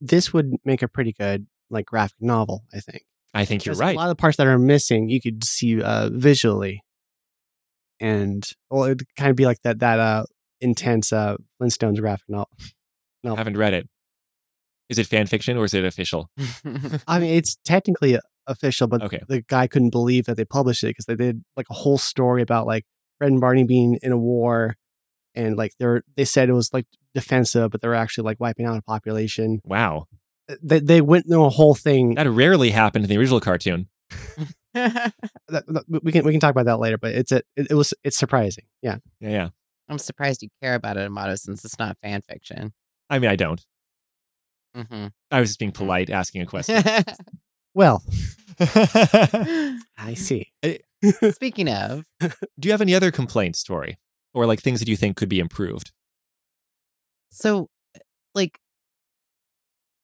[0.00, 3.04] This would make a pretty good like graphic novel, I think.
[3.34, 3.94] I think you're right.
[3.94, 6.82] A lot of the parts that are missing, you could see uh, visually,
[8.00, 10.24] and well, it'd kind of be like that that uh,
[10.60, 12.48] intense uh, Flintstones graphic novel.
[13.24, 13.88] No, I haven't read it.
[14.88, 16.28] Is it fan fiction or is it official?
[17.06, 18.18] I mean, it's technically
[18.48, 19.20] official, but Okay.
[19.28, 22.42] the guy couldn't believe that they published it because they did like a whole story
[22.42, 22.84] about like
[23.18, 24.74] Fred and Barney being in a war,
[25.36, 28.76] and like they're they said it was like defensive, but they're actually like wiping out
[28.76, 29.60] a population.
[29.64, 30.06] Wow.
[30.50, 32.14] Uh, they they went through a whole thing.
[32.14, 33.88] That rarely happened in the original cartoon.
[34.74, 35.12] That-
[35.48, 37.92] that- we can we can talk about that later, but it's a it, it was
[38.04, 38.64] it's surprising.
[38.80, 38.96] Yeah.
[39.20, 39.48] Yeah, yeah.
[39.88, 42.72] I'm surprised you care about it, Amato, since it's not fan fiction.
[43.10, 43.62] I mean, I don't.
[44.74, 45.84] hmm I was just being mm-hmm.
[45.84, 46.82] polite asking a question.
[47.74, 48.02] Well,
[48.60, 50.52] I see.
[50.62, 50.76] Eh.
[51.30, 53.96] Speaking of, Do you have any other complaints, Tori?
[54.34, 55.90] Or like things that you think could be improved?
[57.30, 57.68] so
[58.34, 58.58] like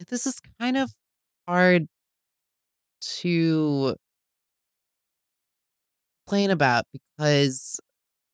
[0.06, 0.92] this is kind of
[1.46, 1.86] hard
[3.00, 3.94] to
[6.26, 7.80] complain about because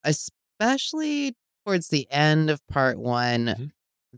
[0.04, 1.34] especially
[1.64, 3.70] towards the end of part one Mhm.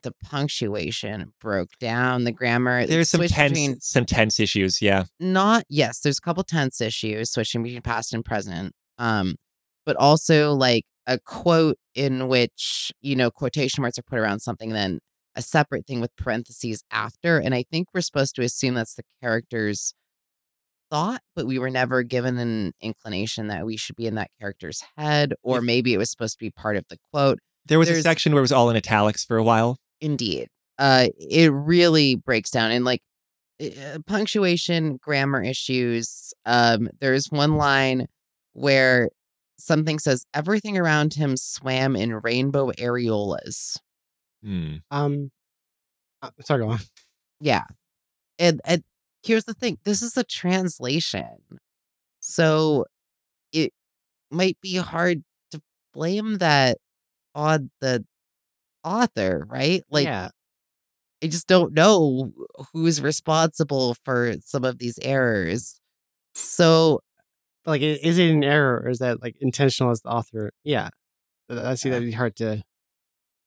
[0.02, 5.04] the punctuation broke down the grammar There's some tense some tense issues, yeah.
[5.20, 9.36] not yes there's a couple tense issues switching between past and present um
[9.84, 14.70] but also like a quote in which you know quotation marks are put around something
[14.70, 14.98] then
[15.36, 19.04] a separate thing with parentheses after and i think we're supposed to assume that's the
[19.22, 19.94] character's
[20.90, 24.82] thought but we were never given an inclination that we should be in that character's
[24.96, 28.02] head or maybe it was supposed to be part of the quote There was a
[28.02, 29.78] section where it was all in italics for a while.
[30.00, 30.48] Indeed.
[30.78, 33.00] Uh, it really breaks down and like
[33.60, 36.34] uh, punctuation, grammar issues.
[36.44, 38.06] Um, there's one line
[38.52, 39.08] where
[39.58, 43.78] something says everything around him swam in rainbow areolas.
[44.46, 44.76] Hmm.
[44.92, 45.30] Um,
[46.22, 46.78] uh, sorry, go on.
[47.40, 47.64] Yeah.
[48.38, 48.82] And, and
[49.22, 51.36] here's the thing this is a translation.
[52.20, 52.86] So
[53.52, 53.72] it
[54.30, 55.60] might be hard to
[55.92, 56.78] blame that
[57.34, 58.04] on the
[58.84, 59.82] author, right?
[59.90, 60.28] Like, yeah,
[61.22, 62.32] I just don't know
[62.72, 65.80] who's responsible for some of these errors.
[66.34, 67.00] So
[67.64, 70.52] like is it an error or is that like intentional as the author?
[70.62, 70.90] Yeah,
[71.50, 72.62] I see that'd be hard to.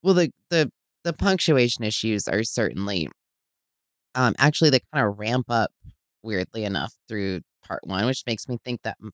[0.03, 0.71] well the the
[1.03, 3.07] the punctuation issues are certainly
[4.15, 5.71] um actually they kind of ramp up
[6.23, 9.11] weirdly enough through part one, which makes me think that is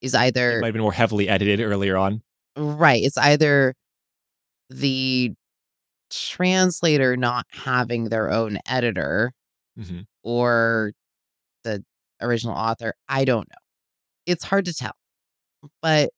[0.00, 2.22] is It either might have been more heavily edited earlier on.
[2.56, 3.74] right, it's either
[4.70, 5.32] the
[6.10, 9.32] translator not having their own editor
[9.78, 10.06] Mhm.
[10.22, 10.92] or
[11.64, 11.84] the
[12.20, 12.94] original author.
[13.08, 13.56] I don't know.
[14.26, 14.92] It's hard to tell.
[15.82, 16.10] But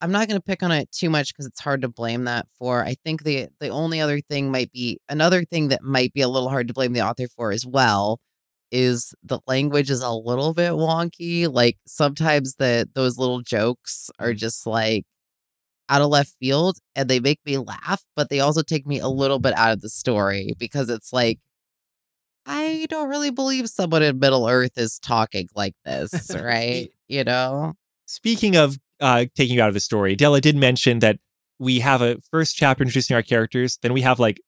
[0.00, 2.46] I'm not going to pick on it too much because it's hard to blame that
[2.58, 2.84] for.
[2.84, 6.28] I think the the only other thing might be another thing that might be a
[6.28, 8.20] little hard to blame the author for as well
[8.70, 11.52] is the language is a little bit wonky.
[11.52, 14.36] Like sometimes the those little jokes are mm.
[14.36, 15.04] just like
[15.88, 19.08] out of left field and they make me laugh, but they also take me a
[19.08, 21.38] little bit out of the story because it's like
[22.44, 26.90] I don't really believe someone in Middle Earth is talking like this, right?
[27.08, 27.74] you know?
[28.06, 31.18] Speaking of uh, taking you out of the story, Della did mention that
[31.58, 34.40] we have a first chapter introducing our characters, then we have like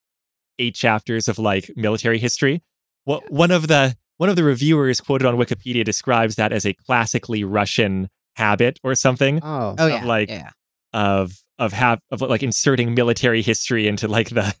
[0.59, 2.61] eight chapters of like military history.
[3.05, 6.73] What one of the one of the reviewers quoted on Wikipedia describes that as a
[6.73, 10.05] classically Russian habit or something Oh, Oh yeah.
[10.05, 10.51] like, yeah.
[10.93, 14.53] of of have of like inserting military history into like the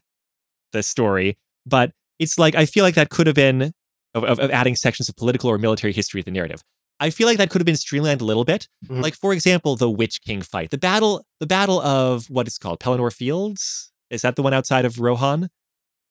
[0.71, 1.37] the story.
[1.65, 3.73] But it's like I feel like that could have been
[4.15, 6.63] of, of, of adding sections of political or military history to the narrative.
[6.99, 8.67] I feel like that could have been streamlined a little bit.
[8.85, 9.01] Mhm.
[9.01, 12.79] Like for example, the Witch King fight, the battle, the battle of what is called
[12.79, 13.91] Pelennor Fields.
[14.09, 15.49] Is that the one outside of Rohan?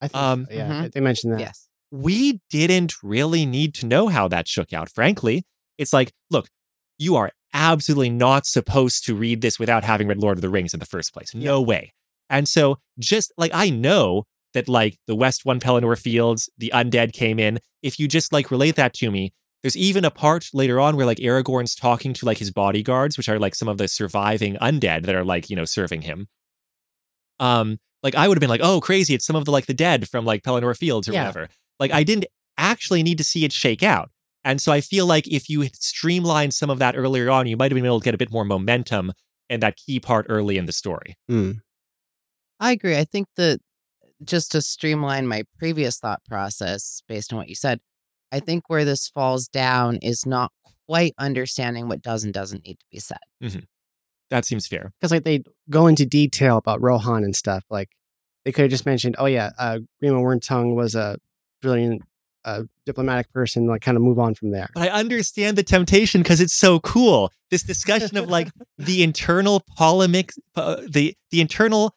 [0.00, 0.92] I think um, so, yeah, Mhm.
[0.92, 1.40] they mentioned that.
[1.40, 1.64] Yes.
[1.90, 5.44] we didn't really need to know how that shook out, frankly.
[5.78, 6.48] It's like, look,
[6.98, 10.74] you are absolutely not supposed to read this without having read Lord of the Rings
[10.74, 11.34] in the first place.
[11.34, 11.92] No way.
[12.28, 17.12] And so, just like I know that, like, the West won Pelennor Fields, the undead
[17.14, 17.58] came in.
[17.82, 19.32] If you just like relate that to me,
[19.62, 23.28] there's even a part later on where like Aragorn's talking to like his bodyguards, which
[23.28, 26.28] are like some of the surviving undead that are like, you know, serving him.
[27.40, 29.74] Um, like I would have been like, oh, crazy, it's some of the like the
[29.74, 31.26] dead from like Pelennor Fields or Yeah.
[31.26, 31.48] whatever.
[31.80, 32.26] Like I didn't
[32.56, 34.10] actually need to see it shake out.
[34.44, 37.56] And so I feel like if you had streamlined some of that earlier on, you
[37.56, 39.12] might have been able to get a bit more momentum
[39.50, 41.16] in that key part early in the story.
[41.30, 41.58] Mm.
[42.60, 42.96] I agree.
[42.96, 43.60] I think that
[44.24, 47.80] just to streamline my previous thought process based on what you said,
[48.32, 50.52] I think where this falls down is not
[50.86, 53.18] quite understanding what does and doesn't need to be said.
[54.30, 54.92] That seems fair.
[55.00, 57.64] because like they go into detail about Rohan and stuff.
[57.70, 57.88] Like
[58.44, 61.18] they could have just mentioned, oh yeah, uh, Grima Wormtongue was a
[61.62, 62.02] brilliant
[62.44, 63.66] uh, diplomatic person.
[63.66, 64.68] Like kind of move on from there.
[64.74, 67.32] But I understand the temptation because it's so cool.
[67.50, 71.94] This discussion of like the internal polemic, uh, the the internal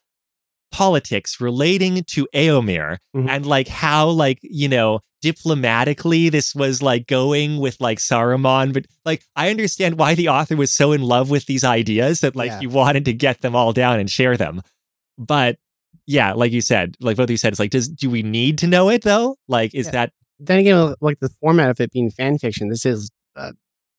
[0.71, 3.29] politics relating to Eomer Mhm.
[3.29, 8.85] and like how like you know diplomatically this was like going with like Saruman but
[9.05, 12.51] like I understand why the author was so in love with these ideas that like
[12.51, 12.59] Yeah.
[12.59, 14.61] he wanted to get them all down and share them
[15.17, 15.57] but
[16.07, 18.67] yeah like you said like both you said it's like does do we need to
[18.67, 19.91] know it though like is Yeah.
[19.91, 23.51] that Then again, like the format of it being fan fiction, this is uh,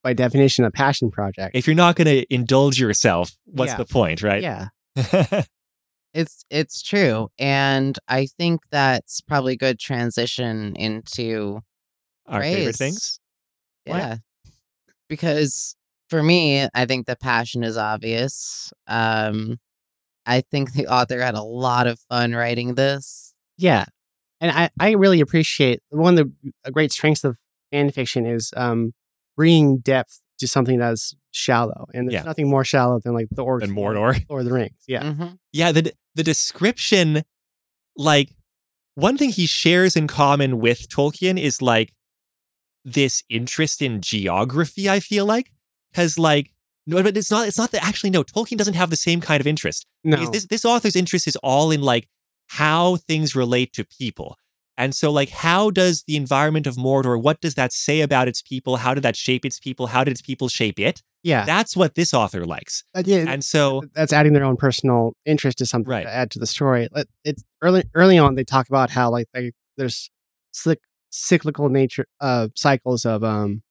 [0.03, 1.55] by definition a passion project.
[1.55, 3.77] if you're not going to indulge yourself what's Yeah.
[3.77, 4.69] the point right Yeah.
[6.14, 11.60] It's it's true, and I think that's probably a good transition into
[12.26, 13.18] our favorite things?
[13.86, 14.16] Yeah,
[15.09, 15.74] because
[16.09, 18.72] for me, I think the passion is obvious.
[18.86, 19.59] Um,
[20.26, 23.34] I think the author had a lot of fun writing this.
[23.56, 23.86] Yeah.
[24.40, 26.30] And I, I really appreciate one of
[26.64, 27.39] the great strengths of
[27.70, 28.93] fan fiction is um,
[29.36, 31.86] bringing depth to something that's shallow.
[31.94, 32.22] And there's Yeah.
[32.22, 34.76] nothing more shallow than like the orcs than Mordor or the rings.
[34.88, 35.02] Yeah.
[35.04, 35.38] Mhm.
[35.52, 37.22] yeah the the description
[37.96, 38.30] like
[38.94, 41.92] one thing he shares in common with Tolkien is like
[42.84, 45.52] this interest in geography I feel like
[45.94, 46.52] cuz like
[46.86, 49.40] no but it's not it's not that actually no Tolkien doesn't have the same kind
[49.40, 50.16] of interest No.
[50.16, 52.09] because this this author's interest is all in like
[52.48, 54.36] how things relate to people
[54.77, 58.43] and so like how does the environment of Mordor what does that say about its
[58.43, 61.44] people how did that shape its people how did its people shape it yeah.
[61.44, 65.59] that's what this author likes Uh, yeah, and so that's adding their own personal interest
[65.59, 66.03] to something Right.
[66.05, 66.89] to add to the story.
[67.24, 70.11] It's early early on they talk about how like they, there's
[70.55, 70.77] cyc-
[71.11, 73.62] cyclical nature uh cycles of um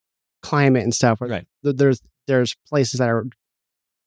[0.44, 1.46] climate and stuff where Right.
[1.64, 3.26] th- there's there's places that are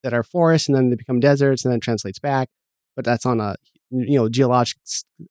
[0.02, 2.48] that are forests and then they become deserts and then it translates back
[2.96, 3.56] but that's on a
[3.90, 4.78] you know geologic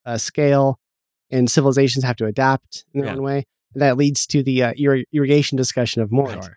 [0.06, 0.80] uh, scale
[1.34, 3.16] and civilizations have to adapt in their Yeah.
[3.18, 3.44] own way
[3.74, 6.40] and that leads to the uh, irri- irrigation discussion of Mordor.
[6.42, 6.50] Right.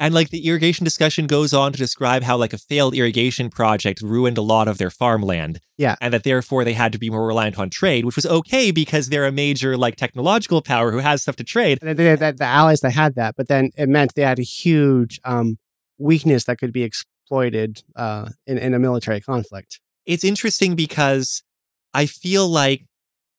[0.00, 4.00] And like the irrigation discussion goes on to describe how like a failed irrigation project
[4.00, 5.60] ruined a lot of their farmland.
[5.76, 5.96] Yeah.
[6.00, 9.08] And that therefore they had to be more reliant on trade, which was okay because
[9.08, 11.78] they're a major like technological power who has stuff to trade.
[11.82, 14.42] And they, that the allies that had that, but then it meant they had a
[14.44, 15.58] huge um,
[15.98, 19.80] weakness that could be exploited uh, in, in a military conflict.
[20.06, 21.42] It's interesting because
[21.92, 22.82] I feel like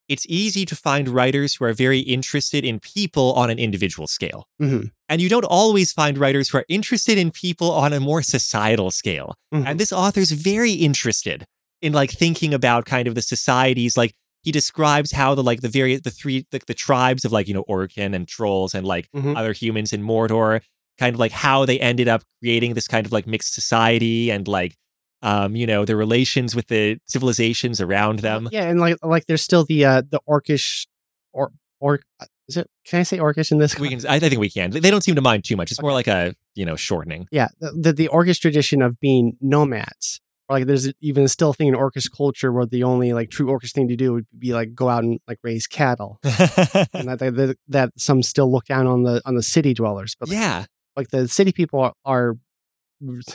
[0.09, 4.47] it's easy to find writers who are very interested in people on an individual scale.
[4.59, 8.21] hmm And you don't always find writers who are interested in people on a more
[8.21, 9.35] societal scale.
[9.53, 9.65] Mhm.
[9.67, 11.45] And this author's very interested
[11.81, 13.95] in like thinking about kind of the societies.
[13.95, 14.13] Like
[14.45, 17.53] he describes how the like the various the three the, the tribes of like you
[17.53, 19.35] know Orkin and trolls and like Mhm.
[19.39, 20.61] other humans in Mordor,
[21.01, 24.47] kind of like how they ended up creating this kind of like mixed society and
[24.47, 24.73] like
[25.21, 28.49] um you know the relations with the civilizations around them.
[28.51, 30.87] Yeah, and like like there's still the uh, the orcish
[31.33, 32.69] or or uh, is it?
[32.85, 33.77] Can I say orcish in this?
[33.77, 34.71] We can I, think we can.
[34.71, 35.71] They don't seem to mind too much.
[35.71, 37.27] It's more like a you know shortening.
[37.31, 40.19] Yeah, the, the the orcish tradition of being nomads.
[40.49, 43.47] Or like there's even still a thing in orcish culture where the only like true
[43.47, 46.33] orcish thing to do would be like go out and like raise cattle, and
[47.07, 50.15] that that, that some still look down on the on the city dwellers.
[50.19, 50.65] But like, yeah.
[50.95, 52.37] like the city people are, are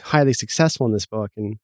[0.02, 1.58] highly successful in this book and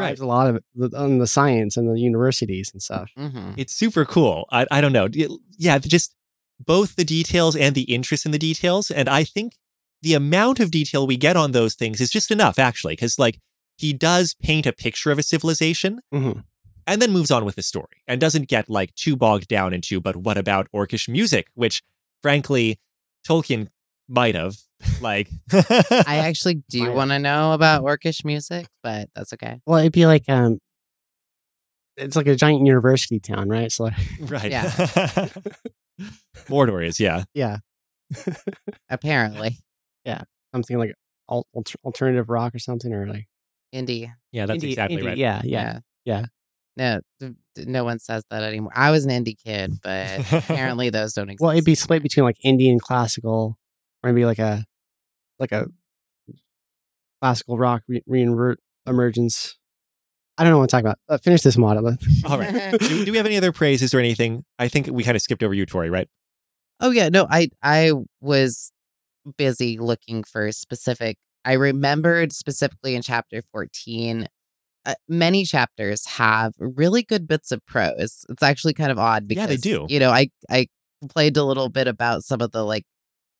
[0.00, 0.18] Right.
[0.18, 3.10] a lot of the- on the science and the universities and stuff.
[3.16, 4.46] hmm It's super cool.
[4.50, 5.08] I, I don't know.
[5.58, 6.14] Yeah, just
[6.58, 8.90] both the details and the interest in the details.
[8.90, 9.54] And I think
[10.02, 13.38] the amount of detail we get on those things is just enough, actually, because like
[13.76, 16.44] he does paint a picture of a civilization Mhm.
[16.86, 20.00] and then moves on with the story and doesn't get like too bogged down into,
[20.00, 21.82] but what about orcish music, which
[22.22, 22.78] frankly,
[23.26, 23.68] Tolkien
[24.08, 24.56] might have.
[25.00, 29.60] Like, I actually do want to know about orcish music, but that's okay.
[29.66, 30.58] Well, it'd be like um,
[31.96, 33.72] it's like a giant university town, right?
[33.72, 34.50] So like, right.
[34.50, 34.68] Yeah.
[36.48, 37.24] Mordor is, yeah.
[37.34, 37.58] yeah,
[38.88, 39.58] Apparently,
[40.04, 40.22] yeah,
[40.54, 40.94] something like
[41.30, 43.26] al- alter- alternative rock or something, or like
[43.74, 44.12] indie.
[44.32, 45.16] Yeah, that's indie- exactly indie, right.
[45.18, 46.26] Yeah, yeah, yeah.
[46.76, 48.72] No, th- th- no one says that anymore.
[48.74, 51.40] I was an indie kid, but apparently those don't exist.
[51.42, 53.56] Well, it'd be split between like indie and classical, or
[54.04, 54.64] maybe like a
[55.38, 55.66] like a
[57.20, 58.56] classical rock re- re-
[58.86, 59.56] emergence.
[60.36, 60.98] I don't know what I'm talking about.
[61.08, 61.96] Uh, finish this model.
[62.24, 62.78] All right.
[62.78, 64.44] do, do we have any other praises or anything?
[64.58, 66.08] I think we kind of skipped over you, Tori, right?
[66.80, 68.72] Oh yeah, no, I I was
[69.38, 71.16] busy looking for specific.
[71.44, 74.28] I remembered specifically in chapter 14
[74.86, 78.24] uh, many chapters have really good bits of prose.
[78.28, 79.86] It's actually kind of odd because Yeah, they do.
[79.88, 80.66] You know, I I
[81.08, 82.84] played a little bit about some of the like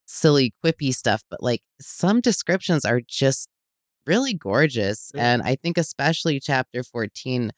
[0.07, 3.49] silly quippy stuff, but like some descriptions are just
[4.07, 7.51] really gorgeous and I think especially chapter 14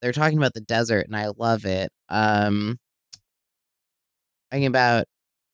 [0.00, 1.92] they're talking about the desert and I love it.
[2.08, 2.78] Um
[4.50, 5.06] talking about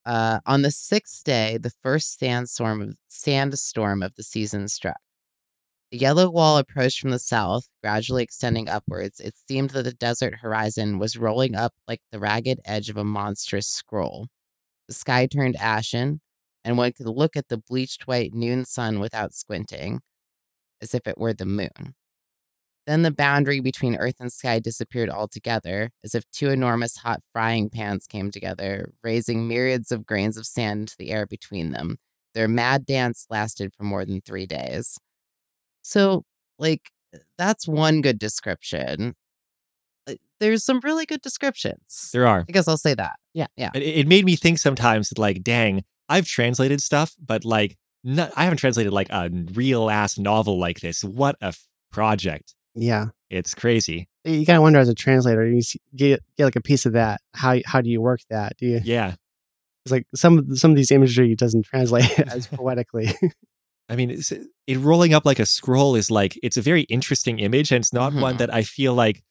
[0.06, 4.96] uh, on the sixth day, the first sandstorm of sandstorm of the season struck.
[5.90, 9.20] The yellow wall approached from the south, gradually extending upwards.
[9.20, 13.04] It seemed that the desert horizon was rolling up like the ragged edge of a
[13.04, 14.28] monstrous scroll.
[14.88, 16.20] The sky turned ashen,
[16.68, 20.00] and one could look at the bleached white noon sun without squinting,
[20.82, 21.94] as if it were the moon.
[22.86, 27.70] Then the boundary between earth and sky disappeared altogether, as if two enormous hot frying
[27.70, 31.96] pans came together, raising myriads of grains of sand into the air between them.
[32.34, 34.98] Their mad dance lasted for more than three days.
[35.80, 36.24] So,
[36.58, 36.90] like,
[37.38, 39.14] that's one good description.
[40.06, 42.10] Uh, There's some really good descriptions.
[42.12, 42.44] There are.
[42.46, 43.14] I guess I'll say that.
[43.32, 43.46] Yeah.
[43.56, 43.70] Yeah.
[43.74, 48.32] It, it made me think sometimes that, like, dang, I've translated stuff, but like, not,
[48.36, 51.02] I haven't translated like a real ass novel like this.
[51.04, 52.54] What a f- project!
[52.74, 53.06] Yeah.
[53.30, 54.08] It's crazy.
[54.24, 55.60] You gotta wonder as a translator, you
[55.94, 57.20] get get like a piece of that.
[57.34, 58.56] How how do you work that?
[58.56, 58.80] Do you?
[58.84, 59.14] Yeah.
[59.84, 63.12] It's like some of- some of these imagery doesn't translate as poetically.
[63.90, 67.38] I mean, it's, it rolling up like a scroll is like it's a very interesting
[67.38, 68.38] image, and it's not one Mhm.
[68.38, 69.22] that I feel like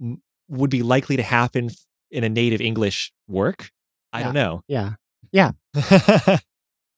[0.00, 1.70] m- would be likely to happen
[2.10, 3.70] in a native English work.
[4.12, 4.62] I don't know.
[4.68, 4.94] yeah.
[5.32, 5.52] Yeah,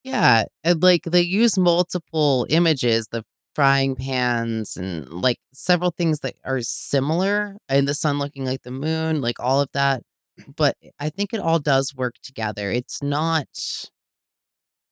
[0.05, 0.45] yeah.
[0.65, 6.61] and like they use multiple images, the frying pans and like several things that are
[6.63, 10.03] similar, and the sun looking like the moon, like all of that.
[10.57, 12.71] But I think it all does work together.
[12.71, 13.49] It's not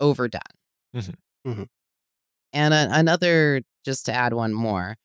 [0.00, 0.40] overdone.
[0.94, 1.14] Mhm.
[1.46, 1.68] Mhm.
[2.52, 4.96] And a- another, just to add one more,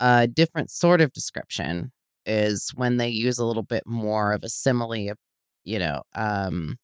[0.00, 1.92] a different sort of description
[2.26, 5.18] is when they use a little bit more of a simile of,
[5.64, 6.78] you know, um,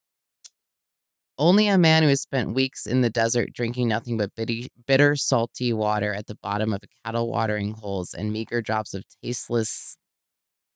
[1.39, 5.17] only a man who has spent weeks in the desert drinking nothing but bitter, bitter,
[5.17, 9.97] salty water at the bottom of cattle watering holes and meager drops of tasteless,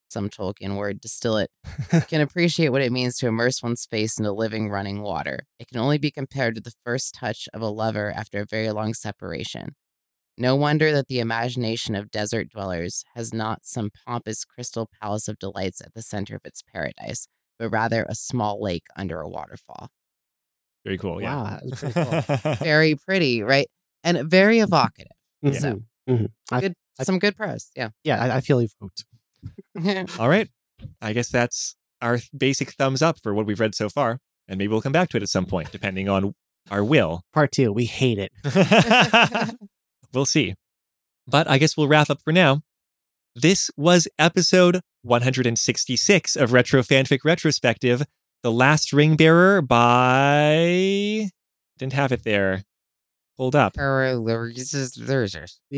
[0.09, 1.51] some Tolkien word, distillate,
[2.07, 5.45] can appreciate what it means to immerse one's face into living, running water.
[5.59, 8.71] It can only be compared to the first touch of a lover after a very
[8.71, 9.75] long separation.
[10.37, 15.37] No wonder that the imagination of desert dwellers has not some pompous crystal palace of
[15.37, 17.27] delights at the center of its paradise,
[17.57, 19.89] but rather a small lake under a waterfall.
[20.85, 21.21] Very cool.
[21.21, 21.35] Yeah.
[21.35, 22.53] Wow, that's pretty cool.
[22.65, 23.67] Very pretty, right?
[24.03, 25.11] And very evocative.
[25.43, 26.27] Mhm, mhm.
[26.59, 27.69] Good, I- some good prose.
[27.75, 27.89] Yeah.
[28.03, 29.05] yeah, I, I feel evoked.
[30.19, 30.49] All right.
[31.01, 34.69] I guess that's our basic thumbs up for what we've read so far, and maybe
[34.69, 36.33] we'll come back to it at some point, depending on
[36.71, 37.23] our will.
[37.33, 38.31] Part two, we hate it.
[40.13, 40.55] we'll see.
[41.27, 42.61] But I guess we'll wrap up for now.
[43.35, 48.03] This was episode 166 of Retro Fanfic Retrospective,
[48.41, 51.29] The Last Ring Bearer by.
[51.77, 52.63] Didn't have it there.
[53.37, 53.73] Hold up.
[53.77, 53.81] I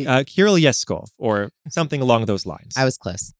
[0.07, 2.73] Uh, Kirill Yeskov, or something along those lines.
[2.77, 3.33] I was close.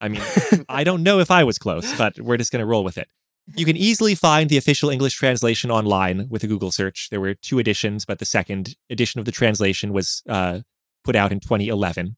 [0.00, 0.22] I mean,
[0.68, 3.08] I don't know if I was close, but we're just going to roll with it.
[3.56, 7.08] You can easily find the official English translation online with a Google search.
[7.10, 10.60] There were two editions, but the second edition of the translation was uh,
[11.04, 12.16] put out in 2011.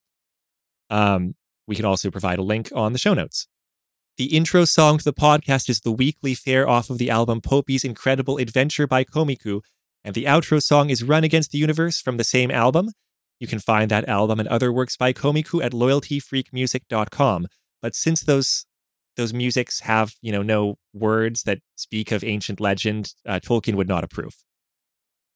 [0.90, 1.34] Um,
[1.66, 3.48] we can also provide a link on the show notes.
[4.16, 7.82] The intro song to the podcast is the weekly fare off of the album Poupi's
[7.84, 9.60] Incredible Adventure by Komiku,
[10.04, 12.90] and the outro song is Run Against the Universe from the same album.
[13.40, 17.48] You can find that album and other works by Komiku at loyaltyfreakmusic.com.
[17.82, 18.66] But since those
[19.16, 23.86] those musics have, you know, no words that speak of ancient legend, uh, Tolkien would
[23.86, 24.34] not approve.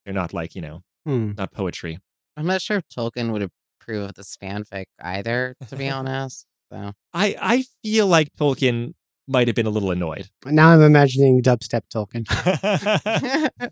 [0.03, 1.31] They're not like, you know, Hmm.
[1.37, 1.99] not poetry.
[2.35, 3.49] I'm not sure if Tolkien would
[3.81, 6.45] approve of this fanfic either, to be honest.
[6.71, 8.93] So I I feel like Tolkien
[9.27, 10.29] might have been a little annoyed.
[10.45, 12.25] Now I'm imagining dubstep Tolkien.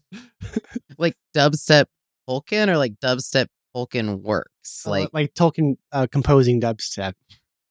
[0.98, 1.86] like dubstep
[2.30, 4.86] Tolkien or like dubstep Tolkien works.
[4.86, 7.14] Uh, Like like Tolkien uh, composing dubstep.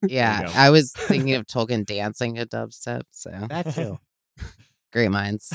[0.06, 0.50] yeah.
[0.54, 3.02] I was thinking of Tolkien dancing to dubstep.
[3.10, 3.98] So That too.
[4.92, 5.52] great minds.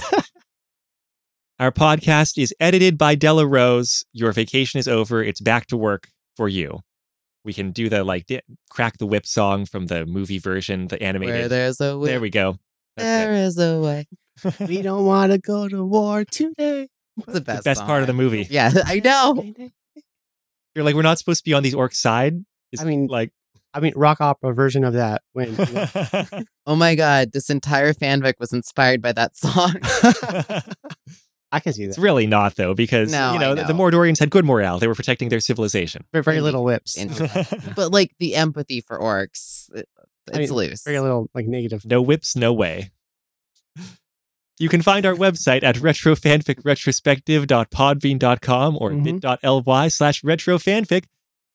[1.60, 4.04] Our podcast is edited by Della Rose.
[4.14, 5.24] Your vacation is over.
[5.24, 6.80] It's back to work for you.
[7.44, 10.98] We can do the like di- crack the whip song from the movie version, the
[10.98, 11.50] Where animated.
[11.52, 12.58] there's a will, there we go.
[12.98, 14.08] That's there is a way.
[14.60, 16.88] we don't want to go to war today.
[17.18, 17.64] It's the the best.
[17.66, 18.48] best part of the movie.
[18.50, 19.44] Yeah, I know.
[20.76, 22.36] You're like, we're not supposed to be on these orcs' side.
[22.72, 23.32] It's I mean- like,
[23.74, 25.22] I mean, rock opera version of that.
[25.34, 25.56] When
[26.66, 29.76] Oh my god, this entire fanfic was inspired by that song.
[31.52, 31.90] I can see that.
[31.90, 33.74] it's really not though, because No, you I know, the- the.
[33.74, 34.80] Mordorians had good morale.
[34.80, 36.06] They were protecting their civilization.
[36.14, 36.98] Very, very little whips,
[37.76, 39.90] but like the empathy for orcs, it-
[40.28, 40.84] it's I mean, loose.
[40.84, 41.84] Very little like negative.
[41.86, 42.92] No whips, no way.
[44.60, 49.04] You can find our website at retrofanficretrospective.podbean.com or Mhm.
[49.04, 51.06] bit.ly slash retrofanfic.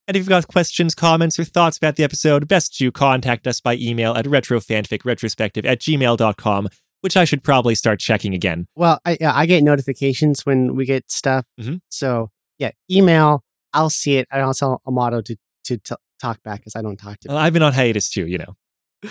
[0.09, 3.61] And if you've got questions, comments, or thoughts about the episode, best to contact us
[3.61, 6.69] by email at retrofanficretrospective at gmail.com,
[7.07, 8.67] which I should probably start checking again.
[8.75, 11.45] Well, I I get notifications when we get stuff.
[11.61, 11.79] Mhm.
[11.89, 13.45] So yeah, email.
[13.73, 14.27] I'll see it.
[14.33, 17.29] and I'll tell Amato to to t- talk back because I don't talk to.
[17.29, 18.57] Well, I've been on hiatus too, you know.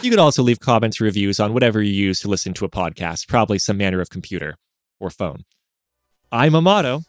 [0.02, 2.70] You could also leave comments or reviews on whatever you use to listen to a
[2.70, 4.56] podcast, probably some manner of computer
[5.00, 5.46] or phone.
[6.34, 7.04] I'm Amato.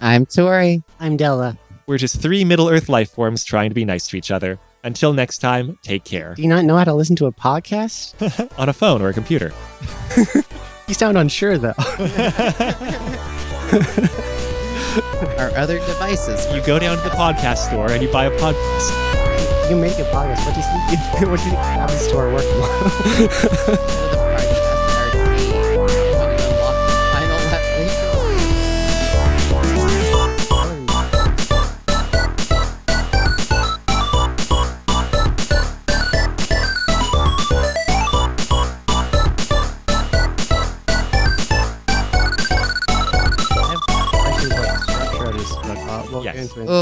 [0.00, 0.84] I'm Tori.
[1.00, 1.58] I'm Della.
[1.88, 4.60] We're just three Middle Earth life forms trying to be nice to each other.
[4.84, 6.34] Until next time, take care.
[6.34, 8.14] Do you not know how to listen to a podcast?
[8.58, 9.52] on a phone or a computer.
[10.88, 11.72] You sound unsure though.
[15.38, 16.44] Our other devices.
[16.52, 19.70] You go down to the podcast store and you buy a podcast.
[19.70, 20.44] you make a podcast.
[20.44, 21.30] What do you think?
[21.30, 24.08] What do you think Apple Store working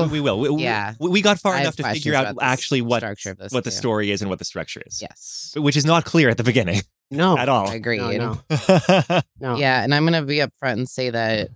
[0.00, 0.12] get Yes.
[0.12, 0.12] into it.
[0.12, 0.40] We, we will.
[0.40, 0.94] We, we- yeah.
[0.98, 3.64] We, we got far I enough to figure out actually what, structure of this, what
[3.64, 3.76] the too.
[3.76, 5.00] story is and what the structure is.
[5.02, 5.54] Yes.
[5.56, 7.70] Which is not clear at the beginning No, at all.
[7.70, 8.18] Agreed.
[8.18, 8.38] no,
[9.40, 9.56] no.
[9.56, 11.48] Yeah, and I'm gonna be upfront and say that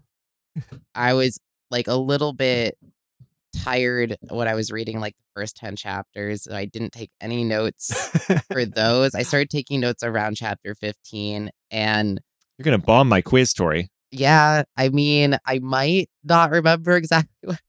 [0.94, 1.38] I was
[1.70, 2.76] like a little bit
[3.62, 6.48] tired what I was reading like the first 10 chapters.
[6.48, 7.92] I didn't take any notes
[8.52, 9.14] for those.
[9.14, 12.20] I started taking notes around chapter 15 and
[12.58, 13.90] You're going to bomb my quiz story.
[14.10, 17.60] yeah, I mean, I might not remember exactly what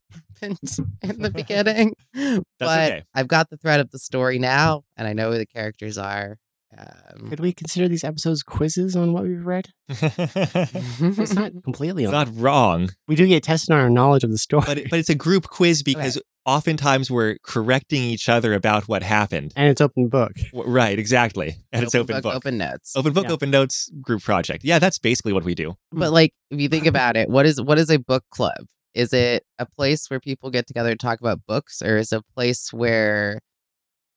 [0.41, 0.60] happened
[1.02, 3.03] in the beginning, but okay.
[3.14, 6.38] I've got the thread of the story now and I know who the characters are.
[6.78, 9.70] Um, Could we consider these episodes quizzes on what we've read?
[9.88, 10.02] it's
[10.99, 12.06] It's not completely.
[12.06, 12.12] on.
[12.12, 14.99] not wrong, we do get tested on our knowledge of the story, but, it- but
[14.99, 19.53] it's a group quiz because oftentimes we're correcting each other about what happened.
[19.56, 20.34] and it's open book.
[20.53, 21.56] Right, exactly.
[21.72, 22.36] And it's open book.
[22.36, 22.94] Open notes.
[22.98, 23.32] Open book, Yeah.
[23.32, 24.64] open notes, group project.
[24.66, 25.76] Yeah, that's basically what we do.
[25.94, 28.66] But like, if you think about it, what is what is a book club?
[28.95, 32.19] Is it a place where people get together to talk about books, or is it
[32.27, 33.39] a place where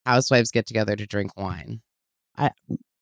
[0.07, 1.83] housewives get together to drink wine?
[2.39, 2.53] It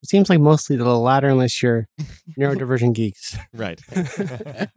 [0.04, 1.86] seems like mostly the latter, unless you're
[2.38, 3.36] neurodivergent geeks.
[3.52, 3.80] Right.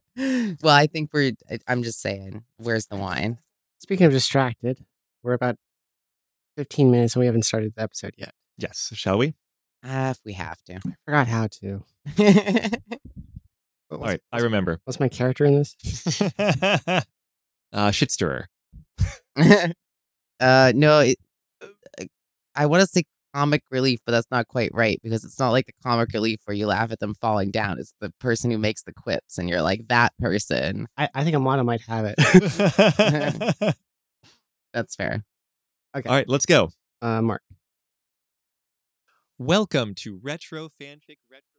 [0.61, 1.31] well, I think we're.
[1.49, 3.37] I- I'm just saying, where's the wine?
[3.79, 4.83] Speaking of distracted,
[5.23, 5.55] we're about
[6.57, 8.33] 15 minutes and we haven't started the episode yet.
[8.57, 9.35] yes, shall we?
[9.85, 10.75] Ah, if we have to.
[10.75, 11.83] I forgot how to.
[13.91, 14.79] All right, I remember.
[14.83, 16.21] What's my character in this?
[17.73, 18.47] uh, shit stirrer.
[20.39, 21.17] uh, no, it,
[21.61, 22.05] uh,
[22.55, 23.03] I want to say
[23.33, 26.55] comic relief, but that's not quite right because it's not like the comic relief where
[26.55, 27.79] you laugh at them falling down.
[27.79, 30.87] It's the person who makes the quips, and you're like that person.
[30.97, 32.15] I, I think Amana might have it.
[34.73, 35.23] That's fair.
[35.95, 36.07] okay.
[36.07, 36.69] All right, let's go.
[37.01, 37.41] Uh, Mark.
[39.39, 41.58] Welcome to Retro Fanfic Retro.